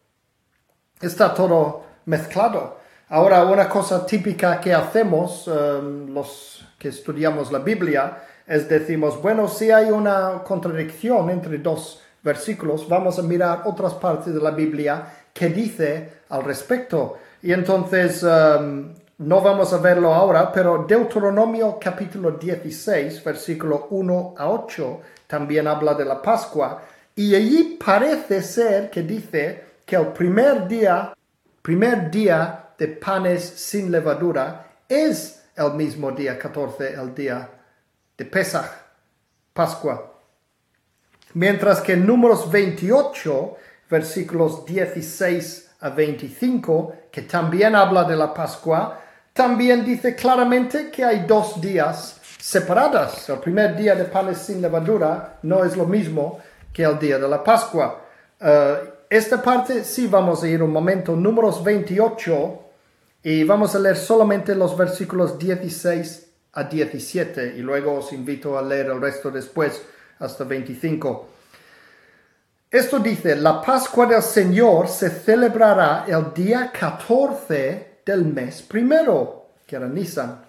Está 1.00 1.32
todo 1.32 1.84
mezclado. 2.04 2.78
Ahora, 3.08 3.44
una 3.44 3.68
cosa 3.68 4.04
típica 4.04 4.60
que 4.60 4.74
hacemos 4.74 5.46
um, 5.46 6.12
los 6.12 6.66
que 6.78 6.88
estudiamos 6.88 7.52
la 7.52 7.60
Biblia 7.60 8.18
es 8.46 8.68
decimos, 8.68 9.20
bueno, 9.20 9.48
si 9.48 9.70
hay 9.70 9.90
una 9.90 10.42
contradicción 10.44 11.30
entre 11.30 11.58
dos 11.58 12.02
versículos, 12.26 12.88
vamos 12.88 13.20
a 13.20 13.22
mirar 13.22 13.62
otras 13.66 13.94
partes 13.94 14.34
de 14.34 14.40
la 14.40 14.50
Biblia 14.50 15.06
que 15.32 15.48
dice 15.48 16.24
al 16.28 16.42
respecto. 16.42 17.18
Y 17.40 17.52
entonces, 17.52 18.24
um, 18.24 18.92
no 19.18 19.40
vamos 19.40 19.72
a 19.72 19.78
verlo 19.78 20.12
ahora, 20.12 20.50
pero 20.50 20.84
Deuteronomio 20.88 21.78
capítulo 21.80 22.32
16, 22.32 23.22
versículo 23.22 23.86
1 23.90 24.34
a 24.36 24.50
8, 24.50 25.00
también 25.28 25.68
habla 25.68 25.94
de 25.94 26.04
la 26.04 26.20
Pascua. 26.20 26.82
Y 27.14 27.32
allí 27.34 27.78
parece 27.82 28.42
ser 28.42 28.90
que 28.90 29.02
dice 29.02 29.64
que 29.86 29.94
el 29.94 30.08
primer 30.08 30.66
día, 30.66 31.14
primer 31.62 32.10
día 32.10 32.70
de 32.76 32.88
panes 32.88 33.42
sin 33.44 33.92
levadura 33.92 34.66
es 34.88 35.44
el 35.54 35.74
mismo 35.74 36.10
día 36.10 36.36
14, 36.36 36.92
el 36.92 37.14
día 37.14 37.48
de 38.18 38.24
Pesach, 38.24 38.66
Pascua. 39.52 40.15
Mientras 41.36 41.82
que 41.82 41.92
en 41.92 42.06
números 42.06 42.50
28, 42.50 43.56
versículos 43.90 44.64
16 44.64 45.70
a 45.80 45.90
25, 45.90 46.94
que 47.12 47.22
también 47.22 47.76
habla 47.76 48.04
de 48.04 48.16
la 48.16 48.32
Pascua, 48.32 48.98
también 49.34 49.84
dice 49.84 50.14
claramente 50.14 50.90
que 50.90 51.04
hay 51.04 51.26
dos 51.28 51.60
días 51.60 52.22
separados. 52.38 53.28
El 53.28 53.40
primer 53.40 53.76
día 53.76 53.94
de 53.94 54.04
panes 54.04 54.38
sin 54.38 54.62
levadura 54.62 55.38
no 55.42 55.62
es 55.62 55.76
lo 55.76 55.84
mismo 55.84 56.38
que 56.72 56.84
el 56.84 56.98
día 56.98 57.18
de 57.18 57.28
la 57.28 57.44
Pascua. 57.44 58.00
Uh, 58.40 58.88
esta 59.10 59.42
parte 59.42 59.84
sí 59.84 60.06
vamos 60.06 60.42
a 60.42 60.48
ir 60.48 60.62
un 60.62 60.72
momento, 60.72 61.14
números 61.14 61.62
28, 61.62 62.62
y 63.24 63.44
vamos 63.44 63.74
a 63.74 63.78
leer 63.78 63.98
solamente 63.98 64.54
los 64.54 64.74
versículos 64.74 65.38
16 65.38 66.28
a 66.54 66.64
17, 66.64 67.56
y 67.58 67.60
luego 67.60 67.92
os 67.92 68.14
invito 68.14 68.56
a 68.56 68.62
leer 68.62 68.86
el 68.86 69.02
resto 69.02 69.30
después 69.30 69.82
hasta 70.18 70.44
25. 70.44 71.28
Esto 72.70 72.98
dice, 72.98 73.36
la 73.36 73.60
Pascua 73.62 74.06
del 74.06 74.22
Señor 74.22 74.88
se 74.88 75.10
celebrará 75.10 76.04
el 76.08 76.32
día 76.34 76.70
14 76.72 78.00
del 78.04 78.24
mes 78.24 78.62
primero, 78.62 79.50
que 79.66 79.76
era 79.76 79.86
Nisan. 79.86 80.44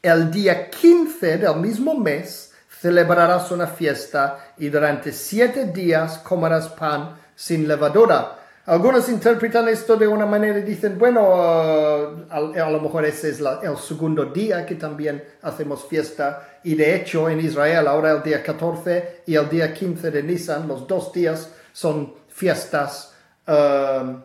El 0.00 0.30
día 0.30 0.70
15 0.70 1.38
del 1.38 1.56
mismo 1.56 1.94
mes 1.98 2.52
celebrarás 2.80 3.50
una 3.50 3.66
fiesta 3.66 4.52
y 4.58 4.68
durante 4.68 5.12
siete 5.12 5.66
días 5.66 6.18
comerás 6.18 6.68
pan 6.68 7.16
sin 7.34 7.66
levadura 7.66 8.43
algunos 8.66 9.10
interpretan 9.10 9.68
esto 9.68 9.96
de 9.96 10.08
una 10.08 10.24
manera 10.24 10.58
y 10.58 10.62
dicen, 10.62 10.98
bueno, 10.98 11.20
uh, 11.20 12.26
a, 12.30 12.70
lo 12.70 12.80
mejor 12.80 13.04
ese 13.04 13.28
es 13.28 13.40
el 13.40 13.76
segundo 13.76 14.24
día 14.24 14.64
que 14.64 14.76
también 14.76 15.22
hacemos 15.42 15.84
fiesta. 15.84 16.60
Y 16.64 16.74
de 16.74 16.96
hecho 16.96 17.28
en 17.28 17.40
Israel 17.40 17.86
ahora 17.86 18.12
el 18.12 18.22
día 18.22 18.42
14 18.42 19.22
y 19.26 19.34
el 19.34 19.50
día 19.50 19.74
15 19.74 20.10
de 20.10 20.22
Nisan, 20.22 20.66
los 20.66 20.86
dos 20.86 21.12
días 21.12 21.50
son 21.74 22.14
fiestas, 22.28 23.12
um, 23.46 24.22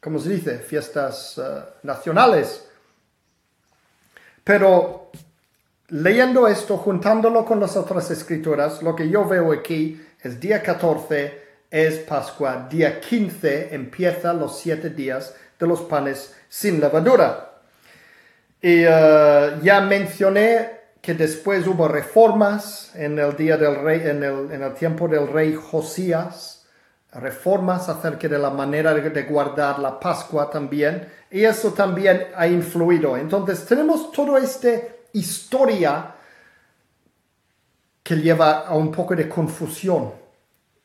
¿cómo 0.00 0.18
se 0.18 0.28
dice? 0.30 0.58
Fiestas 0.58 1.38
uh, 1.38 1.62
nacionales. 1.82 2.68
Pero 4.44 5.10
leyendo 5.88 6.46
esto, 6.46 6.76
juntándolo 6.76 7.46
con 7.46 7.58
las 7.58 7.74
otras 7.74 8.10
escrituras, 8.10 8.82
lo 8.82 8.94
que 8.94 9.08
yo 9.08 9.26
veo 9.26 9.50
aquí 9.50 9.98
es 10.20 10.38
día 10.38 10.62
14 10.62 11.45
es 11.70 11.98
Pascua. 11.98 12.66
Día 12.70 13.00
15 13.00 13.74
empieza 13.74 14.32
los 14.32 14.58
siete 14.58 14.90
días 14.90 15.34
de 15.58 15.66
los 15.66 15.82
panes 15.82 16.34
sin 16.48 16.80
levadura. 16.80 17.52
Y 18.60 18.84
uh, 18.84 19.60
ya 19.62 19.80
mencioné 19.80 20.70
que 21.00 21.14
después 21.14 21.66
hubo 21.66 21.86
reformas 21.88 22.90
en 22.94 23.18
el 23.18 23.36
día 23.36 23.56
del 23.56 23.76
rey, 23.76 24.00
en 24.04 24.22
el, 24.22 24.50
en 24.50 24.62
el 24.62 24.74
tiempo 24.74 25.06
del 25.06 25.28
rey 25.28 25.54
Josías, 25.54 26.66
reformas 27.12 27.88
acerca 27.88 28.28
de 28.28 28.38
la 28.38 28.50
manera 28.50 28.92
de 28.92 29.22
guardar 29.22 29.78
la 29.78 29.98
Pascua 30.00 30.50
también, 30.50 31.08
y 31.30 31.44
eso 31.44 31.72
también 31.72 32.26
ha 32.34 32.46
influido. 32.46 33.16
Entonces 33.16 33.64
tenemos 33.66 34.10
toda 34.10 34.38
esta 34.40 34.70
historia 35.12 36.12
que 38.02 38.16
lleva 38.16 38.66
a 38.66 38.74
un 38.74 38.90
poco 38.90 39.14
de 39.14 39.28
confusión 39.28 40.25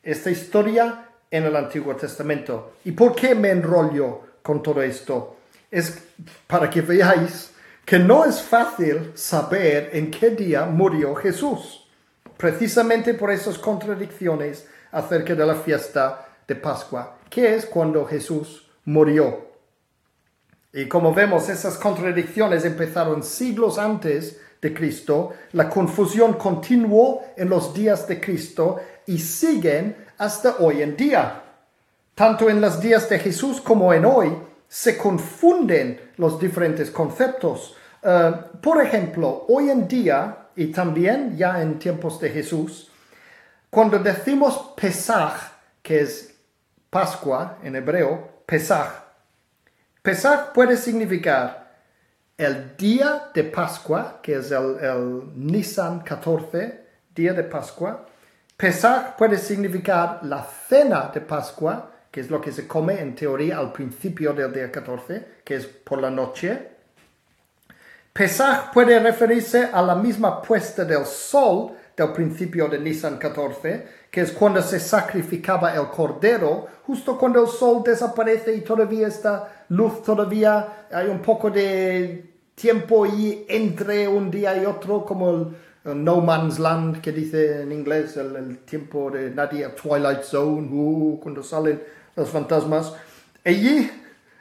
esta 0.02 0.30
historia 0.30 1.08
en 1.30 1.44
el 1.44 1.56
Antiguo 1.56 1.94
Testamento. 1.96 2.74
¿Y 2.84 2.92
por 2.92 3.14
qué 3.14 3.34
me 3.34 3.50
enrollo 3.50 4.20
con 4.42 4.62
todo 4.62 4.82
esto? 4.82 5.36
es 5.72 6.04
para 6.46 6.70
que 6.70 6.82
veáis 6.82 7.50
que 7.84 7.98
no 7.98 8.24
es 8.24 8.40
fácil 8.40 9.12
saber 9.14 9.90
en 9.94 10.10
qué 10.10 10.30
día 10.30 10.66
murió 10.66 11.16
Jesús, 11.16 11.88
precisamente 12.36 13.14
por 13.14 13.32
esas 13.32 13.58
contradicciones 13.58 14.68
acerca 14.92 15.34
de 15.34 15.46
la 15.46 15.56
fiesta 15.56 16.28
de 16.46 16.54
Pascua, 16.54 17.16
que 17.28 17.54
es 17.56 17.66
cuando 17.66 18.04
Jesús 18.04 18.70
murió. 18.84 19.50
Y 20.72 20.86
como 20.86 21.12
vemos, 21.12 21.48
esas 21.48 21.76
contradicciones 21.76 22.64
empezaron 22.64 23.22
siglos 23.22 23.78
antes 23.78 24.38
de 24.60 24.72
Cristo, 24.72 25.32
la 25.52 25.68
confusión 25.68 26.34
continuó 26.34 27.22
en 27.36 27.48
los 27.48 27.74
días 27.74 28.06
de 28.06 28.20
Cristo 28.20 28.76
y 29.06 29.18
siguen 29.18 29.96
hasta 30.18 30.56
hoy 30.58 30.82
en 30.82 30.96
día. 30.96 31.42
Tanto 32.14 32.48
en 32.48 32.60
los 32.60 32.80
días 32.80 33.08
de 33.08 33.18
Jesús 33.18 33.60
como 33.60 33.92
en 33.92 34.04
hoy 34.04 34.36
se 34.68 34.96
confunden 34.96 36.12
los 36.16 36.38
diferentes 36.38 36.90
conceptos. 36.90 37.76
Eh, 38.02 38.32
por 38.60 38.82
ejemplo, 38.82 39.44
hoy 39.48 39.70
en 39.70 39.88
día, 39.88 40.48
y 40.56 40.66
también 40.66 41.36
ya 41.36 41.60
en 41.62 41.78
tiempos 41.78 42.20
de 42.20 42.30
Jesús, 42.30 42.90
cuando 43.70 43.98
decimos 43.98 44.74
Pesach, 44.76 45.34
que 45.82 46.00
es 46.00 46.34
Pascua 46.90 47.58
en 47.62 47.76
hebreo, 47.76 48.42
Pesach, 48.46 49.02
Pesach 50.02 50.52
puede 50.52 50.76
significar 50.76 51.62
el 52.36 52.76
día 52.76 53.30
de 53.32 53.44
Pascua, 53.44 54.20
que 54.22 54.36
es 54.36 54.50
el, 54.50 54.76
el 54.80 55.22
Nisan 55.36 56.00
14, 56.00 56.84
día 57.14 57.32
de 57.32 57.44
Pascua. 57.44 58.06
Pesach 58.62 59.16
puede 59.16 59.38
significar 59.38 60.20
la 60.22 60.44
cena 60.44 61.10
de 61.12 61.20
Pascua, 61.20 61.90
que 62.12 62.20
es 62.20 62.30
lo 62.30 62.40
que 62.40 62.52
se 62.52 62.68
come 62.68 63.00
en 63.00 63.12
teoría 63.12 63.58
al 63.58 63.72
principio 63.72 64.32
del 64.32 64.52
día 64.52 64.70
14, 64.70 65.40
que 65.44 65.56
es 65.56 65.66
por 65.66 66.00
la 66.00 66.10
noche. 66.10 66.68
Pesach 68.12 68.72
puede 68.72 69.00
referirse 69.00 69.64
a 69.64 69.82
la 69.82 69.96
misma 69.96 70.40
puesta 70.40 70.84
del 70.84 71.04
sol 71.06 71.72
del 71.96 72.12
principio 72.12 72.68
de 72.68 72.78
Nisan 72.78 73.18
14, 73.18 73.88
que 74.08 74.20
es 74.20 74.30
cuando 74.30 74.62
se 74.62 74.78
sacrificaba 74.78 75.74
el 75.74 75.88
cordero, 75.88 76.68
justo 76.86 77.18
cuando 77.18 77.42
el 77.42 77.48
sol 77.48 77.82
desaparece 77.84 78.54
y 78.54 78.60
todavía 78.60 79.08
está 79.08 79.64
luz, 79.70 80.04
todavía 80.04 80.86
hay 80.88 81.08
un 81.08 81.18
poco 81.18 81.50
de 81.50 82.30
tiempo 82.54 83.06
y 83.06 83.44
entre 83.48 84.06
un 84.06 84.30
día 84.30 84.56
y 84.56 84.66
otro, 84.66 85.04
como 85.04 85.30
el, 85.30 85.56
No 85.84 86.20
Man's 86.20 86.60
Land 86.60 87.00
que 87.00 87.10
dice 87.10 87.62
en 87.62 87.72
inglés, 87.72 88.16
el, 88.16 88.58
tiempo 88.58 89.10
de 89.10 89.30
nadie, 89.30 89.66
Twilight 89.70 90.22
Zone, 90.22 90.68
uh, 90.70 91.18
cuando 91.20 91.42
salen 91.42 91.82
los 92.14 92.28
fantasmas. 92.30 92.92
Allí, 93.44 93.90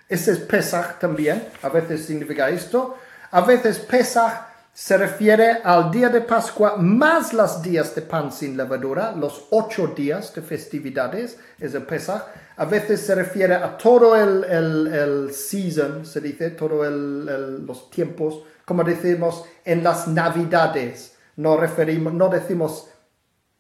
ese 0.07 0.33
es 0.33 0.39
Pesach 0.39 0.99
también, 0.99 1.43
a 1.63 1.69
veces 1.69 2.05
significa 2.05 2.49
esto. 2.49 2.95
A 3.31 3.41
veces 3.41 3.79
Pesach 3.79 4.51
se 4.73 4.97
refiere 4.97 5.59
al 5.63 5.89
día 5.89 6.09
de 6.09 6.21
Pascua 6.21 6.77
más 6.77 7.33
los 7.33 7.61
días 7.61 7.93
de 7.95 8.03
pan 8.03 8.31
sin 8.31 8.55
levadura, 8.55 9.11
los 9.11 9.47
ocho 9.49 9.87
días 9.87 10.33
de 10.35 10.41
festividades, 10.43 11.39
es 11.59 11.73
el 11.73 11.83
Pesach. 11.83 12.23
A 12.57 12.65
veces 12.65 13.01
se 13.01 13.15
refiere 13.15 13.55
a 13.55 13.75
todo 13.77 14.15
el, 14.15 14.43
el, 14.43 15.33
season, 15.33 16.05
se 16.05 16.21
dice, 16.21 16.51
todos 16.51 16.87
los 16.91 17.89
tiempos, 17.89 18.43
como 18.63 18.83
decimos 18.83 19.43
en 19.65 19.83
las 19.83 20.07
Navidades. 20.07 21.15
No, 21.35 21.57
referimos, 21.57 22.13
no 22.13 22.29
decimos 22.29 22.87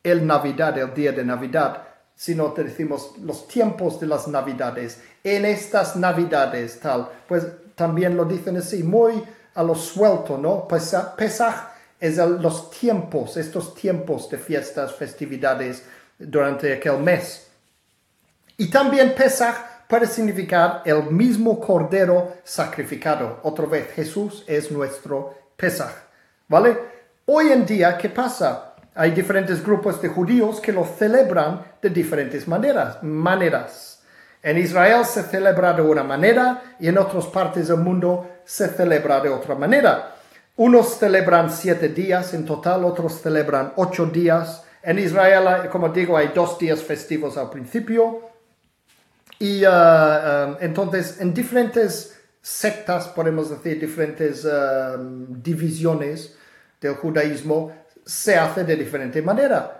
el 0.03 0.25
Navidad, 0.25 0.77
el 0.77 0.93
día 0.93 1.11
de 1.11 1.23
Navidad, 1.23 1.87
sino 2.15 2.49
decimos 2.49 3.13
los 3.21 3.47
tiempos 3.47 3.99
de 3.99 4.07
las 4.07 4.27
Navidades. 4.27 5.01
En 5.23 5.45
estas 5.45 5.95
Navidades, 5.95 6.79
tal, 6.79 7.09
pues 7.27 7.45
también 7.75 8.15
lo 8.15 8.25
dicen 8.25 8.57
así, 8.57 8.83
muy 8.83 9.23
a 9.55 9.63
lo 9.63 9.75
suelto, 9.75 10.37
¿no? 10.37 10.67
Pesach, 10.67 11.71
es 11.99 12.17
los 12.17 12.71
tiempos, 12.71 13.37
estos 13.37 13.75
tiempos 13.75 14.29
de 14.29 14.37
fiestas, 14.37 14.93
festividades 14.95 15.83
durante 16.17 16.73
aquel 16.73 16.97
mes. 16.99 17.47
Y 18.57 18.69
también 18.69 19.13
Pesach 19.15 19.55
puede 19.87 20.07
significar 20.07 20.81
el 20.85 21.03
mismo 21.11 21.59
cordero 21.59 22.37
sacrificado. 22.43 23.39
Otra 23.43 23.65
vez, 23.65 23.91
Jesús 23.91 24.43
es 24.47 24.71
nuestro 24.71 25.35
Pesach. 25.55 25.93
¿Vale? 26.47 27.00
Hoy 27.25 27.51
en 27.51 27.67
día, 27.67 27.99
¿qué 27.99 28.09
pasa? 28.09 28.73
Hay 28.95 29.11
diferentes 29.11 29.63
grupos 29.63 30.01
de 30.01 30.09
judíos 30.09 30.59
que 30.59 30.73
lo 30.73 30.83
celebran 30.83 31.63
de 31.79 31.91
diferentes 31.91 32.47
maneras. 32.47 32.97
maneras. 33.03 34.01
En 34.41 34.57
Israel 34.57 35.05
se 35.05 35.21
celebra 35.21 35.73
de 35.73 35.83
una 35.83 36.03
manera 36.03 36.75
y 36.79 36.87
en 36.87 36.97
otras 36.97 37.27
partes 37.27 37.67
del 37.67 37.77
mundo 37.77 38.27
se 38.43 38.69
celebra 38.69 39.21
de 39.21 39.29
otra 39.29 39.53
manera. 39.53 40.15
Unos 40.55 40.97
celebran 40.97 41.51
siete 41.51 41.89
días 41.89 42.33
en 42.33 42.43
total, 42.43 42.83
otros 42.85 43.21
celebran 43.21 43.73
ocho 43.75 44.07
días. 44.07 44.63
En 44.81 44.97
Israel, 44.97 45.69
como 45.69 45.89
digo, 45.89 46.17
hay 46.17 46.31
dos 46.33 46.57
días 46.57 46.81
festivos 46.81 47.37
al 47.37 47.51
principio. 47.51 48.31
Y 49.37 49.63
uh, 49.63 49.69
um, 49.69 50.55
entonces, 50.59 51.21
en 51.21 51.35
diferentes 51.35 52.19
sectas, 52.41 53.07
podemos 53.09 53.51
decir, 53.51 53.79
diferentes 53.79 54.43
um, 54.43 55.41
divisiones 55.41 56.35
del 56.81 56.95
judaísmo, 56.95 57.71
se 58.05 58.35
hace 58.35 58.63
de 58.63 58.75
diferente 58.75 59.21
manera. 59.21 59.77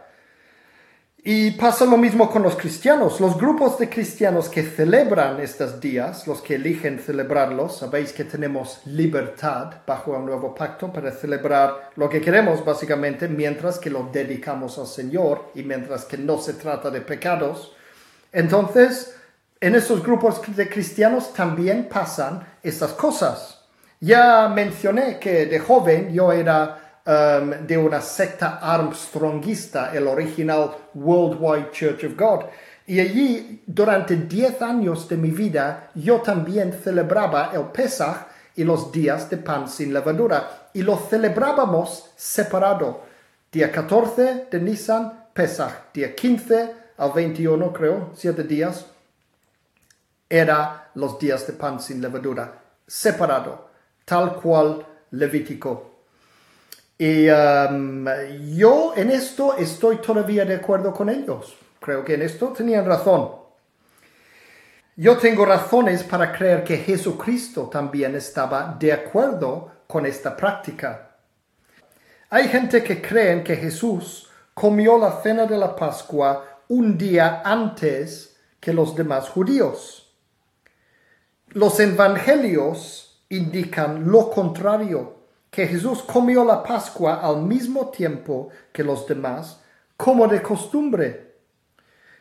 Y 1.24 1.52
pasa 1.52 1.86
lo 1.86 1.98
mismo 1.98 2.32
con 2.32 2.42
los 2.42 2.56
cristianos. 2.56 3.22
Los 3.22 3.38
grupos 3.38 3.78
de 3.78 3.90
cristianos 3.90 4.50
que 4.50 4.64
celebran 4.64 5.40
estos 5.40 5.80
días, 5.80 6.26
los 6.26 6.42
que 6.42 6.56
eligen 6.56 6.98
celebrarlos, 6.98 7.78
sabéis 7.78 8.12
que 8.12 8.24
tenemos 8.24 8.82
libertad 8.86 9.72
bajo 9.86 10.18
el 10.18 10.26
nuevo 10.26 10.56
pacto 10.56 10.92
para 10.92 11.12
celebrar 11.12 11.92
lo 11.96 12.10
que 12.10 12.22
queremos 12.22 12.66
básicamente 12.66 13.28
mientras 13.28 13.78
que 13.78 13.92
lo 13.92 14.10
dedicamos 14.12 14.80
al 14.80 14.88
Señor 14.88 15.52
y 15.54 15.62
mientras 15.62 16.06
que 16.06 16.18
no 16.18 16.40
se 16.40 16.54
trata 16.54 16.90
de 16.90 17.02
pecados. 17.02 17.76
Entonces, 18.32 19.16
en 19.60 19.76
esos 19.76 20.02
grupos 20.02 20.42
de 20.56 20.68
cristianos 20.68 21.34
también 21.34 21.88
pasan 21.88 22.48
estas 22.64 22.94
cosas. 22.94 23.60
Ya 24.00 24.48
mencioné 24.48 25.20
que 25.20 25.46
de 25.46 25.60
joven 25.60 26.12
yo 26.12 26.32
era 26.32 26.81
Um, 27.04 27.66
de 27.66 27.76
una 27.80 28.00
secta 28.00 28.60
armstrongista, 28.62 29.92
el 29.92 30.06
original 30.06 30.70
Worldwide 30.94 31.72
Church 31.72 32.04
of 32.04 32.16
God. 32.16 32.46
Y 32.86 33.00
allí, 33.00 33.64
durante 33.66 34.16
10 34.16 34.62
años 34.62 35.10
de 35.10 35.18
mi 35.18 35.32
vida, 35.32 35.90
yo 35.96 36.22
también 36.22 36.72
celebraba 36.72 37.54
el 37.56 37.64
Pesach 37.72 38.28
y 38.56 38.64
los 38.64 38.92
días 38.92 39.28
de 39.32 39.38
pan 39.38 39.68
sin 39.68 39.92
levadura. 39.92 40.70
Y 40.74 40.84
lo 40.84 40.96
celebrábamos 40.96 42.12
separado. 42.16 43.02
Día 43.52 43.72
14 43.72 44.46
de 44.52 44.60
Nisan, 44.60 45.26
Pesach. 45.34 45.92
Día 45.96 46.14
15 46.14 46.76
al 46.98 47.12
21, 47.14 47.74
creo, 47.74 48.12
7 48.14 48.44
días, 48.44 48.86
era 50.30 50.92
los 50.94 51.18
días 51.18 51.48
de 51.48 51.54
pan 51.54 51.80
sin 51.80 52.00
levadura. 52.00 52.62
Separado, 52.86 53.70
tal 54.06 54.36
cual 54.36 54.86
Levítico 55.10 55.91
y 57.04 57.28
um, 57.32 58.06
yo 58.56 58.94
en 58.96 59.10
esto 59.10 59.58
estoy 59.58 59.98
todavía 59.98 60.46
de 60.46 60.58
acuerdo 60.58 60.94
con 60.94 61.10
ellos. 61.10 61.58
Creo 61.80 62.06
que 62.06 62.14
en 62.14 62.22
esto 62.22 62.50
tenían 62.50 62.86
razón. 62.86 63.32
Yo 64.98 65.18
tengo 65.18 65.44
razones 65.44 66.04
para 66.04 66.32
creer 66.32 66.64
que 66.64 66.78
Jesucristo 66.78 67.70
también 67.70 68.14
estaba 68.14 68.78
de 68.80 68.94
acuerdo 68.94 69.72
con 69.88 70.06
esta 70.06 70.38
práctica. 70.38 71.16
Hay 72.30 72.48
gente 72.50 72.84
que 72.84 73.02
creen 73.02 73.44
que 73.44 73.56
Jesús 73.56 74.30
comió 74.54 75.00
la 75.00 75.24
cena 75.24 75.48
de 75.48 75.58
la 75.58 75.76
Pascua 75.76 76.60
un 76.68 77.00
día 77.00 77.42
antes 77.44 78.38
que 78.60 78.74
los 78.74 78.96
demás 78.96 79.28
judíos. 79.28 80.14
Los 81.48 81.80
evangelios 81.80 83.24
indican 83.30 84.08
lo 84.12 84.30
contrario 84.30 85.21
que 85.52 85.68
Jesús 85.68 86.02
comió 86.02 86.46
la 86.46 86.64
Pascua 86.64 87.16
al 87.16 87.42
mismo 87.42 87.90
tiempo 87.90 88.48
que 88.72 88.86
los 88.86 89.06
demás, 89.06 89.60
como 89.98 90.28
de 90.28 90.42
costumbre. 90.42 91.32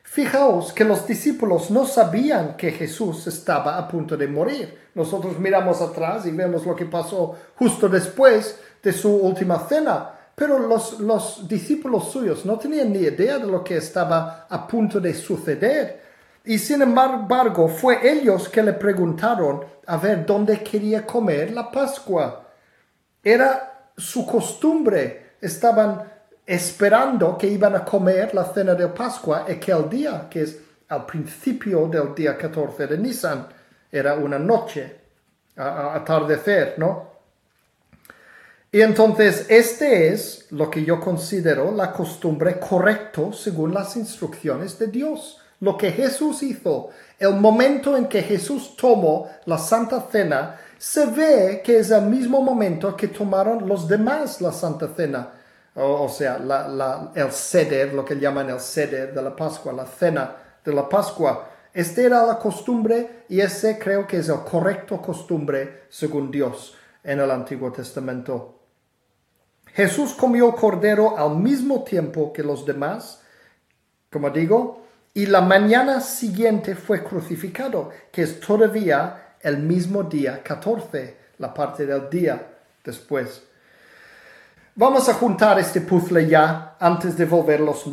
Fijaos 0.02 0.72
que 0.72 0.84
los 0.84 1.06
discípulos 1.06 1.70
no 1.70 1.86
sabían 1.86 2.56
que 2.56 2.72
Jesús 2.72 3.28
estaba 3.28 3.78
a 3.78 3.86
punto 3.86 4.16
de 4.16 4.26
morir. 4.26 4.76
Nosotros 4.96 5.38
miramos 5.38 5.80
atrás 5.80 6.26
y 6.26 6.32
vemos 6.32 6.66
lo 6.66 6.74
que 6.74 6.86
pasó 6.86 7.36
justo 7.54 7.88
después 7.88 8.58
de 8.82 8.92
su 8.92 9.08
última 9.08 9.60
cena. 9.60 10.10
Pero 10.34 10.58
los, 10.58 10.98
los 10.98 11.46
discípulos 11.46 12.10
suyos 12.10 12.44
no 12.44 12.58
tenían 12.58 12.92
ni 12.92 12.98
idea 12.98 13.38
de 13.38 13.46
lo 13.46 13.62
que 13.62 13.76
estaba 13.76 14.48
a 14.50 14.66
punto 14.66 14.98
de 14.98 15.14
suceder. 15.14 16.02
Y 16.44 16.58
sin 16.58 16.82
embargo 16.82 17.68
fue 17.68 18.10
ellos 18.10 18.48
que 18.48 18.64
le 18.64 18.72
preguntaron 18.72 19.64
a 19.86 19.96
ver 19.98 20.26
dónde 20.26 20.64
quería 20.64 21.06
comer 21.06 21.52
la 21.52 21.70
Pascua. 21.70 22.49
Era 23.22 23.92
su 23.96 24.26
costumbre. 24.26 25.32
Estaban 25.40 26.02
esperando 26.46 27.36
que 27.38 27.46
iban 27.46 27.76
a 27.76 27.84
comer 27.84 28.34
la 28.34 28.44
cena 28.44 28.74
de 28.74 28.88
Pascua 28.88 29.46
aquel 29.48 29.88
día, 29.88 30.28
que 30.28 30.42
es 30.42 30.58
al 30.88 31.06
principio 31.06 31.86
del 31.86 32.14
día 32.14 32.36
14 32.36 32.86
de 32.86 32.98
Nisan. 32.98 33.46
Era 33.90 34.14
una 34.14 34.38
noche. 34.38 34.98
atardecer, 35.56 36.74
¿no? 36.78 37.10
Y 38.72 38.82
entonces 38.82 39.46
este 39.48 40.12
es 40.12 40.46
lo 40.50 40.70
que 40.70 40.84
yo 40.84 41.00
considero 41.00 41.72
la 41.72 41.92
costumbre 41.92 42.60
correcto 42.60 43.32
según 43.32 43.74
las 43.74 43.96
instrucciones 43.96 44.78
de 44.78 44.86
Dios. 44.86 45.40
Lo 45.58 45.76
que 45.76 45.90
Jesús 45.90 46.42
hizo, 46.44 46.90
el 47.18 47.34
momento 47.34 47.96
en 47.96 48.06
que 48.06 48.22
Jesús 48.22 48.76
tomó 48.76 49.28
la 49.44 49.58
Santa 49.58 50.06
Cena, 50.10 50.58
se 50.80 51.04
ve 51.04 51.60
que 51.62 51.78
es 51.80 51.90
el 51.90 52.06
mismo 52.06 52.40
momento 52.40 52.96
que 52.96 53.08
tomaron 53.08 53.68
los 53.68 53.86
demás 53.86 54.40
la 54.40 54.50
Santa 54.50 54.88
Cena. 54.88 55.30
O, 55.74 56.08
sea, 56.08 56.36
el 57.14 57.32
ceder, 57.32 57.92
lo 57.92 58.02
que 58.02 58.18
llaman 58.18 58.48
el 58.48 58.58
ceder 58.60 59.12
de 59.12 59.20
la 59.20 59.36
Pascua, 59.36 59.74
la 59.74 59.84
cena 59.84 60.34
de 60.64 60.72
la 60.72 60.88
Pascua. 60.88 61.48
Esta 61.74 62.00
era 62.00 62.24
la 62.24 62.38
costumbre 62.38 63.24
y 63.28 63.40
ese 63.40 63.78
creo 63.78 64.06
que 64.06 64.16
es 64.16 64.30
el 64.30 64.40
correcto 64.40 65.02
costumbre 65.02 65.82
según 65.90 66.30
Dios 66.30 66.74
en 67.04 67.20
el 67.20 67.30
Antiguo 67.30 67.70
Testamento. 67.70 68.60
Jesús 69.66 70.14
comió 70.14 70.50
cordero 70.52 71.18
al 71.18 71.36
mismo 71.36 71.84
tiempo 71.84 72.32
que 72.32 72.42
los 72.42 72.64
demás, 72.64 73.20
como 74.10 74.30
digo, 74.30 74.86
y 75.12 75.26
la 75.26 75.42
mañana 75.42 76.00
siguiente 76.00 76.74
fue 76.74 77.04
crucificado, 77.04 77.90
que 78.10 78.22
es 78.22 78.40
todavía 78.40 79.19
el 79.40 79.58
mismo 79.58 80.02
día 80.02 80.42
14, 80.42 81.16
la 81.38 81.52
parte 81.52 81.86
del 81.86 82.08
día 82.10 82.58
después. 82.84 83.42
Vamos 84.74 85.08
a 85.08 85.14
juntar 85.14 85.58
este 85.58 85.80
puzzle 85.80 86.26
ya 86.26 86.76
antes 86.78 87.16
de 87.16 87.24
volverlos 87.24 87.84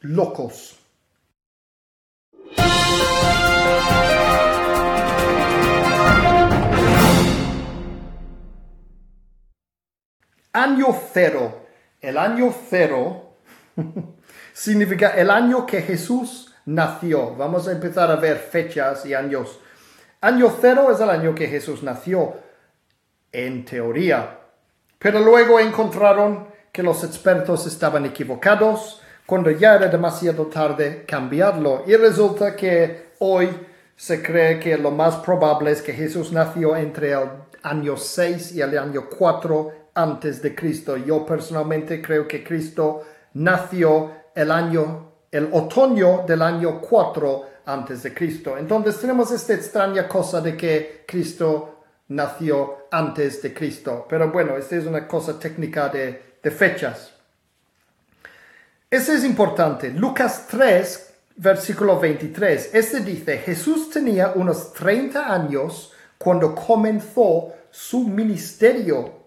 locos. 0.00 0.78
Año 10.52 10.86
cero. 11.12 11.62
El 12.00 12.16
año 12.16 12.54
cero 12.70 13.38
significa 14.52 15.10
el 15.10 15.30
año 15.30 15.66
que 15.66 15.82
Jesús 15.82 16.54
nació. 16.66 17.34
Vamos 17.34 17.66
a 17.66 17.72
empezar 17.72 18.10
a 18.10 18.16
ver 18.16 18.36
fechas 18.38 19.04
y 19.04 19.14
años. 19.14 19.58
Año 20.24 20.50
cero 20.58 20.88
es 20.90 20.98
el 21.00 21.10
año 21.10 21.34
que 21.34 21.48
Jesús 21.48 21.82
nació, 21.82 22.32
en 23.30 23.66
teoría. 23.66 24.38
Pero 24.98 25.20
luego 25.20 25.60
encontraron 25.60 26.48
que 26.72 26.82
los 26.82 27.04
expertos 27.04 27.66
estaban 27.66 28.06
equivocados. 28.06 29.02
Cuando 29.26 29.50
ya 29.50 29.74
era 29.74 29.88
demasiado 29.88 30.46
tarde, 30.46 31.04
cambiarlo. 31.06 31.84
Y 31.86 31.94
resulta 31.96 32.56
que 32.56 33.10
hoy 33.18 33.50
se 33.96 34.22
cree 34.22 34.58
que 34.58 34.78
lo 34.78 34.90
más 34.90 35.16
probable 35.16 35.72
es 35.72 35.82
que 35.82 35.92
Jesús 35.92 36.32
nació 36.32 36.74
entre 36.74 37.12
el 37.12 37.28
año 37.62 37.98
6 37.98 38.52
y 38.52 38.62
el 38.62 38.78
año 38.78 39.10
4 39.10 39.72
antes 39.92 40.40
de 40.40 40.54
Cristo. 40.54 40.96
Yo 40.96 41.26
personalmente 41.26 42.00
creo 42.00 42.26
que 42.26 42.42
Cristo 42.42 43.02
nació 43.34 44.10
el 44.34 44.50
año, 44.50 45.16
el 45.30 45.50
otoño 45.52 46.24
del 46.26 46.40
año 46.40 46.80
4 46.80 47.53
antes 47.66 48.02
de 48.02 48.14
Cristo. 48.14 48.56
Entonces 48.56 49.00
tenemos 49.00 49.30
esta 49.30 49.54
extraña 49.54 50.08
cosa 50.08 50.40
de 50.40 50.56
que 50.56 51.04
Cristo 51.06 51.84
nació 52.08 52.86
antes 52.90 53.42
de 53.42 53.52
Cristo. 53.54 54.06
Pero 54.08 54.30
bueno, 54.30 54.56
esta 54.56 54.76
es 54.76 54.86
una 54.86 55.06
cosa 55.06 55.38
técnica 55.38 55.88
de, 55.88 56.34
fechas. 56.50 57.10
Eso 58.90 59.12
es 59.12 59.24
importante. 59.24 59.90
Lucas 59.90 60.46
3, 60.50 61.14
versículo 61.36 61.98
23. 61.98 62.74
Este 62.74 63.00
dice, 63.00 63.38
Jesús 63.38 63.88
tenía 63.90 64.32
unos 64.34 64.72
30 64.74 65.32
años 65.32 65.92
cuando 66.18 66.54
comenzó 66.54 67.54
su 67.70 68.06
ministerio 68.06 69.24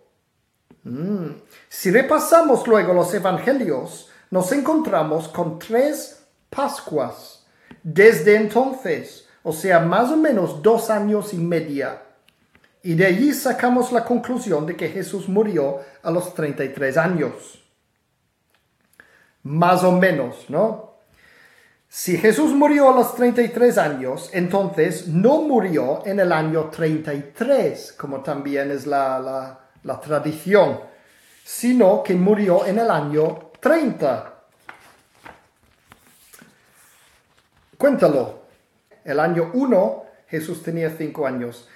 Mm. 0.88 1.42
Si 1.68 1.92
repasamos 1.92 2.66
luego 2.66 2.94
los 2.94 3.14
evangelios, 3.14 4.10
nos 4.32 4.52
encontramos 4.52 5.28
con 5.28 5.60
tres 5.60 6.24
Pascuas 6.50 7.37
desde 7.84 8.36
entonces, 8.36 9.28
o 9.44 9.54
sea, 9.54 9.80
más 9.80 10.12
o 10.12 10.18
menos 10.18 10.62
dos 10.62 10.90
años 10.90 11.34
y 11.34 11.38
media. 11.38 12.04
Y 12.84 12.96
de 12.96 13.06
allí 13.06 13.34
sacamos 13.34 13.92
la 13.92 14.04
conclusión 14.04 14.66
de 14.66 14.76
que 14.76 14.90
Jesús 14.90 15.28
murió 15.28 15.80
a 16.04 16.12
los 16.12 16.34
33 16.34 16.98
años. 16.98 17.64
Más 19.44 19.84
o 19.84 19.92
menos, 19.92 20.50
¿no? 20.50 20.98
Si 21.90 22.18
Jesús 22.18 22.52
murió 22.52 22.90
a 22.90 22.96
los 22.96 23.16
33 23.16 23.78
años, 23.78 24.30
entonces 24.34 25.08
no 25.08 25.42
murió 25.42 26.06
en 26.06 26.20
el 26.20 26.32
año 26.32 26.70
33, 26.70 27.94
como 27.94 28.22
también 28.22 28.72
es 28.72 28.86
la, 28.86 29.20
la 29.20 29.68
la 29.88 30.00
tradición, 30.00 30.82
sino 31.44 32.04
que 32.04 32.14
murió 32.14 32.66
en 32.66 32.80
el 32.80 32.92
año 32.92 33.52
30. 33.60 34.37
Cuéntalo. 37.78 38.48
El 39.04 39.20
año 39.20 39.52
1 39.54 40.04
Jesús 40.28 40.64
tenía 40.64 40.90
5 40.90 41.28
años. 41.28 41.70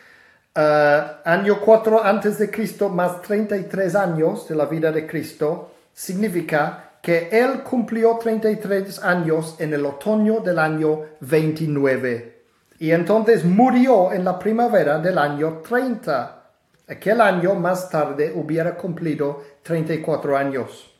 Uh, 0.55 1.21
año 1.23 1.61
4 1.61 2.03
antes 2.03 2.37
de 2.37 2.51
Cristo 2.51 2.89
más 2.89 3.21
33 3.21 3.95
años 3.95 4.49
de 4.49 4.55
la 4.55 4.65
vida 4.65 4.91
de 4.91 5.07
Cristo 5.07 5.71
significa 5.93 6.97
que 7.01 7.29
él 7.31 7.63
cumplió 7.63 8.17
33 8.17 9.01
años 9.01 9.55
en 9.59 9.73
el 9.73 9.85
otoño 9.85 10.41
del 10.41 10.59
año 10.59 11.03
29 11.21 12.41
y 12.79 12.91
entonces 12.91 13.45
murió 13.45 14.11
en 14.11 14.25
la 14.25 14.39
primavera 14.39 14.99
del 14.99 15.19
año 15.19 15.61
30. 15.67 16.51
Aquel 16.89 17.21
año 17.21 17.53
más 17.53 17.89
tarde 17.89 18.33
hubiera 18.35 18.75
cumplido 18.75 19.43
34 19.63 20.35
años. 20.35 20.91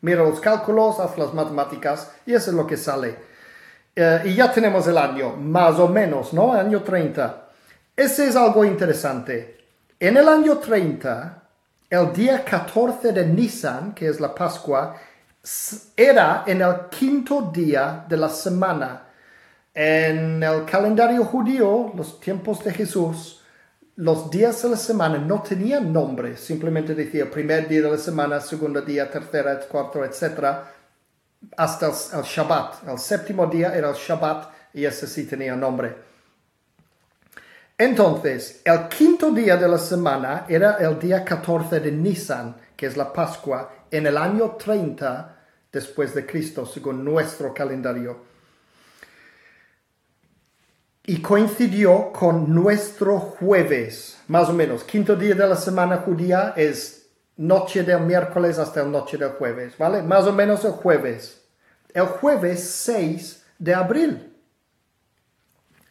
Mira 0.00 0.22
los 0.24 0.40
cálculos, 0.40 1.00
haz 1.00 1.16
las 1.16 1.32
matemáticas 1.32 2.12
y 2.26 2.34
eso 2.34 2.50
es 2.50 2.56
lo 2.56 2.66
que 2.66 2.76
sale. 2.76 3.27
Eh, 4.00 4.22
y 4.26 4.34
ya 4.36 4.52
tenemos 4.52 4.86
el 4.86 4.96
año, 4.96 5.34
más 5.34 5.76
o 5.80 5.88
menos, 5.88 6.32
¿no? 6.32 6.52
Año 6.52 6.84
30. 6.84 7.48
Ese 7.96 8.28
es 8.28 8.36
algo 8.36 8.64
interesante. 8.64 9.58
En 9.98 10.16
el 10.16 10.28
año 10.28 10.58
30, 10.58 11.42
el 11.90 12.12
día 12.12 12.44
14 12.44 13.10
de 13.10 13.26
Nisan, 13.26 13.94
que 13.94 14.06
es 14.06 14.20
la 14.20 14.32
Pascua, 14.32 14.94
era 15.96 16.44
en 16.46 16.62
el 16.62 16.74
quinto 16.88 17.50
día 17.52 18.04
de 18.08 18.16
la 18.16 18.28
semana. 18.28 19.02
En 19.74 20.44
el 20.44 20.64
calendario 20.64 21.24
judío, 21.24 21.90
los 21.96 22.20
tiempos 22.20 22.62
de 22.62 22.72
Jesús, 22.72 23.42
los 23.96 24.30
días 24.30 24.62
de 24.62 24.68
la 24.68 24.76
semana 24.76 25.18
no 25.18 25.42
tenían 25.42 25.92
nombre, 25.92 26.36
simplemente 26.36 26.94
decía 26.94 27.28
primer 27.28 27.66
día 27.66 27.82
de 27.82 27.90
la 27.90 27.98
semana, 27.98 28.40
segundo 28.40 28.80
día, 28.80 29.10
tercera, 29.10 29.58
cuarto, 29.58 30.04
etc. 30.04 30.77
Hasta 31.56 31.86
el, 31.86 32.22
Shabbat. 32.22 32.88
El 32.88 32.98
séptimo 32.98 33.46
día 33.46 33.74
era 33.74 33.90
el 33.90 33.94
Shabbat 33.94 34.74
y 34.74 34.84
ese 34.84 35.06
sí 35.06 35.24
tenía 35.24 35.56
nombre. 35.56 35.96
Entonces, 37.76 38.60
el 38.64 38.88
quinto 38.88 39.30
día 39.30 39.56
de 39.56 39.68
la 39.68 39.78
semana 39.78 40.46
era 40.48 40.76
el 40.76 40.98
día 40.98 41.24
14 41.24 41.80
de 41.80 41.92
Nisan, 41.92 42.56
que 42.76 42.86
es 42.86 42.96
la 42.96 43.12
Pascua, 43.12 43.70
en 43.90 44.06
el 44.06 44.16
año 44.16 44.56
30 44.56 45.36
después 45.70 46.14
de 46.14 46.26
Cristo, 46.26 46.66
según 46.66 47.04
nuestro 47.04 47.54
calendario 47.54 48.28
y 51.08 51.22
coincidió 51.22 52.12
con 52.12 52.54
nuestro 52.54 53.18
jueves, 53.18 54.18
más 54.28 54.50
o 54.50 54.52
menos. 54.52 54.84
Quinto 54.84 55.16
día 55.16 55.34
de 55.34 55.48
la 55.48 55.56
semana 55.56 55.96
judía 56.04 56.52
es 56.54 56.97
noche 57.38 57.82
del 57.82 58.00
miércoles 58.00 58.58
hasta 58.58 58.82
la 58.82 58.88
noche 58.88 59.16
del 59.16 59.30
jueves, 59.30 59.76
¿vale? 59.78 60.02
Más 60.02 60.26
o 60.26 60.32
menos 60.32 60.64
el 60.64 60.72
jueves. 60.72 61.42
El 61.94 62.04
jueves 62.04 62.62
6 62.62 63.44
de 63.58 63.74
abril. 63.74 64.36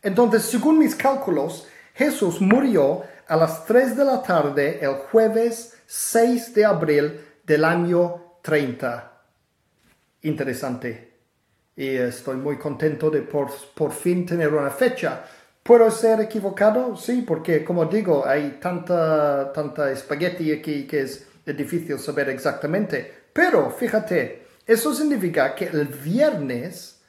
Entonces, 0.01 0.43
según 0.43 0.77
mis 0.77 0.95
cálculos, 0.95 1.67
Jesús 1.95 2.39
murió 2.39 3.03
a 3.27 3.35
las 3.35 3.65
3 3.65 3.97
de 3.97 4.05
la 4.05 4.21
tarde 4.21 4.79
el 4.81 4.93
jueves 4.93 5.75
6 5.87 6.53
de 6.53 6.65
abril 6.65 7.19
del 7.43 7.65
año 7.65 8.37
30. 8.43 9.11
Interesante 10.21 11.07
y 11.77 11.95
estoy 11.95 12.37
muy 12.37 12.57
contento 12.57 13.11
de 13.11 13.21
por, 13.21 13.49
por 13.75 13.91
fin 13.91 14.25
tener 14.25 14.51
una 14.53 14.71
fecha. 14.71 15.23
¿Puedo 15.61 15.91
ser 15.91 16.19
equivocado? 16.21 16.97
Sí, 16.97 17.23
porque 17.25 17.63
como 17.63 17.85
digo, 17.85 18.25
hay 18.25 18.57
tanta, 18.59 19.53
tanta 19.53 19.91
espagueti 19.91 20.51
aquí 20.51 20.87
que 20.87 21.01
es 21.01 21.26
difícil 21.53 21.99
saber 21.99 22.29
exactamente. 22.29 23.13
Pero 23.33 23.69
fíjate, 23.71 24.47
eso 24.65 24.93
significa 24.93 25.55
que 25.55 25.65
el 25.65 25.85
viernes, 25.85 27.01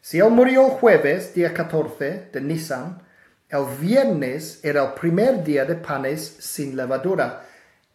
si 0.00 0.18
él 0.18 0.30
murió 0.30 0.66
el 0.66 0.72
jueves, 0.72 1.34
día 1.34 1.52
14 1.52 2.28
de 2.32 2.40
Nisan, 2.40 3.02
el 3.48 3.64
viernes 3.80 4.60
era 4.64 4.84
el 4.84 4.92
primer 4.94 5.42
día 5.44 5.64
de 5.64 5.74
panes 5.74 6.22
sin 6.40 6.76
levadura. 6.76 7.44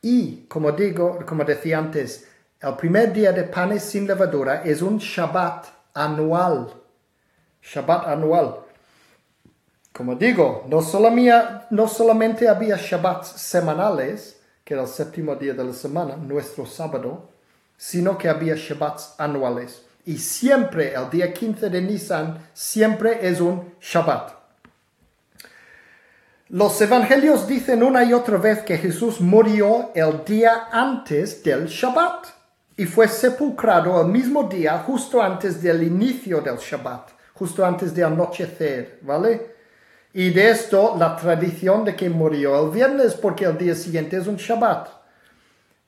Y, 0.02 0.46
como 0.48 0.72
digo, 0.72 1.20
como 1.26 1.44
decía 1.44 1.80
antes, 1.80 2.28
el 2.60 2.76
primer 2.76 3.14
día 3.14 3.32
de 3.32 3.44
panes 3.44 3.84
sin 3.84 4.06
levadura 4.08 4.64
es 4.64 4.82
un 4.82 4.98
Shabbat 4.98 5.66
anual. 5.94 6.74
Shabbat 7.62 8.08
anual. 8.08 8.60
Como 9.92 10.16
digo, 10.16 10.66
no 10.70 11.88
solamente 11.88 12.48
había 12.48 12.78
Shabbats 12.78 13.30
semanales, 13.30 14.37
que 14.68 14.74
era 14.74 14.84
el 14.84 14.90
séptimo 14.90 15.34
día 15.38 15.54
de 15.54 15.64
la 15.64 15.72
semana, 15.72 16.18
nuestro 16.18 16.66
sábado, 16.66 17.30
sino 17.78 18.18
que 18.18 18.28
había 18.28 18.54
Shabbats 18.54 19.16
anuales. 19.18 19.84
Y 20.04 20.18
siempre, 20.18 20.94
el 20.94 21.10
día 21.10 21.34
15 21.34 21.70
de 21.70 21.82
Nisan, 21.82 22.50
siempre 22.54 23.26
es 23.26 23.40
un 23.40 23.76
Shabbat. 23.80 24.34
Los 26.50 26.82
evangelios 26.82 27.48
dicen 27.48 27.82
una 27.82 28.04
y 28.04 28.12
otra 28.12 28.40
vez 28.40 28.60
que 28.64 28.78
Jesús 28.78 29.22
murió 29.22 29.92
el 29.96 30.26
día 30.26 30.68
antes 30.70 31.42
del 31.44 31.68
Shabbat 31.68 32.28
y 32.76 32.86
fue 32.88 33.08
sepulcrado 33.08 34.02
el 34.02 34.10
mismo 34.10 34.50
día 34.50 34.80
justo 34.80 35.22
antes 35.22 35.62
del 35.62 35.82
inicio 35.84 36.42
del 36.42 36.58
Shabbat, 36.58 37.12
justo 37.36 37.66
antes 37.66 37.96
de 37.96 38.04
anochecer, 38.04 39.00
¿vale? 39.02 39.56
Y 40.18 40.32
de 40.32 40.50
esto 40.50 40.96
la 40.98 41.16
tradición 41.16 41.86
de 41.86 41.96
que 41.96 42.10
murió 42.10 42.60
el 42.60 42.72
viernes 42.72 43.14
porque 43.14 43.46
el 43.46 43.56
día 43.56 43.76
siguiente 43.76 44.18
es 44.18 44.26
un 44.26 44.38
Shabbat. 44.38 44.88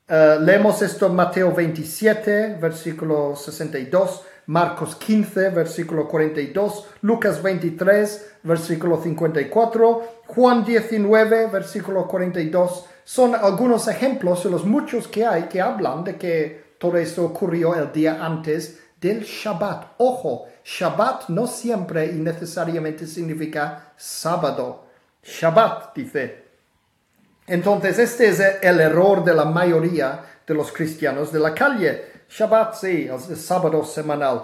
Uh, 0.08 0.40
leemos 0.40 0.84
esto 0.84 1.08
en 1.08 1.16
Mateo 1.16 1.52
27, 1.52 2.60
versículo 2.62 3.36
62, 3.36 4.22
Marcos 4.46 4.96
15, 4.98 5.50
versículo 5.50 6.08
42, 6.08 6.90
Lucas 7.02 7.42
23, 7.42 8.34
versículo 8.44 9.02
54, 9.02 10.22
Juan 10.28 10.64
19, 10.64 11.48
versículo 11.48 12.08
42. 12.08 12.86
Son 13.04 13.34
algunos 13.34 13.88
ejemplos 13.88 14.44
de 14.44 14.52
los 14.52 14.64
muchos 14.64 15.08
que 15.08 15.26
hay 15.26 15.46
que 15.46 15.60
hablan 15.60 16.04
de 16.04 16.18
que 16.18 16.76
todo 16.78 16.98
esto 16.98 17.26
ocurrió 17.26 17.74
el 17.74 17.92
día 17.92 18.24
antes 18.24 18.80
del 19.00 19.24
Shabbat. 19.24 19.94
Ojo, 19.98 20.48
Shabbat 20.64 21.30
no 21.30 21.48
siempre 21.48 22.08
y 22.08 22.16
necesariamente 22.16 23.08
significa 23.08 23.94
sábado. 23.96 24.88
Shabbat 25.24 25.96
dice. 25.96 26.50
Entonces, 27.48 27.98
este 27.98 28.30
es 28.30 28.40
el 28.62 28.80
error 28.80 29.24
de 29.24 29.34
la 29.34 29.46
mayoría 29.46 30.24
de 30.46 30.54
los 30.54 30.72
cristianos 30.72 31.32
de 31.32 31.40
la 31.40 31.54
calle. 31.54 32.04
Shabbat, 32.30 32.76
sí, 32.76 33.08
el 33.08 33.38
sábado 33.38 33.84
semanal. 33.84 34.44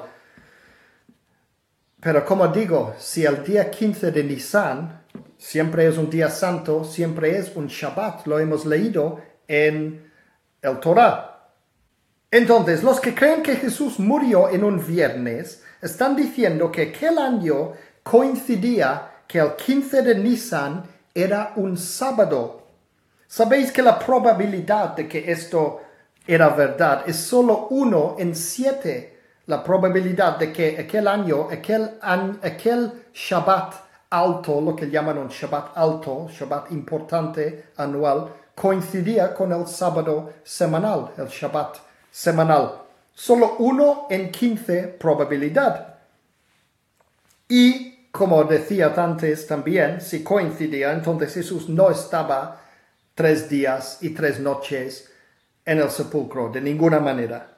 Pero 1.99 2.25
como 2.25 2.47
digo, 2.47 2.95
si 2.97 3.25
el 3.25 3.43
día 3.43 3.69
15 3.69 4.11
de 4.11 4.23
Nisan 4.23 5.01
siempre 5.37 5.87
es 5.87 5.97
un 5.97 6.09
día 6.09 6.29
santo, 6.29 6.83
siempre 6.83 7.37
es 7.37 7.55
un 7.55 7.67
Shabbat, 7.67 8.27
lo 8.27 8.39
hemos 8.39 8.65
leído 8.65 9.21
en 9.47 10.11
el 10.61 10.79
Torah. 10.79 11.34
Entonces, 12.36 12.83
los 12.83 12.99
que 12.99 13.15
creen 13.15 13.41
que 13.41 13.55
Jesús 13.55 13.97
murió 13.97 14.49
en 14.49 14.65
un 14.65 14.86
viernes 14.86 15.63
están 15.81 16.17
diciendo 16.17 16.69
que 16.69 16.93
aquel 16.93 17.17
año 17.17 17.71
coincidía 18.03 19.21
que 19.25 19.39
el 19.39 19.55
15 19.55 20.01
de 20.01 20.15
Nisan 20.15 20.83
era 21.13 21.53
un 21.55 21.77
sábado 21.77 22.65
Sabéis 23.27 23.71
que 23.71 23.81
la 23.81 23.97
probabilidad 23.97 24.95
de 24.95 25.07
que 25.07 25.31
esto 25.31 25.81
era 26.27 26.49
verdad 26.49 27.03
es 27.05 27.17
solo 27.17 27.67
uno 27.69 28.15
en 28.19 28.36
siete. 28.36 29.19
La 29.47 29.63
probabilidad 29.63 30.38
de 30.38 30.51
que 30.53 30.77
aquel 30.79 31.07
año, 31.07 31.47
aquel, 31.51 32.91
Shabbat 33.13 33.73
alto, 34.09 34.61
lo 34.61 34.75
que 34.75 34.89
llaman 34.89 35.17
un 35.17 35.27
Shabbat 35.27 35.75
alto, 35.75 36.27
Shabbat 36.29 36.71
importante 36.71 37.65
anual, 37.77 38.29
coincidía 38.55 39.33
con 39.33 39.51
el 39.51 39.67
sábado 39.67 40.33
semanal, 40.43 41.11
el 41.17 41.27
Shabbat 41.27 41.77
semanal. 42.16 42.84
Solo 43.13 43.57
uno 43.59 44.07
en 44.09 44.32
quince 44.32 44.84
probabilidad. 44.84 45.95
Y, 47.49 48.07
como 48.09 48.45
decía 48.45 48.93
antes 48.95 49.45
también, 49.45 49.99
si 49.99 50.24
coincidía, 50.24 50.93
entonces 50.93 51.34
Jesús 51.34 51.68
no 51.68 51.91
estaba 51.91 52.61
tres 53.13 53.49
días 53.49 53.97
y 53.99 54.11
tres 54.11 54.39
noches 54.39 55.11
en 55.66 55.80
el 55.80 55.89
sepulcro, 55.89 56.49
de 56.49 56.61
ninguna 56.61 57.01
manera. 57.01 57.57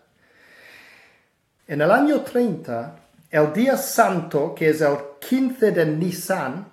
En 1.68 1.82
el 1.82 1.92
año 1.92 2.22
30, 2.22 2.96
el 3.30 3.54
día 3.54 3.78
santo, 3.78 4.56
que 4.56 4.70
es 4.70 4.82
el 4.82 4.98
15 5.20 5.72
de 5.72 5.86
Nisan, 5.86 6.68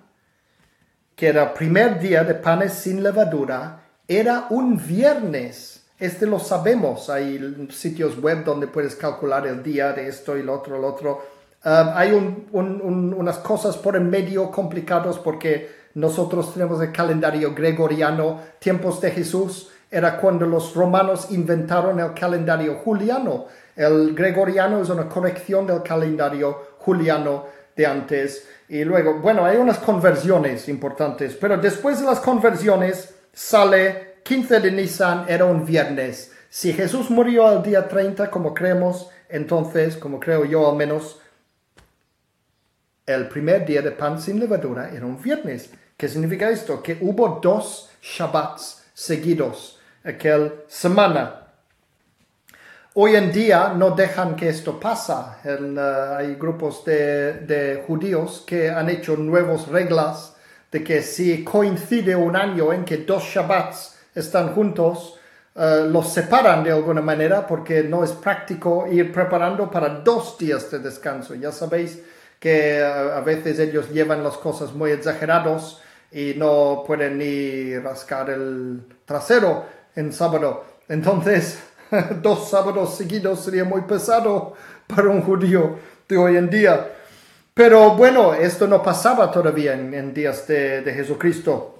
que 1.15 1.27
era 1.27 1.43
el 1.43 1.51
primer 1.51 1.99
día 1.99 2.23
de 2.23 2.33
panes 2.33 2.73
sin 2.73 3.03
levadura, 3.03 3.79
era 4.07 4.47
un 4.49 4.75
viernes. 4.75 5.74
Este 5.99 6.25
lo 6.25 6.39
sabemos. 6.39 7.09
Hay 7.09 7.67
sitios 7.71 8.21
web 8.21 8.43
donde 8.43 8.67
puedes 8.67 8.95
calcular 8.95 9.47
el 9.47 9.63
día 9.63 9.93
de 9.93 10.07
esto 10.07 10.37
y 10.37 10.43
lo 10.43 10.53
otro, 10.53 10.77
lo 10.77 10.87
otro. 10.87 11.35
Um, 11.63 11.89
hay 11.95 12.11
unas 12.51 13.37
cosas 13.39 13.77
por 13.77 13.95
en 13.95 14.09
medio 14.09 14.51
complicados 14.51 15.17
porque 15.19 15.85
nosotros 15.95 16.53
tenemos 16.53 16.81
el 16.81 16.91
calendario 16.91 17.55
gregoriano, 17.55 18.41
tiempos 18.59 18.99
de 19.01 19.11
Jesús, 19.11 19.71
era 19.89 20.17
cuando 20.17 20.45
los 20.45 20.75
romanos 20.75 21.31
inventaron 21.31 21.99
el 21.99 22.13
calendario 22.13 22.75
juliano. 22.75 23.45
El 23.75 24.13
gregoriano 24.13 24.81
es 24.81 24.89
una 24.89 25.07
corrección 25.07 25.65
del 25.65 25.81
calendario 25.81 26.75
juliano 26.79 27.45
de 27.75 27.85
antes. 27.85 28.47
Y 28.67 28.83
luego, 28.83 29.19
bueno, 29.19 29.45
hay 29.45 29.57
unas 29.57 29.77
conversiones 29.79 30.67
importantes, 30.67 31.37
pero 31.39 31.57
después 31.57 31.99
de 31.99 32.05
las 32.05 32.19
conversiones 32.19 33.15
sale 33.31 34.14
15 34.25 34.59
de 34.59 34.71
Nisan, 34.71 35.25
era 35.27 35.45
un 35.45 35.63
viernes. 35.63 36.31
Si 36.49 36.73
Jesús 36.73 37.11
murió 37.11 37.51
el 37.51 37.61
día 37.61 37.87
30, 37.87 38.31
como 38.31 38.55
creemos, 38.55 39.07
entonces, 39.29 39.97
como 39.97 40.19
creo 40.19 40.45
yo 40.45 40.67
al 40.67 40.75
menos, 40.75 41.21
el 43.05 43.27
primer 43.27 43.67
día 43.67 43.83
de 43.83 43.91
pan 43.91 44.19
sin 44.19 44.39
levadura 44.39 44.89
era 44.89 45.05
un 45.05 45.21
viernes. 45.21 45.69
¿Qué 45.95 46.07
significa 46.07 46.49
esto? 46.49 46.81
Que 46.81 46.97
hubo 47.01 47.39
dos 47.39 47.91
Shabbats 48.01 48.85
seguidos, 48.95 49.79
aquel 50.03 50.53
semana. 50.67 51.43
Hoy 52.95 53.15
en 53.15 53.31
día 53.31 53.75
no 53.77 53.91
dejan 53.91 54.35
que 54.35 54.49
esto 54.49 54.79
pasa. 54.79 55.37
Uh, 55.45 56.15
hay 56.17 56.33
grupos 56.33 56.83
de, 56.83 57.83
judíos 57.85 58.43
que 58.47 58.71
han 58.71 58.89
hecho 58.89 59.15
nuevas 59.17 59.67
reglas 59.67 60.35
de 60.71 60.83
que 60.83 61.03
si 61.03 61.43
coincide 61.43 62.15
un 62.15 62.35
año 62.35 62.73
en 62.73 62.85
que 62.85 62.97
dos 62.97 63.23
Shabbats 63.23 63.94
están 64.15 64.55
juntos, 64.55 65.19
uh, 65.55 65.87
los 65.87 66.11
separan 66.11 66.63
de 66.63 66.71
alguna 66.71 67.01
manera 67.01 67.45
porque 67.45 67.83
no 67.83 68.03
es 68.03 68.11
práctico 68.11 68.87
ir 68.87 69.11
preparando 69.11 69.69
para 69.69 69.89
dos 69.89 70.37
días 70.37 70.71
de 70.71 70.79
descanso. 70.79 71.35
Ya 71.35 71.51
sabéis 71.51 72.01
que 72.39 72.81
uh, 72.81 73.17
a 73.17 73.21
veces 73.21 73.59
ellos 73.59 73.89
llevan 73.91 74.23
las 74.23 74.37
cosas 74.37 74.73
muy 74.73 74.91
exagerados 74.91 75.81
y 76.11 76.33
no 76.37 76.83
pueden 76.87 77.17
ni 77.17 77.77
rascar 77.77 78.29
el 78.29 78.81
trasero 79.05 79.65
en 79.95 80.13
sábado. 80.13 80.63
Entonces, 80.87 81.59
dos 82.21 82.49
sábados 82.49 82.95
seguidos 82.95 83.43
sería 83.43 83.63
muy 83.63 83.81
pesado 83.81 84.53
para 84.87 85.09
un 85.09 85.21
judío 85.21 85.77
de 86.07 86.17
hoy 86.17 86.37
en 86.37 86.49
día. 86.49 86.91
Pero 87.53 87.91
bueno, 87.95 88.33
esto 88.33 88.67
no 88.67 88.83
pasaba 88.83 89.31
todavía 89.31 89.73
en, 89.73 90.13
días 90.13 90.47
de, 90.47 90.91
Jesucristo. 90.93 91.74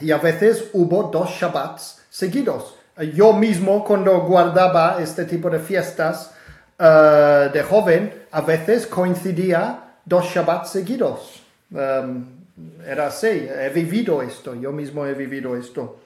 Y 0.00 0.10
a 0.10 0.18
veces 0.18 0.70
hubo 0.72 1.04
dos 1.04 1.30
Shabbats 1.30 2.02
seguidos. 2.10 2.76
Yo 3.14 3.32
mismo 3.32 3.84
cuando 3.84 4.20
guardaba 4.20 4.98
este 5.00 5.24
tipo 5.24 5.48
de 5.50 5.60
fiestas 5.60 6.32
eh, 6.78 7.50
de 7.52 7.62
joven, 7.62 8.26
a 8.30 8.40
veces 8.40 8.86
coincidía 8.86 9.96
dos 10.04 10.26
Shabbats 10.26 10.70
seguidos. 10.70 11.42
Um, 11.70 12.38
era 12.84 13.06
así, 13.06 13.26
he 13.26 13.70
vivido 13.72 14.22
esto, 14.22 14.54
yo 14.54 14.72
mismo 14.72 15.06
he 15.06 15.14
vivido 15.14 15.56
esto. 15.56 16.00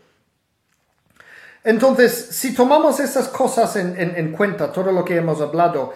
Entonces, 1.64 2.12
si 2.32 2.54
tomamos 2.54 2.98
estas 3.00 3.28
cosas 3.28 3.76
en, 3.76 4.32
cuenta, 4.32 4.72
todo 4.72 4.90
lo 4.90 5.04
que 5.04 5.16
hemos 5.16 5.40
hablado, 5.40 5.94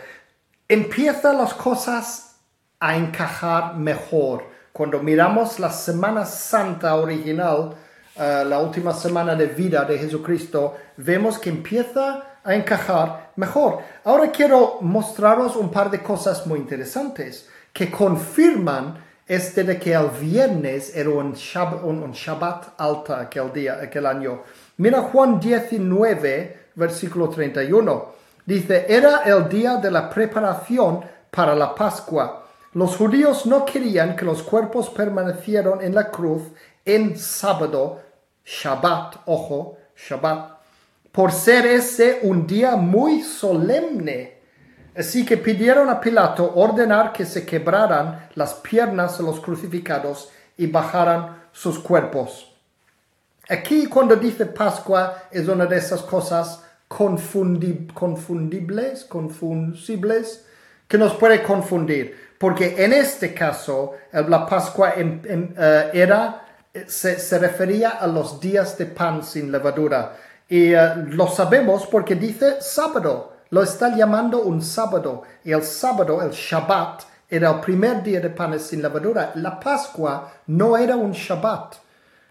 empiezan 0.68 1.38
las 1.38 1.54
cosas 1.54 2.36
a 2.78 2.96
encajar 2.96 3.74
mejor. 3.74 4.44
Cuando 4.72 5.02
miramos 5.02 5.58
la 5.58 5.72
Semana 5.72 6.24
Santa 6.24 6.94
original, 6.94 7.74
eh, 8.18 8.44
la 8.46 8.58
última 8.60 8.94
semana 8.94 9.34
de 9.34 9.46
vida 9.46 9.84
de 9.84 9.98
Jesucristo, 9.98 10.76
vemos 10.96 11.38
que 11.38 11.50
empieza 11.50 12.38
a 12.42 12.54
encajar 12.54 13.32
mejor. 13.36 13.80
Ahora 14.04 14.30
quiero 14.30 14.78
mostraros 14.80 15.56
un 15.56 15.70
par 15.70 15.90
de 15.90 16.02
cosas 16.02 16.46
muy 16.46 16.58
interesantes 16.58 17.48
que 17.72 17.90
confirman 17.90 19.04
este 19.26 19.64
de 19.64 19.78
que 19.78 19.92
el 19.92 20.08
viernes 20.20 20.96
era 20.96 21.10
un, 21.10 21.34
Shabbat, 21.34 22.74
alta 22.78 23.20
aquel 23.20 23.52
día, 23.52 23.78
aquel 23.82 24.06
año. 24.06 24.42
Mira 24.78 25.02
Juan 25.02 25.40
19, 25.40 26.70
versículo 26.76 27.28
31. 27.28 28.14
Dice, 28.46 28.86
era 28.88 29.22
el 29.24 29.48
día 29.48 29.76
de 29.76 29.90
la 29.90 30.08
preparación 30.08 31.00
para 31.30 31.54
la 31.54 31.74
Pascua. 31.74 32.46
Los 32.74 32.96
judíos 32.96 33.46
no 33.46 33.64
querían 33.64 34.14
que 34.14 34.24
los 34.24 34.42
cuerpos 34.42 34.88
permanecieran 34.90 35.82
en 35.82 35.94
la 35.94 36.10
cruz 36.10 36.42
en 36.84 37.18
sábado, 37.18 38.00
Shabbat, 38.46 39.16
ojo, 39.26 39.76
Shabbat, 39.96 40.58
por 41.12 41.32
ser 41.32 41.66
ese 41.66 42.20
un 42.22 42.46
día 42.46 42.76
muy 42.76 43.22
solemne. 43.22 44.36
Así 44.96 45.26
que 45.26 45.36
pidieron 45.36 45.90
a 45.90 46.00
Pilato 46.00 46.54
ordenar 46.54 47.12
que 47.12 47.26
se 47.26 47.44
quebraran 47.44 48.30
las 48.34 48.54
piernas 48.54 49.18
de 49.18 49.24
los 49.24 49.40
crucificados 49.40 50.30
y 50.56 50.68
bajaran 50.68 51.42
sus 51.52 51.78
cuerpos. 51.78 52.54
Aquí 53.48 53.86
cuando 53.86 54.16
dice 54.16 54.46
Pascua 54.46 55.24
es 55.30 55.46
una 55.48 55.66
de 55.66 55.76
esas 55.76 56.02
cosas 56.02 56.62
confundibles, 56.88 59.04
confundibles, 59.04 60.46
que 60.88 60.98
nos 60.98 61.14
puede 61.14 61.42
confundir, 61.42 62.34
porque 62.38 62.84
en 62.84 62.92
este 62.92 63.34
caso 63.34 63.94
la 64.12 64.46
Pascua 64.46 64.92
eh, 64.96 65.90
era, 65.92 66.45
se, 66.86 67.38
refería 67.38 67.90
a 67.90 68.06
los 68.06 68.40
días 68.40 68.76
de 68.78 68.86
pan 68.86 69.22
sin 69.22 69.50
levadura. 69.50 70.16
Y 70.48 70.72
eh, 70.74 70.94
lo 71.08 71.28
sabemos 71.28 71.86
porque 71.86 72.14
dice 72.14 72.60
sábado, 72.60 73.32
lo 73.50 73.62
está 73.62 73.94
llamando 73.94 74.42
un 74.42 74.62
sábado. 74.62 75.22
Y 75.44 75.52
el 75.52 75.62
sábado, 75.62 76.22
el 76.22 76.30
Shabbat, 76.30 77.02
era 77.28 77.50
el 77.50 77.60
primer 77.60 78.02
día 78.02 78.20
de 78.20 78.30
panes 78.30 78.62
sin 78.62 78.82
levadura. 78.82 79.32
La 79.34 79.58
Pascua 79.58 80.32
no 80.46 80.76
era 80.76 80.96
un 80.96 81.12
Shabbat. 81.12 81.76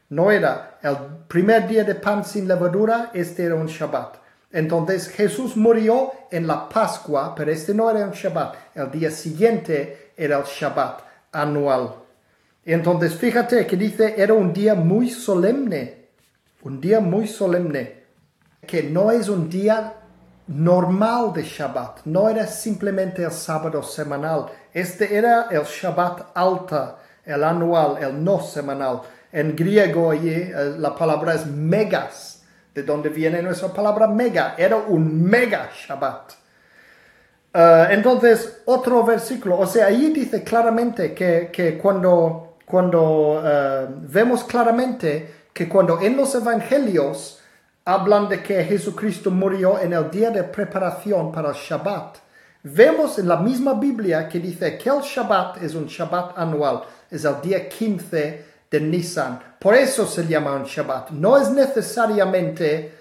No 0.09 0.31
era 0.31 0.77
el 0.83 0.95
primer 1.27 1.67
día 1.67 1.83
de 1.83 1.95
pan 1.95 2.23
sin 2.23 2.47
levadura, 2.47 3.09
este 3.13 3.43
era 3.43 3.55
un 3.55 3.65
Shabbat. 3.65 4.17
Entonces 4.51 5.09
Jesús 5.09 5.57
murió 5.57 6.13
en 6.31 6.45
la 6.45 6.69
Pascua, 6.69 7.33
pero 7.35 7.51
este 7.51 7.73
no 7.73 7.89
era 7.89 8.05
un 8.05 8.11
Shabbat. 8.11 8.55
El 8.75 8.91
día 8.91 9.09
siguiente 9.09 10.13
era 10.15 10.37
el 10.37 10.43
Shabbat 10.43 11.01
anual. 11.31 12.04
Entonces 12.65 13.15
fíjate 13.15 13.67
que 13.67 13.77
dice, 13.77 14.15
era 14.17 14.33
un 14.33 14.51
día 14.51 14.73
muy 14.73 15.09
solemne, 15.09 16.09
un 16.63 16.81
día 16.81 16.99
muy 16.99 17.27
solemne, 17.27 18.03
que 18.65 18.83
no 18.83 19.11
es 19.11 19.29
un 19.29 19.49
día 19.49 19.93
normal 20.47 21.31
de 21.33 21.43
Shabbat, 21.43 22.05
no 22.05 22.27
era 22.27 22.47
simplemente 22.47 23.23
el 23.23 23.31
sábado 23.31 23.83
semanal, 23.83 24.47
este 24.73 25.15
era 25.15 25.47
el 25.51 25.63
Shabbat 25.63 26.31
alta, 26.33 26.97
el 27.23 27.43
anual, 27.43 27.97
el 28.01 28.23
no 28.23 28.41
semanal. 28.41 29.01
En 29.31 29.55
griego 29.55 30.11
allí 30.11 30.29
eh, 30.29 30.75
la 30.77 30.95
palabra 30.95 31.35
es 31.35 31.45
megas, 31.45 32.43
de 32.73 32.83
donde 32.83 33.09
viene 33.09 33.41
nuestra 33.41 33.69
palabra 33.69 34.07
mega, 34.07 34.55
era 34.57 34.75
un 34.75 35.23
mega 35.23 35.69
Shabbat. 35.71 36.33
Eh, 37.53 37.87
entonces, 37.91 38.61
otro 38.65 39.03
versículo, 39.05 39.57
o 39.57 39.65
sea, 39.65 39.85
ahí 39.87 40.11
dice 40.11 40.43
claramente 40.43 41.13
que, 41.13 41.79
cuando, 41.81 42.44
cuando 42.65 43.41
eh, 43.45 43.87
vemos 43.89 44.43
claramente 44.43 45.47
que 45.53 45.69
cuando 45.69 46.01
en 46.01 46.17
los 46.17 46.33
evangelios 46.35 47.39
hablan 47.85 48.27
de 48.27 48.41
que 48.41 48.63
Jesucristo 48.63 49.29
murió 49.29 49.79
en 49.79 49.93
el 49.93 50.09
día 50.09 50.31
de 50.31 50.43
preparación 50.43 51.31
para 51.31 51.49
el 51.49 51.55
Shabbat. 51.55 52.17
Vemos 52.63 53.19
en 53.19 53.27
la 53.27 53.37
misma 53.37 53.75
Biblia 53.75 54.27
que 54.27 54.39
dice 54.39 54.75
que 54.77 54.89
el 54.89 55.01
Shabbat 55.01 55.61
es 55.61 55.75
un 55.75 55.85
Shabbat 55.85 56.37
anual, 56.37 56.81
es 57.11 57.23
el 57.23 57.39
día 57.41 57.69
15 57.69 58.45
de 58.71 58.81
Nisan. 58.81 59.39
Por 59.59 59.75
eso 59.75 60.07
se 60.07 60.25
llama 60.25 60.55
un 60.55 60.63
Shabbat. 60.63 61.11
No 61.11 61.37
es 61.37 61.51
necesariamente 61.51 62.91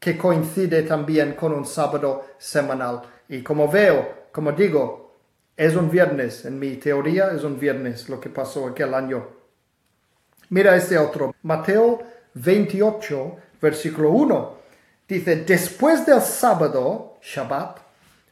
que 0.00 0.18
coincide 0.18 0.82
también 0.82 1.34
con 1.34 1.52
un 1.52 1.64
sábado 1.64 2.26
semanal. 2.36 3.00
Y 3.28 3.42
como 3.42 3.68
veo, 3.68 4.26
como 4.32 4.50
digo, 4.52 5.03
es 5.56 5.76
un 5.76 5.90
viernes. 5.90 6.44
En 6.44 6.58
mi 6.58 6.76
teoría 6.76 7.30
es 7.32 7.44
un 7.44 7.58
viernes 7.58 8.08
lo 8.08 8.20
que 8.20 8.30
pasó 8.30 8.66
aquel 8.68 8.94
año. 8.94 9.26
Mira 10.50 10.76
este 10.76 10.98
otro. 10.98 11.34
Mateo 11.42 12.02
28, 12.34 13.36
versículo 13.60 14.10
1. 14.10 14.54
Dice, 15.08 15.36
después 15.36 16.06
del 16.06 16.20
sábado, 16.20 17.18
Shabbat, 17.22 17.78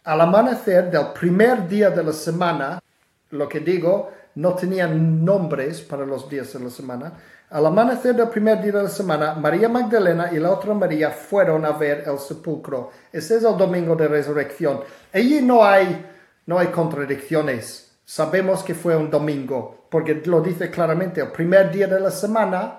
al 0.04 0.20
amanecer 0.20 0.90
del 0.90 1.08
primer 1.12 1.68
día 1.68 1.90
de 1.90 2.02
la 2.02 2.12
semana, 2.12 2.82
lo 3.30 3.48
que 3.48 3.60
digo, 3.60 4.10
no 4.34 4.54
tenían 4.54 5.24
nombres 5.24 5.82
para 5.82 6.06
los 6.06 6.28
días 6.28 6.52
de 6.52 6.60
la 6.60 6.70
semana. 6.70 7.12
Al 7.50 7.66
amanecer 7.66 8.16
del 8.16 8.28
primer 8.28 8.62
día 8.62 8.72
de 8.72 8.82
la 8.84 8.88
semana, 8.88 9.34
María 9.34 9.68
Magdalena 9.68 10.30
y 10.32 10.38
la 10.38 10.50
otra 10.50 10.72
María 10.72 11.10
fueron 11.10 11.66
a 11.66 11.72
ver 11.72 12.04
el 12.06 12.18
sepulcro. 12.18 12.90
Ese 13.12 13.36
es 13.36 13.44
el 13.44 13.56
domingo 13.56 13.94
de 13.94 14.08
resurrección. 14.08 14.80
Allí 15.12 15.42
no 15.42 15.62
hay, 15.62 16.06
no 16.46 16.58
hay 16.58 16.68
contradicciones. 16.68 17.92
Sabemos 18.04 18.62
que 18.62 18.74
fue 18.74 18.96
un 18.96 19.10
domingo, 19.10 19.86
porque 19.90 20.22
lo 20.26 20.40
dice 20.40 20.70
claramente, 20.70 21.20
el 21.20 21.32
primer 21.32 21.70
día 21.70 21.86
de 21.86 22.00
la 22.00 22.10
semana 22.10 22.78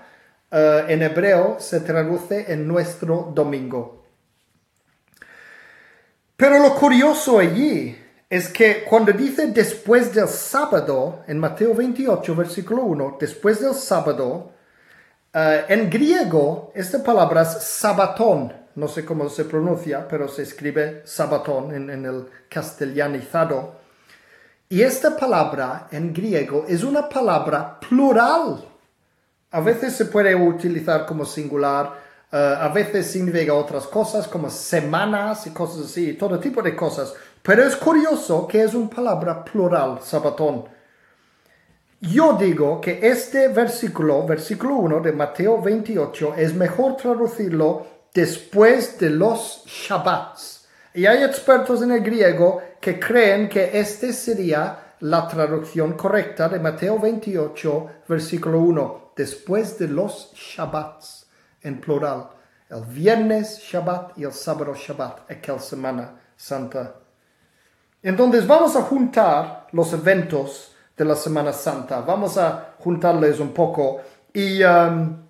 eh, 0.52 0.86
en 0.90 1.02
hebreo 1.02 1.58
se 1.60 1.80
traduce 1.80 2.52
en 2.52 2.68
nuestro 2.68 3.32
domingo. 3.34 4.04
Pero 6.36 6.60
lo 6.60 6.76
curioso 6.76 7.40
allí 7.40 7.98
es 8.30 8.50
que 8.50 8.84
cuando 8.84 9.12
dice 9.12 9.48
después 9.48 10.14
del 10.14 10.28
sábado, 10.28 11.24
en 11.28 11.40
Mateo 11.40 11.74
28, 11.74 12.36
versículo 12.36 12.84
1, 12.84 13.18
después 13.20 13.62
del 13.62 13.74
sábado, 13.74 14.52
eh, 15.34 15.66
en 15.70 15.90
griego 15.90 16.72
esta 16.76 17.04
palabra 17.04 17.44
es 17.44 17.64
sabatón, 17.64 18.54
no 18.76 18.88
sé 18.88 19.06
cómo 19.06 19.30
se 19.30 19.46
pronuncia, 19.46 20.08
pero 20.08 20.28
se 20.28 20.44
escribe 20.44 21.04
sabatón 21.06 21.74
en, 21.74 22.06
el 22.06 22.26
castellanizado. 22.50 23.76
Y 24.70 24.82
esta 24.82 25.16
palabra 25.16 25.88
en 25.92 26.14
griego 26.14 26.66
es 26.68 26.84
una 26.84 27.08
palabra 27.08 27.80
plural. 27.80 28.66
A 29.52 29.60
veces 29.60 29.94
se 29.94 30.06
puede 30.06 30.34
utilizar 30.34 31.06
como 31.06 31.26
singular, 31.26 31.94
eh, 32.32 32.56
a 32.60 32.70
veces 32.70 33.06
significa 33.12 33.54
otras 33.54 33.86
cosas 33.86 34.28
como 34.28 34.50
semanas 34.50 35.46
y 35.46 35.52
cosas 35.52 35.86
así, 35.86 36.14
todo 36.14 36.40
tipo 36.40 36.64
de 36.64 36.76
cosas. 36.76 37.14
Pero 37.44 37.64
es 37.64 37.76
curioso 37.76 38.48
que 38.48 38.64
es 38.64 38.74
una 38.74 38.90
palabra 38.90 39.44
plural, 39.46 40.00
sabatón. 40.02 40.66
Yo 42.00 42.36
digo 42.38 42.82
que 42.82 43.00
este 43.02 43.48
versículo, 43.50 44.26
versículo 44.26 44.76
1 44.76 45.00
de 45.02 45.12
Mateo 45.14 45.62
28, 45.62 46.34
es 46.36 46.54
mejor 46.54 46.98
traducirlo 46.98 47.93
después 48.14 49.00
de 49.00 49.10
los 49.10 49.64
Shabbats. 49.66 50.68
Y 50.94 51.06
hay 51.06 51.24
expertos 51.24 51.82
en 51.82 51.92
el 51.92 52.02
griego 52.02 52.62
que 52.80 53.00
creen 53.00 53.50
que 53.50 53.80
este 53.80 54.14
sería 54.14 54.96
la 55.00 55.28
traducción 55.28 55.94
correcta 55.94 56.48
de 56.48 56.60
Mateo 56.60 57.00
28, 57.00 57.90
versículo 58.08 58.60
1, 58.60 59.14
después 59.16 59.78
de 59.80 59.88
los 59.88 60.32
Shabbats, 60.34 61.26
en 61.62 61.82
plural. 61.82 62.30
El 62.70 62.86
viernes 62.86 63.60
Shabbat 63.60 64.18
y 64.18 64.24
el 64.24 64.32
sábado 64.32 64.74
Shabbat, 64.74 65.30
aquella 65.32 65.60
semana 65.60 66.22
santa. 66.36 66.96
Entonces 68.02 68.48
vamos 68.48 68.76
a 68.76 68.82
juntar 68.82 69.68
los 69.72 69.94
eventos 69.94 70.74
de 70.96 71.06
la 71.06 71.16
Semana 71.16 71.54
Santa, 71.54 72.02
vamos 72.02 72.38
a 72.38 72.76
juntarles 72.80 73.40
un 73.40 73.54
poco 73.54 74.02
y 74.34 74.64
um, 74.64 75.23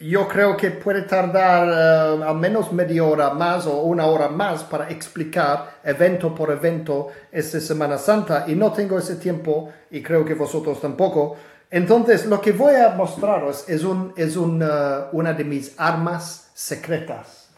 yo 0.00 0.26
creo 0.26 0.56
que 0.56 0.70
puede 0.70 1.02
tardar 1.02 2.18
uh, 2.18 2.22
al 2.22 2.36
menos 2.36 2.72
media 2.72 3.04
hora 3.04 3.34
más 3.34 3.66
o 3.66 3.82
una 3.82 4.06
hora 4.06 4.28
más 4.28 4.64
para 4.64 4.88
explicar 4.88 5.78
evento 5.84 6.34
por 6.34 6.50
evento 6.50 7.08
esta 7.30 7.60
Semana 7.60 7.98
Santa 7.98 8.46
y 8.48 8.54
no 8.54 8.72
tengo 8.72 8.98
ese 8.98 9.16
tiempo 9.16 9.70
y 9.90 10.02
creo 10.02 10.24
que 10.24 10.32
vosotros 10.32 10.80
tampoco. 10.80 11.36
Entonces 11.70 12.24
lo 12.24 12.40
que 12.40 12.52
voy 12.52 12.76
a 12.76 12.94
mostraros 12.96 13.68
es, 13.68 13.84
un, 13.84 14.14
es 14.16 14.36
un, 14.36 14.62
uh, 14.62 15.08
una 15.12 15.34
de 15.34 15.44
mis 15.44 15.74
armas 15.78 16.50
secretas. 16.54 17.50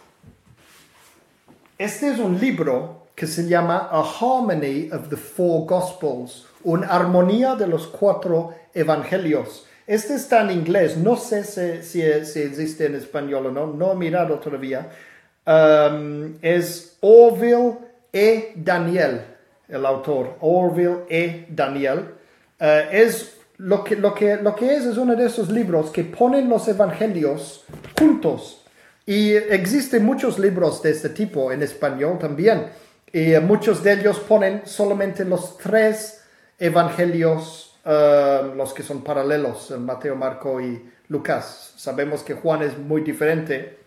Este 1.79 2.11
es 2.11 2.19
un 2.19 2.41
libro 2.41 3.07
que 3.15 3.29
se 3.29 3.47
llama 3.47 3.89
A 3.91 4.01
Harmony 4.01 4.91
of 4.93 5.09
the 5.11 5.17
Four 5.17 5.67
Gospels, 5.67 6.47
una 6.65 6.89
armonía 6.89 7.55
de 7.55 7.69
los 7.69 7.87
cuatro 7.87 8.53
evangelios. 8.75 9.67
Este 9.87 10.15
está 10.15 10.43
en 10.43 10.53
inglés, 10.53 10.97
no 10.97 11.17
sé 11.17 11.43
si, 11.83 12.03
existe 12.03 12.87
en 12.87 12.95
español 12.95 13.47
o 13.47 13.51
no, 13.51 13.67
no 13.67 13.93
he 13.93 13.97
mirado 13.97 14.39
todavía. 14.39 14.91
Um, 15.45 16.35
es 16.41 16.97
Orville 17.01 17.79
E. 18.13 18.53
Daniel, 18.55 19.23
el 19.69 19.85
autor, 19.85 20.37
Orville 20.41 21.05
E. 21.09 21.47
Daniel. 21.49 21.99
Uh, 22.61 22.65
es 22.93 23.39
lo 23.59 23.83
que, 23.83 23.97
lo, 23.97 24.15
que, 24.15 24.37
lo 24.37 24.55
que 24.55 24.77
es 24.77 24.85
es 24.85 24.97
uno 24.97 25.17
de 25.17 25.27
esos 25.27 25.51
libros 25.51 25.91
que 25.91 26.05
ponen 26.05 26.49
los 26.49 26.69
evangelios 26.69 27.65
juntos. 27.99 28.65
Y 29.05 29.33
existen 29.33 30.05
muchos 30.05 30.39
libros 30.39 30.81
de 30.83 30.93
este 30.93 31.09
tipo 31.09 31.51
en 31.51 31.63
español 31.63 32.19
también. 32.21 32.67
Y 33.13 33.33
muchos 33.41 33.83
de 33.83 33.95
ellos 33.95 34.21
ponen 34.21 34.63
solamente 34.65 35.25
los 35.25 35.59
tres 35.59 36.23
evangelios 36.59 37.72
Los 37.85 38.73
que 38.73 38.83
son 38.83 39.03
paralelos, 39.03 39.73
Mateo, 39.73 40.15
Marco 40.15 40.61
y 40.61 40.91
Lucas. 41.09 41.75
Sabemos 41.77 42.23
que 42.23 42.35
Juan 42.35 42.63
es 42.63 42.79
muy 42.79 43.03
diferente, 43.03 43.79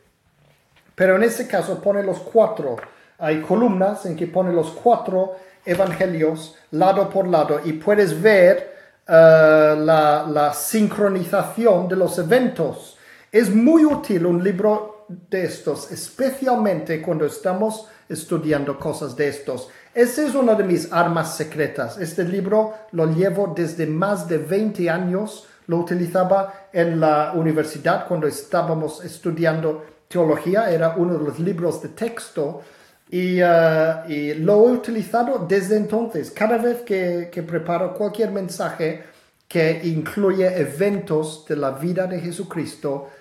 pero 0.95 1.15
en 1.15 1.23
este 1.23 1.47
caso 1.47 1.81
pone 1.81 2.03
los 2.03 2.19
cuatro. 2.19 2.75
Hay 3.17 3.41
columnas 3.41 4.05
en 4.05 4.17
que 4.17 4.27
pone 4.27 4.51
los 4.51 4.71
cuatro 4.71 5.37
evangelios 5.63 6.55
lado 6.71 7.09
por 7.09 7.27
lado 7.27 7.61
y 7.63 7.73
puedes 7.73 8.21
ver 8.21 8.75
uh, 9.07 9.11
la, 9.11 10.25
la 10.29 10.53
sincronización 10.53 11.87
de 11.87 11.95
los 11.95 12.19
eventos. 12.19 12.97
Es 13.31 13.49
muy 13.49 13.85
útil 13.85 14.25
un 14.25 14.43
libro 14.43 15.05
de 15.07 15.45
estos, 15.45 15.91
especialmente 15.91 17.01
cuando 17.01 17.25
estamos 17.25 17.87
estudiando 18.09 18.77
cosas 18.77 19.15
de 19.15 19.29
estos. 19.29 19.69
Este 19.95 20.25
es 20.25 20.35
una 20.35 20.55
de 20.55 20.65
mis 20.65 20.91
armas 20.91 21.37
secretas. 21.37 21.97
Este 21.97 22.25
libro 22.25 22.73
lo 22.91 23.05
llevo 23.05 23.53
desde 23.55 23.87
más 23.87 24.27
de 24.27 24.39
20 24.39 24.89
años. 24.89 25.47
Lo 25.67 25.77
utilizaba 25.77 26.67
en 26.73 26.99
la 26.99 27.31
universidad 27.33 28.05
cuando 28.05 28.27
estábamos 28.27 29.05
estudiando 29.05 29.85
teología. 30.09 30.69
Era 30.69 30.95
uno 30.97 31.17
de 31.17 31.23
los 31.23 31.39
libros 31.39 31.81
de 31.81 31.87
texto 31.87 32.61
y, 33.09 33.41
uh, 33.41 34.35
lo 34.39 34.67
he 34.67 34.71
utilizado 34.73 35.45
desde 35.47 35.77
entonces. 35.77 36.29
Cada 36.29 36.57
vez 36.57 36.81
que, 36.81 37.29
que 37.31 37.43
preparo 37.43 37.93
cualquier 37.93 38.31
mensaje 38.31 39.01
que 39.47 39.79
incluye 39.85 40.59
eventos 40.59 41.45
de 41.47 41.55
la 41.55 41.71
vida 41.71 42.05
de 42.05 42.19
Jesucristo, 42.19 43.11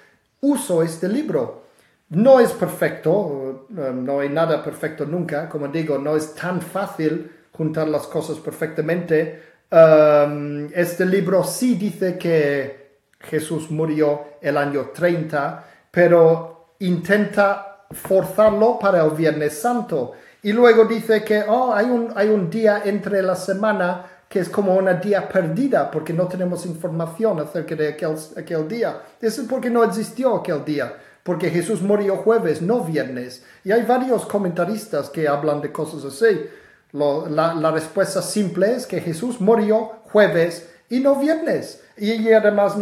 uso 0.40 0.82
este 0.82 1.08
libro. 1.08 1.62
No 2.10 2.38
es 2.40 2.52
perfecto, 2.52 3.43
eh, 3.43 3.43
no 3.70 4.20
hay 4.20 4.28
nada 4.28 4.62
perfecto 4.62 5.04
nunca, 5.06 5.48
como 5.48 5.68
digo, 5.68 5.98
no 5.98 6.16
es 6.16 6.34
tan 6.34 6.60
fácil 6.60 7.30
juntar 7.52 7.88
las 7.88 8.06
cosas 8.06 8.38
perfectamente. 8.38 9.42
Um, 9.70 10.66
este 10.74 11.06
libro 11.06 11.42
sí 11.44 11.74
dice 11.74 12.18
que 12.18 12.84
Jesús 13.20 13.70
murió 13.70 14.36
el 14.40 14.56
año 14.56 14.90
30, 14.94 15.64
pero 15.90 16.76
intenta 16.80 17.86
forzarlo 17.90 18.78
para 18.78 19.04
el 19.04 19.10
Viernes 19.10 19.58
Santo. 19.58 20.12
Y 20.42 20.52
luego 20.52 20.84
dice 20.84 21.24
que 21.24 21.42
oh, 21.48 21.72
hay, 21.72 21.86
un, 21.86 22.12
hay 22.14 22.28
un 22.28 22.50
día 22.50 22.82
entre 22.84 23.22
la 23.22 23.34
semana 23.34 24.06
que 24.28 24.40
es 24.40 24.48
como 24.48 24.74
una 24.74 24.94
día 24.94 25.28
perdida 25.28 25.90
porque 25.90 26.12
no 26.12 26.26
tenemos 26.26 26.66
información 26.66 27.40
acerca 27.40 27.74
de 27.74 27.88
aquel, 27.88 28.16
aquel 28.36 28.68
día. 28.68 29.00
Eso 29.20 29.42
es 29.42 29.48
porque 29.48 29.70
no 29.70 29.84
existió 29.84 30.36
aquel 30.36 30.64
día, 30.64 30.92
porque 31.24 31.50
Jesús 31.50 31.82
murió 31.82 32.18
jueves, 32.18 32.62
no 32.62 32.84
viernes. 32.84 33.42
Y 33.64 33.72
hay 33.72 33.82
varios 33.82 34.26
comentaristas 34.26 35.10
que 35.10 35.26
hablan 35.26 35.60
de 35.60 35.72
cosas 35.72 36.04
así. 36.04 36.46
la, 36.92 37.70
respuesta 37.72 38.22
simple 38.22 38.76
es 38.76 38.86
que 38.86 39.00
Jesús 39.00 39.40
murió 39.40 40.02
jueves 40.04 40.68
y 40.88 41.00
no 41.00 41.16
viernes. 41.16 41.80
Y 41.96 42.30
además 42.30 42.74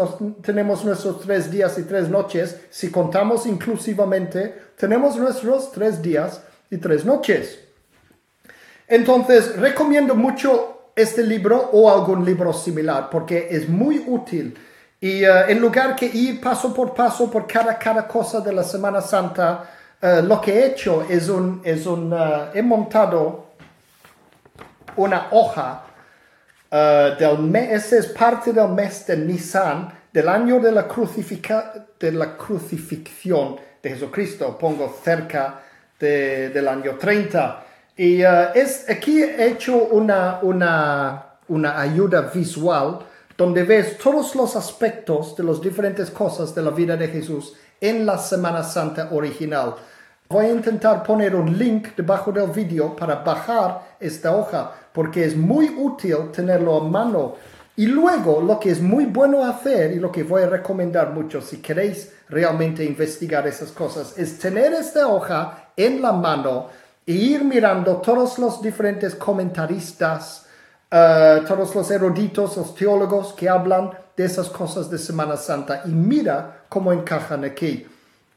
tenemos 0.43 0.85
nuestros 0.85 1.21
tres 1.21 1.51
días 1.51 1.79
y 1.79 1.83
tres 1.85 2.09
noches. 2.09 2.57
Si 2.71 2.91
contamos 2.91 3.47
inclusivamente, 3.47 4.55
tenemos 4.77 5.17
nuestros 5.17 5.71
tres 5.71 6.03
días 6.03 6.43
y 6.69 6.79
tres 6.79 7.05
noches. 7.05 7.61
Entonces, 8.89 9.57
recomiendo 9.57 10.17
mucho 10.17 10.91
este 10.97 11.23
libro 11.23 11.71
o 11.73 11.91
algún 11.91 12.25
libro 12.25 12.53
similar 12.53 13.09
porque 13.09 13.49
es 13.51 13.69
muy 13.69 14.05
útil. 14.07 14.59
Y 15.03 15.27
uh, 15.27 15.49
en 15.49 15.59
lugar 15.59 15.97
que 15.97 16.07
ir 16.07 16.41
paso 16.41 16.73
por 16.73 16.95
paso 16.95 17.29
por 17.29 17.45
cada, 17.45 17.77
cada 17.77 18.07
cosa 18.07 18.41
de 18.41 18.53
la 18.53 18.63
Semana 18.63 19.01
Santa, 19.01 19.65
uh, 20.01 20.25
lo 20.25 20.41
que 20.41 20.53
he 20.53 20.67
hecho 20.67 21.05
es 21.11 21.29
un, 21.29 21.61
es 21.65 21.87
un 21.87 22.13
uh, 22.13 22.55
he 22.55 22.63
montado 22.63 23.47
una 24.95 25.27
hoja 25.33 25.83
del 26.71 27.39
mes, 27.41 27.85
ese 27.85 27.99
es 27.99 28.07
parte 28.07 28.51
del 28.51 28.69
mes 28.69 29.07
de 29.07 29.17
Nisan, 29.17 29.93
del 30.11 30.27
año 30.27 30.59
de 30.59 30.73
la, 30.73 30.89
crucifica, 30.89 31.87
de 32.01 32.13
la 32.13 32.35
crucifixión 32.35 33.57
de 33.83 33.91
Jesucristo, 33.91 34.57
pongo 34.57 34.97
cerca 35.05 35.61
de, 36.01 36.49
del 36.49 36.69
año 36.69 36.97
30. 36.97 37.63
Y 37.97 38.23
es, 38.23 38.89
aquí 38.89 39.23
he 39.23 39.49
hecho 39.49 39.77
una, 39.77 40.39
una, 40.41 41.25
una 41.49 41.79
ayuda 41.79 42.23
visual 42.33 43.01
donde 43.37 43.65
ves 43.65 43.99
todos 43.99 44.35
los 44.35 44.57
aspectos 44.57 45.37
de 45.37 45.45
las 45.45 45.61
diferentes 45.61 46.11
cosas 46.11 46.55
de 46.55 46.63
la 46.63 46.71
vida 46.71 46.97
de 46.97 47.09
Jesús 47.09 47.55
en 47.81 48.07
la 48.07 48.19
Semana 48.19 48.63
Santa 48.63 49.09
original. 49.13 49.75
Voy 50.29 50.47
a 50.47 50.51
intentar 50.53 51.03
poner 51.03 51.35
un 51.35 51.59
link 51.59 51.89
debajo 51.97 52.33
del 52.33 52.51
vídeo 52.51 52.97
para 52.97 53.17
bajar 53.17 53.97
esta 54.01 54.35
hoja 54.35 54.73
porque 54.93 55.25
es 55.25 55.37
muy 55.37 55.69
útil 55.69 56.31
tenerlo 56.33 56.77
a 56.77 56.85
mano. 56.85 57.35
Y 57.77 57.87
luego 57.87 58.41
lo 58.41 58.61
que 58.61 58.71
es 58.71 58.81
muy 58.81 59.07
bueno 59.07 59.45
hacer 59.45 59.93
y 59.93 59.97
lo 59.97 60.13
que 60.13 60.23
voy 60.23 60.43
a 60.43 60.49
recomendar 60.49 61.11
mucho 61.13 61.41
si 61.41 61.59
queréis 61.59 62.13
realmente 62.29 62.85
investigar 62.85 63.47
esas 63.47 63.73
cosas 63.73 64.17
es 64.19 64.39
tener 64.39 64.73
esta 64.75 65.07
hoja 65.07 65.71
en 65.77 66.03
la 66.03 66.13
mano 66.13 66.69
e 67.07 67.13
ir 67.13 67.45
mirando 67.45 67.97
todos 67.97 68.39
los 68.39 68.63
diferentes 68.63 69.15
comentaristas, 69.15 70.42
uh, 70.93 71.45
todos 71.47 71.75
los 71.75 71.91
eruditos, 71.91 72.57
los 72.57 72.75
teólogos 72.75 73.33
que 73.33 73.49
hablan 73.49 73.91
de 74.17 74.25
esas 74.25 74.49
cosas 74.49 74.91
de 74.91 74.99
Semana 74.99 75.37
Santa 75.37 75.83
y 75.87 75.89
mira 75.89 76.65
cómo 76.69 76.93
encajan 76.93 77.45
aquí. 77.45 77.87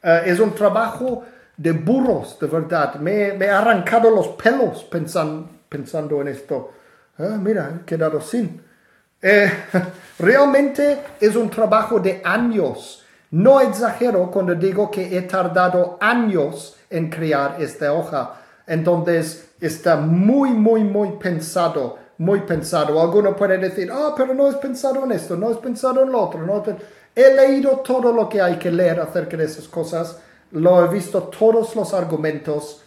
Uh, 0.03 0.25
es 0.25 0.39
un 0.39 0.55
trabajo 0.55 1.23
de 1.57 1.71
burros, 1.73 2.39
de 2.39 2.47
verdad. 2.47 2.95
Me, 2.95 3.33
me 3.33 3.45
he 3.45 3.49
arrancado 3.49 4.09
los 4.09 4.29
pelos 4.29 4.83
pensando, 4.85 5.49
pensando 5.69 6.21
en 6.21 6.29
esto. 6.29 6.71
Uh, 7.17 7.37
mira, 7.37 7.81
he 7.81 7.85
quedado 7.85 8.21
sin. 8.21 8.61
Eh, 9.21 9.51
realmente 10.19 10.99
es 11.19 11.35
un 11.35 11.49
trabajo 11.49 11.99
de 11.99 12.21
años. 12.23 13.03
No 13.31 13.59
exagero 13.59 14.29
cuando 14.29 14.53
digo 14.53 14.91
que 14.91 15.17
he 15.17 15.23
tardado 15.23 15.97
años 15.99 16.77
en 16.89 17.09
crear 17.09 17.55
esta 17.59 17.91
hoja. 17.91 18.35
Entonces 18.67 19.49
está 19.59 19.95
muy, 19.95 20.51
muy, 20.51 20.83
muy 20.83 21.13
pensado, 21.13 21.97
muy 22.18 22.41
pensado. 22.41 23.01
Alguno 23.01 23.36
puede 23.36 23.57
decir, 23.57 23.91
ah, 23.91 24.13
pero 24.16 24.34
no 24.34 24.49
es 24.49 24.55
pensado 24.55 25.03
en 25.03 25.11
esto, 25.11 25.36
no 25.36 25.51
es 25.51 25.57
pensado 25.57 26.03
en 26.03 26.11
lo 26.11 26.22
otro. 26.22 26.45
No 26.45 26.63
He 27.16 27.34
leído 27.34 27.80
todo 27.80 28.11
lo 28.11 28.28
que 28.28 28.41
hay 28.41 28.57
que 28.57 28.72
leer 28.72 28.99
acerca 28.99 29.38
de 29.38 29.45
esas 29.45 29.68
cosas, 29.68 30.20
lo 30.51 30.84
he 30.84 30.88
visto 30.89 31.24
todos 31.24 31.76
los 31.76 31.93
argumentos. 31.93 32.82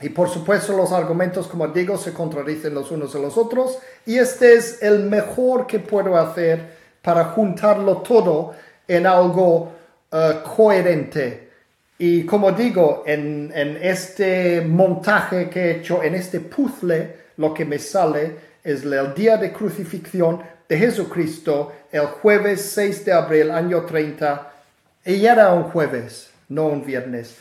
Y 0.00 0.08
por 0.08 0.28
supuesto 0.28 0.76
los 0.76 0.90
argumentos, 0.92 1.46
como 1.46 1.68
digo, 1.68 1.96
se 1.96 2.12
contradicen 2.12 2.74
los 2.74 2.90
unos 2.90 3.14
a 3.14 3.18
los 3.18 3.38
otros. 3.38 3.78
Y 4.06 4.18
este 4.18 4.54
es 4.54 4.82
el 4.82 5.04
mejor 5.04 5.66
que 5.66 5.78
puedo 5.78 6.16
hacer 6.16 6.76
para 7.00 7.26
juntarlo 7.26 7.98
todo 7.98 8.54
en 8.88 9.06
algo 9.06 9.72
uh, 10.10 10.48
coherente 10.56 11.44
y 11.98 12.24
como 12.24 12.52
digo, 12.52 13.04
en, 13.06 13.52
este 13.80 14.60
montaje 14.62 15.48
que 15.48 15.60
he 15.60 15.70
hecho, 15.78 16.02
en 16.02 16.14
este 16.14 16.40
puzzle, 16.40 17.23
lo 17.36 17.52
que 17.52 17.64
me 17.64 17.78
sale 17.78 18.36
es 18.62 18.84
el 18.84 19.14
día 19.14 19.36
de 19.36 19.52
crucifixión 19.52 20.40
de 20.68 20.78
Jesucristo, 20.78 21.72
el 21.92 22.06
jueves 22.06 22.62
6 22.74 23.04
de 23.04 23.12
abril, 23.12 23.50
año 23.50 23.84
30, 23.84 24.50
y 25.04 25.26
era 25.26 25.52
un 25.52 25.64
jueves, 25.64 26.30
no 26.48 26.66
un 26.66 26.84
viernes. 26.84 27.36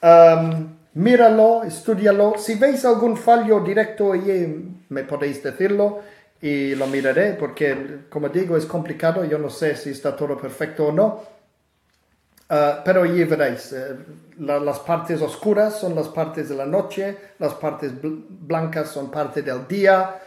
Um, 0.00 0.76
míralo, 0.94 1.64
estudialo. 1.64 2.34
Si 2.38 2.54
veis 2.54 2.84
algún 2.84 3.16
fallo 3.16 3.60
directo 3.60 4.12
allí, 4.12 4.70
me 4.88 5.02
podéis 5.02 5.42
decirlo 5.42 6.00
y 6.40 6.76
lo 6.76 6.86
miraré, 6.86 7.32
porque 7.32 8.06
como 8.08 8.28
digo, 8.28 8.56
es 8.56 8.66
complicado, 8.66 9.24
yo 9.24 9.38
no 9.38 9.50
sé 9.50 9.74
si 9.76 9.90
está 9.90 10.14
todo 10.14 10.38
perfecto 10.38 10.86
o 10.86 10.92
no. 10.92 11.37
Ah, 12.50 12.80
pero 12.82 13.04
ya 13.04 13.26
veréis, 13.26 13.72
eh, 13.74 13.94
las 14.38 14.78
partes 14.80 15.20
oscuras 15.20 15.78
son 15.78 15.94
las 15.94 16.08
partes 16.08 16.48
de 16.48 16.54
la 16.54 16.64
noche, 16.64 17.18
las 17.38 17.52
partes 17.54 17.92
blancas 18.00 18.90
son 18.90 19.10
parte 19.10 19.42
del 19.42 19.66
día. 19.68 20.18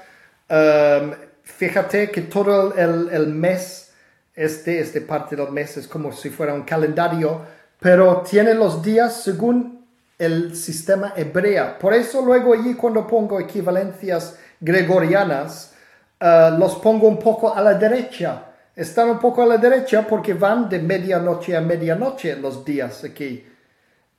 fíjate 1.43 2.11
que 2.11 2.21
todo 2.21 2.75
el, 2.75 3.09
el, 3.09 3.27
mes, 3.27 3.91
este, 4.35 4.79
este 4.79 5.01
parte 5.01 5.35
del 5.35 5.51
mes 5.51 5.77
es 5.77 5.87
como 5.87 6.11
si 6.11 6.29
fuera 6.29 6.53
un 6.53 6.63
calendario, 6.63 7.41
pero 7.79 8.21
tiene 8.21 8.53
los 8.53 8.83
días 8.83 9.23
según 9.23 9.85
el 10.19 10.55
sistema 10.55 11.13
hebrea. 11.15 11.79
Por 11.79 11.93
eso 11.95 12.23
luego 12.23 12.53
allí 12.53 12.75
cuando 12.75 13.07
pongo 13.07 13.39
equivalencias 13.39 14.37
gregorianas, 14.59 15.73
ah, 16.19 16.55
los 16.57 16.75
pongo 16.75 17.07
un 17.07 17.17
poco 17.17 17.55
a 17.55 17.61
la 17.61 17.73
derecha 17.73 18.50
están 18.81 19.11
un 19.11 19.19
poco 19.19 19.43
a 19.43 19.45
la 19.45 19.57
derecha 19.57 20.07
porque 20.07 20.33
van 20.33 20.67
de 20.67 20.79
medianoche 20.79 21.55
a 21.55 21.61
medianoche 21.61 22.35
los 22.35 22.65
días 22.65 23.03
aquí. 23.03 23.45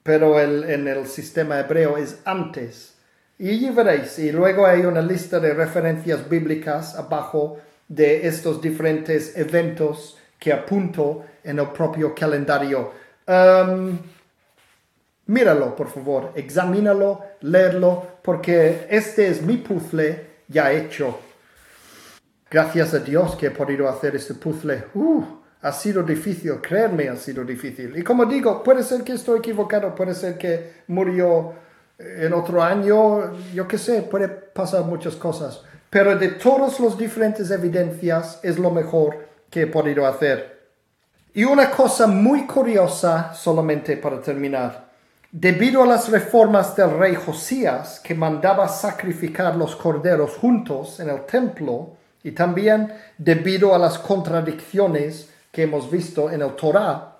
Pero 0.04 0.38
en 0.40 0.86
el 0.86 1.06
sistema 1.06 1.58
hebreo 1.58 1.96
es 1.96 2.20
antes. 2.24 2.94
Y 3.38 3.50
allí 3.50 3.70
veréis. 3.70 4.18
Y 4.20 4.30
luego 4.30 4.64
hay 4.64 4.82
una 4.82 5.02
lista 5.02 5.40
de 5.40 5.52
referencias 5.52 6.28
bíblicas 6.28 6.96
abajo 6.96 7.58
de 7.88 8.26
estos 8.28 8.62
diferentes 8.62 9.36
eventos 9.36 10.16
que 10.38 10.52
apunto 10.52 11.24
en 11.42 11.58
el 11.58 11.68
propio 11.70 12.14
calendario. 12.14 12.92
Um, 13.26 13.98
míralo, 15.26 15.74
por 15.74 15.88
favor, 15.88 16.32
examínalo, 16.36 17.20
leerlo, 17.40 18.18
porque 18.22 18.86
este 18.88 19.26
es 19.26 19.42
mi 19.42 19.56
puzzle 19.56 20.24
ya 20.46 20.70
hecho. 20.72 21.31
Gracias 22.52 22.92
a 22.92 22.98
Dios 22.98 23.34
que 23.36 23.46
he 23.46 23.50
podido 23.50 23.88
hacer 23.88 24.14
este 24.14 24.34
puzzle. 24.34 24.84
Uh, 24.92 25.24
ha 25.62 25.72
sido 25.72 26.02
difícil, 26.02 26.60
creerme 26.60 27.08
ha 27.08 27.16
sido 27.16 27.44
difícil. 27.44 27.96
Y 27.96 28.02
como 28.02 28.26
digo, 28.26 28.62
puede 28.62 28.82
ser 28.82 29.02
que 29.02 29.14
estoy 29.14 29.38
equivocado, 29.38 29.94
puede 29.94 30.14
ser 30.14 30.36
que 30.36 30.82
murió 30.88 31.54
en 31.98 32.30
otro 32.34 32.62
año, 32.62 33.32
yo 33.54 33.66
qué 33.66 33.78
sé, 33.78 34.02
puede 34.02 34.28
pasar 34.28 34.84
muchas 34.84 35.16
cosas. 35.16 35.62
Pero 35.88 36.14
de 36.18 36.28
todas 36.28 36.78
las 36.78 36.98
diferentes 36.98 37.50
evidencias 37.50 38.38
es 38.42 38.58
lo 38.58 38.70
mejor 38.70 39.16
que 39.48 39.62
he 39.62 39.66
podido 39.66 40.06
hacer. 40.06 40.60
Y 41.32 41.44
una 41.44 41.70
cosa 41.70 42.06
muy 42.06 42.46
curiosa, 42.46 43.32
solamente 43.32 43.96
para 43.96 44.20
terminar. 44.20 44.90
Debido 45.30 45.84
a 45.84 45.86
las 45.86 46.10
reformas 46.10 46.76
del 46.76 46.98
rey 46.98 47.14
Josías, 47.14 47.98
que 47.98 48.14
mandaba 48.14 48.68
sacrificar 48.68 49.56
los 49.56 49.74
corderos 49.74 50.36
juntos 50.36 51.00
en 51.00 51.08
el 51.08 51.24
templo, 51.24 52.01
y 52.24 52.32
también 52.32 52.92
debido 53.18 53.74
a 53.74 53.78
las 53.78 53.98
contradicciones 53.98 55.28
que 55.50 55.62
hemos 55.62 55.90
visto 55.90 56.30
en 56.30 56.42
el 56.42 56.54
Torah, 56.54 57.12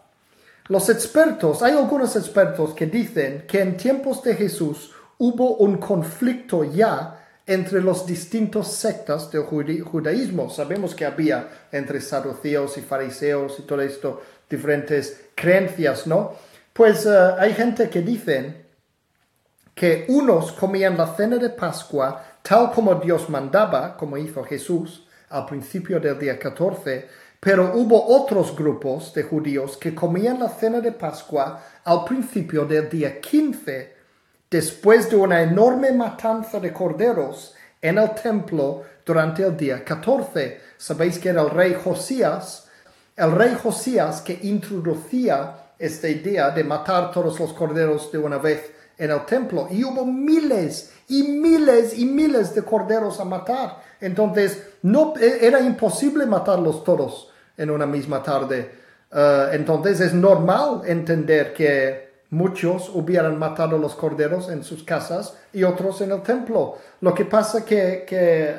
los 0.69 0.89
expertos, 0.89 1.63
hay 1.63 1.73
algunos 1.73 2.15
expertos 2.17 2.73
que 2.73 2.87
dicen 2.87 3.45
que 3.49 3.61
en 3.61 3.77
tiempos 3.77 4.23
de 4.23 4.35
Jesús 4.37 4.93
hubo 5.19 5.57
un 5.57 5.79
conflicto 5.79 6.65
ya 6.65 7.19
entre 7.47 7.83
los 7.83 8.07
distintos 8.07 8.69
sectas 8.69 9.31
del 9.31 9.43
judaísmo. 9.43 10.49
Sabemos 10.51 10.95
que 10.95 11.05
había 11.05 11.67
entre 11.73 12.01
saduceos 12.01 12.79
y 12.79 12.83
fariseos 12.83 13.59
y 13.59 13.63
todo 13.63 13.81
esto, 13.83 14.23
diferentes 14.49 15.27
creencias, 15.35 16.07
¿no? 16.07 16.33
Pues 16.73 17.05
eh, 17.07 17.35
hay 17.39 17.53
gente 17.55 17.91
que 17.91 18.01
dicen 18.01 18.65
que 19.75 20.05
unos 20.09 20.53
comían 20.53 20.97
la 20.97 21.15
cena 21.15 21.37
de 21.37 21.51
Pascua 21.51 22.25
tal 22.43 22.73
como 22.73 22.97
Dios 22.97 23.29
mandaba, 23.31 23.97
como 23.97 24.17
hizo 24.17 24.43
Jesús 24.45 25.07
al 25.31 25.47
principio 25.47 25.99
del 26.01 26.19
día 26.19 26.39
14, 26.39 27.09
pero 27.41 27.73
hubo 27.75 28.07
otros 28.07 28.55
grupos 28.55 29.13
de 29.15 29.25
judíos 29.25 29.77
que 29.77 29.95
comían 29.95 30.39
la 30.39 30.49
cena 30.49 30.81
de 30.81 30.93
Pascua 30.93 31.61
al 31.85 32.05
principio 32.05 32.65
del 32.65 32.89
día 32.89 33.21
15, 33.21 33.97
después 34.51 35.11
de 35.11 35.17
una 35.17 35.43
enorme 35.43 35.93
matanza 35.93 36.61
de 36.61 36.73
corderos 36.73 37.55
en 37.81 37.99
el 37.99 38.15
templo 38.15 38.85
durante 39.05 39.43
el 39.43 39.57
día 39.57 39.83
14. 39.83 40.61
Sabéis 40.77 41.19
que 41.19 41.31
era 41.31 41.43
el 41.43 41.51
rey 41.51 41.75
Josías, 41.75 42.69
el 43.17 43.33
rey 43.33 43.57
Josías 43.61 44.21
que 44.21 44.39
introducía 44.43 45.73
esta 45.79 46.09
idea 46.09 46.51
de 46.51 46.63
matar 46.63 47.11
todos 47.11 47.41
los 47.41 47.53
corderos 47.53 48.13
de 48.13 48.19
una 48.19 48.39
vez 48.39 48.71
en 48.99 49.11
el 49.11 49.25
templo. 49.27 49.69
Y 49.71 49.85
hubo 49.85 50.05
miles 50.05 50.93
y 51.09 51.23
miles 51.23 51.99
y 51.99 52.05
miles 52.05 52.55
de 52.55 52.63
corderos 52.63 53.21
a 53.21 53.25
matar. 53.25 53.83
Entonces, 54.01 54.63
no, 54.83 55.15
e, 55.21 55.47
era 55.47 55.61
imposible 55.61 56.27
matarlos 56.27 56.85
todos 56.85 57.31
en 57.57 57.71
una 57.71 57.87
misma 57.87 58.23
tarde. 58.23 58.71
Eh, 59.13 59.49
entonces, 59.53 60.01
es 60.01 60.15
normal 60.15 60.83
entender 60.87 61.53
que 61.53 62.13
muchos 62.31 62.91
hubieran 62.95 63.39
matado 63.39 63.77
los 63.77 63.95
corderos 63.95 64.49
en 64.49 64.65
sus 64.65 64.83
casas 64.85 65.37
y 65.53 65.65
otros 65.65 66.01
en 66.01 66.13
el 66.13 66.23
templo. 66.23 66.79
Lo 67.01 67.15
que 67.15 67.27
pasa 67.27 67.65
que, 67.65 68.05
que 68.07 68.55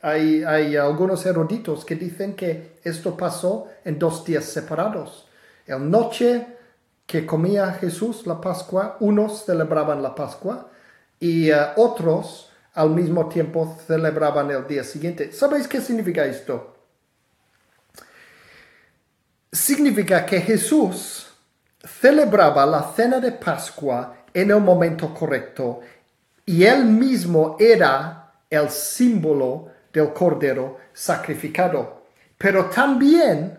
hay, 0.00 0.44
hay 0.44 0.76
algunos 0.76 1.26
eruditos 1.26 1.84
que 1.84 1.96
dicen 1.96 2.34
que 2.34 2.78
esto 2.84 3.16
pasó 3.16 3.66
en 3.84 3.98
dos 3.98 4.24
días 4.24 4.44
separados. 4.44 5.26
El 5.66 5.90
noche 5.90 6.46
que 7.06 7.24
comía 7.24 7.72
Jesús 7.74 8.26
la 8.26 8.40
Pascua, 8.40 8.96
unos 9.00 9.44
celebraban 9.44 10.02
la 10.02 10.14
Pascua 10.14 10.68
y 11.20 11.50
eh, 11.50 11.56
otros 11.76 12.50
al 12.74 12.90
mismo 12.90 13.28
tiempo 13.28 13.78
celebraban 13.86 14.50
el 14.50 14.66
día 14.66 14.84
siguiente. 14.84 15.32
¿Sabéis 15.32 15.66
qué 15.66 15.80
significa 15.80 16.24
esto? 16.24 16.76
Significa 19.50 20.26
que 20.26 20.40
Jesús 20.40 21.28
celebraba 21.82 22.66
la 22.66 22.92
cena 22.94 23.20
de 23.20 23.32
Pascua 23.32 24.24
en 24.34 24.50
el 24.50 24.60
momento 24.60 25.14
correcto 25.14 25.80
y 26.44 26.64
él 26.64 26.84
mismo 26.84 27.56
era 27.58 28.32
el 28.50 28.68
símbolo 28.68 29.68
del 29.92 30.12
cordero 30.12 30.78
sacrificado. 30.92 32.02
Pero 32.36 32.66
también 32.66 33.58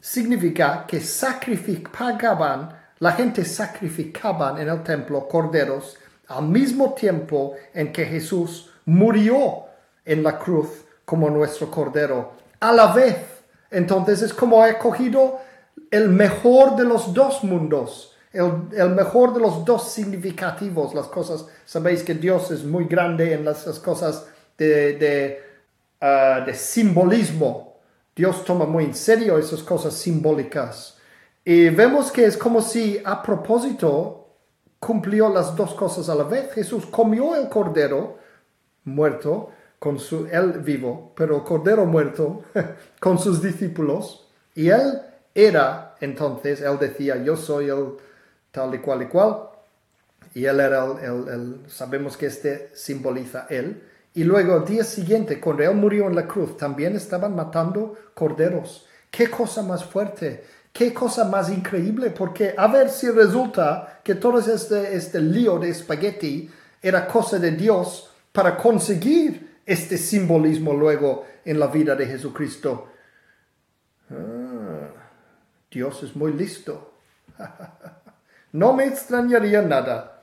significa 0.00 0.84
que 0.86 1.00
sacrificaban, 1.00 2.78
la 2.98 3.12
gente 3.12 3.44
sacrificaban 3.44 4.58
en 4.58 4.68
el 4.68 4.82
templo 4.82 5.28
corderos 5.28 5.96
al 6.28 6.44
mismo 6.48 6.94
tiempo 6.94 7.54
en 7.72 7.92
que 7.92 8.04
Jesús 8.04 8.70
murió 8.86 9.64
en 10.04 10.22
la 10.22 10.38
cruz 10.38 10.68
como 11.04 11.30
nuestro 11.30 11.70
cordero. 11.70 12.32
A 12.60 12.72
la 12.72 12.92
vez, 12.92 13.16
entonces 13.70 14.22
es 14.22 14.34
como 14.34 14.62
ha 14.62 14.78
cogido 14.78 15.40
el 15.90 16.08
mejor 16.08 16.76
de 16.76 16.84
los 16.84 17.12
dos 17.12 17.44
mundos, 17.44 18.12
el, 18.32 18.90
mejor 18.90 19.32
de 19.34 19.40
los 19.40 19.64
dos 19.64 19.92
significativos, 19.92 20.94
las 20.94 21.06
cosas, 21.06 21.46
sabéis 21.64 22.02
que 22.02 22.14
Dios 22.14 22.50
es 22.50 22.64
muy 22.64 22.84
grande 22.84 23.32
en 23.32 23.44
las, 23.44 23.64
cosas 23.78 24.26
de, 24.58 24.96
de, 24.96 25.42
ah, 26.00 26.42
de 26.44 26.54
simbolismo, 26.54 27.75
Dios 28.16 28.44
toma 28.44 28.64
muy 28.64 28.84
en 28.84 28.94
serio 28.94 29.36
esas 29.36 29.62
cosas 29.62 29.92
simbólicas. 29.92 30.96
Y 31.44 31.68
vemos 31.68 32.10
que 32.10 32.24
es 32.24 32.36
como 32.38 32.62
si 32.62 33.00
a 33.04 33.22
propósito 33.22 34.30
cumplió 34.80 35.28
las 35.28 35.54
dos 35.54 35.74
cosas 35.74 36.08
a 36.08 36.14
la 36.14 36.24
vez. 36.24 36.50
Jesús 36.52 36.86
comió 36.86 37.36
el 37.36 37.50
cordero 37.50 38.18
muerto 38.84 39.50
con 39.78 39.98
su 39.98 40.26
él 40.26 40.52
vivo, 40.60 41.12
pero 41.14 41.36
el 41.36 41.42
cordero 41.42 41.84
muerto 41.84 42.44
con 43.00 43.18
sus 43.18 43.42
discípulos 43.42 44.26
y 44.54 44.70
él 44.70 45.02
era 45.34 45.94
entonces 46.00 46.62
él 46.62 46.78
decía 46.78 47.22
yo 47.22 47.36
soy 47.36 47.68
el 47.68 47.92
tal 48.50 48.74
y 48.74 48.78
cual 48.78 49.02
y 49.02 49.06
cual 49.06 49.50
y 50.34 50.46
él 50.46 50.60
era 50.60 50.84
el, 50.84 51.28
el 51.28 51.70
sabemos 51.70 52.16
que 52.16 52.26
este 52.26 52.70
simboliza 52.74 53.46
él 53.50 53.82
y 54.16 54.24
luego 54.24 54.56
el 54.56 54.64
día 54.64 54.82
siguiente, 54.82 55.38
cuando 55.38 55.62
él 55.62 55.74
murió 55.74 56.06
en 56.06 56.16
la 56.16 56.26
cruz, 56.26 56.56
también 56.56 56.96
estaban 56.96 57.36
matando 57.36 57.94
corderos. 58.14 58.86
Qué 59.10 59.28
cosa 59.28 59.62
más 59.62 59.84
fuerte, 59.84 60.42
qué 60.72 60.94
cosa 60.94 61.26
más 61.26 61.50
increíble, 61.50 62.08
porque 62.08 62.54
a 62.56 62.66
ver 62.66 62.88
si 62.88 63.10
resulta 63.10 64.00
que 64.02 64.14
todo 64.14 64.38
este, 64.38 64.96
este 64.96 65.20
lío 65.20 65.58
de 65.58 65.68
espagueti 65.68 66.50
era 66.80 67.06
cosa 67.06 67.38
de 67.38 67.50
Dios 67.50 68.10
para 68.32 68.56
conseguir 68.56 69.58
este 69.66 69.98
simbolismo 69.98 70.72
luego 70.72 71.26
en 71.44 71.60
la 71.60 71.66
vida 71.66 71.94
de 71.94 72.06
Jesucristo. 72.06 72.88
Ah, 74.10 74.94
Dios 75.70 76.02
es 76.02 76.16
muy 76.16 76.32
listo. 76.32 76.94
no 78.52 78.72
me 78.72 78.86
extrañaría 78.86 79.60
nada. 79.60 80.22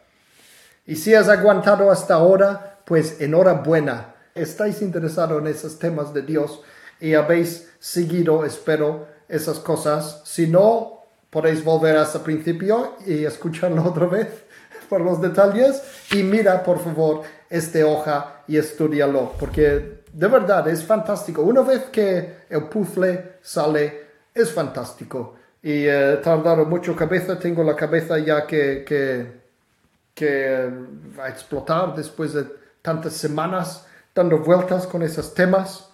Y 0.88 0.96
si 0.96 1.14
has 1.14 1.30
aguantado 1.30 1.92
hasta 1.92 2.16
ahora, 2.16 2.73
pues 2.86 3.22
enhorabuena. 3.22 4.16
Estáis 4.36 4.82
interesados 4.82 5.42
en 5.42 5.48
esos 5.48 5.78
temas 5.80 6.14
de 6.14 6.22
Dios 6.24 6.62
y 7.00 7.14
habéis 7.14 7.70
seguido, 7.80 8.46
espero, 8.46 9.08
esas 9.28 9.60
cosas. 9.60 10.22
Si 10.26 10.48
no, 10.48 11.04
podéis 11.30 11.64
volver 11.64 11.98
hasta 11.98 12.24
principio 12.24 12.96
y 13.06 13.26
escucharlo 13.26 13.84
otra 13.88 14.08
vez 14.08 14.28
por 14.90 15.02
los 15.02 15.22
detalles. 15.22 15.82
Y 16.12 16.24
mira, 16.24 16.64
por 16.64 16.80
favor, 16.80 17.24
esta 17.50 17.86
hoja 17.86 18.44
y 18.48 18.58
estudialo, 18.58 19.34
porque 19.40 20.04
de 20.12 20.28
verdad 20.28 20.68
es 20.68 20.84
fantástico. 20.84 21.42
Una 21.42 21.62
vez 21.62 21.84
que 21.92 22.38
el 22.50 22.64
puzzle 22.64 23.38
sale, 23.42 24.04
es 24.34 24.52
fantástico. 24.52 25.36
Y 25.62 25.86
he 25.86 26.18
tardado 26.18 26.66
mucho 26.66 26.96
cabeza, 26.96 27.40
tengo 27.40 27.64
la 27.64 27.76
cabeza 27.76 28.20
ya 28.20 28.46
que, 28.46 28.84
que, 28.86 29.42
que 30.14 30.70
va 31.18 31.26
a 31.26 31.30
explotar 31.30 31.96
después 31.96 32.34
de 32.34 32.63
tantas 32.84 33.14
semanas 33.14 33.88
dando 34.14 34.38
vueltas 34.38 34.86
con 34.86 35.02
esos 35.02 35.34
temas. 35.34 35.90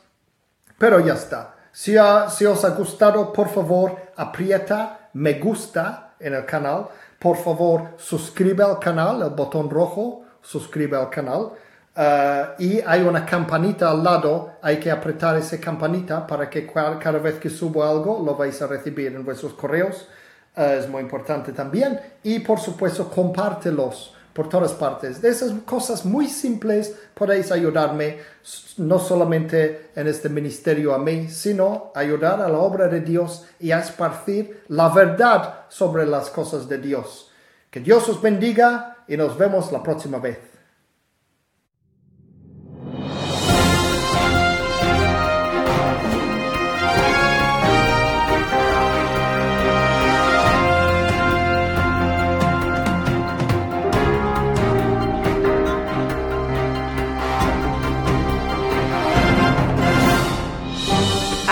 Pero 0.78 1.00
ya 1.00 1.14
está. 1.14 1.56
Si, 1.72 1.96
si 2.30 2.46
os 2.46 2.66
ha 2.66 2.70
gustado, 2.72 3.32
por 3.32 3.48
favor, 3.48 3.96
aprieta 4.18 5.00
me 5.14 5.40
gusta 5.40 6.16
en 6.20 6.34
el 6.34 6.46
canal. 6.46 6.88
Por 7.20 7.38
favor, 7.38 7.96
suscribe 7.98 8.64
al 8.64 8.80
canal, 8.80 9.22
el 9.22 9.30
botón 9.30 9.70
rojo, 9.70 10.24
suscribe 10.42 10.98
al 10.98 11.10
canal. 11.10 11.52
Uh, 11.96 12.62
y 12.62 12.80
hay 12.86 13.02
una 13.02 13.26
campanita 13.26 13.90
al 13.90 14.04
lado, 14.04 14.54
hay 14.62 14.80
que 14.80 14.90
apretar 14.90 15.36
esa 15.36 15.60
campanita 15.60 16.26
para 16.26 16.50
que 16.50 16.66
cada 16.66 17.20
vez 17.20 17.40
que 17.40 17.50
subo 17.50 17.84
algo 17.84 18.24
lo 18.24 18.36
vais 18.36 18.62
a 18.62 18.68
recibir 18.68 19.14
en 19.14 19.26
vuestros 19.26 19.54
correos. 19.54 20.08
Uh, 20.56 20.62
es 20.62 20.88
muy 20.88 21.02
importante 21.02 21.52
también. 21.52 22.00
Y 22.24 22.40
por 22.40 22.60
supuesto, 22.60 23.10
compártelos 23.10 24.16
por 24.40 24.48
todas 24.48 24.72
partes. 24.72 25.22
De 25.22 25.28
esas 25.28 25.52
cosas 25.66 26.06
muy 26.06 26.30
simples 26.30 26.96
podéis 27.14 27.52
ayudarme, 27.52 28.20
no 28.78 28.98
solamente 28.98 29.90
en 29.94 30.08
este 30.08 30.30
ministerio 30.30 30.96
a 30.96 30.98
mí, 30.98 31.28
sino 31.28 31.92
ayudar 31.94 32.42
a 32.42 32.48
la 32.48 32.58
obra 32.60 32.88
de 32.88 33.02
Dios 33.02 33.46
y 33.60 33.72
a 33.72 33.80
esparcir 33.80 34.64
la 34.70 34.88
verdad 34.88 35.66
sobre 35.68 36.06
las 36.06 36.30
cosas 36.30 36.70
de 36.70 36.78
Dios. 36.78 37.34
Que 37.70 37.82
Dios 37.82 38.08
os 38.08 38.22
bendiga 38.22 39.04
y 39.10 39.18
nos 39.18 39.38
vemos 39.38 39.74
la 39.74 39.84
próxima 39.84 40.20
vez. 40.20 40.49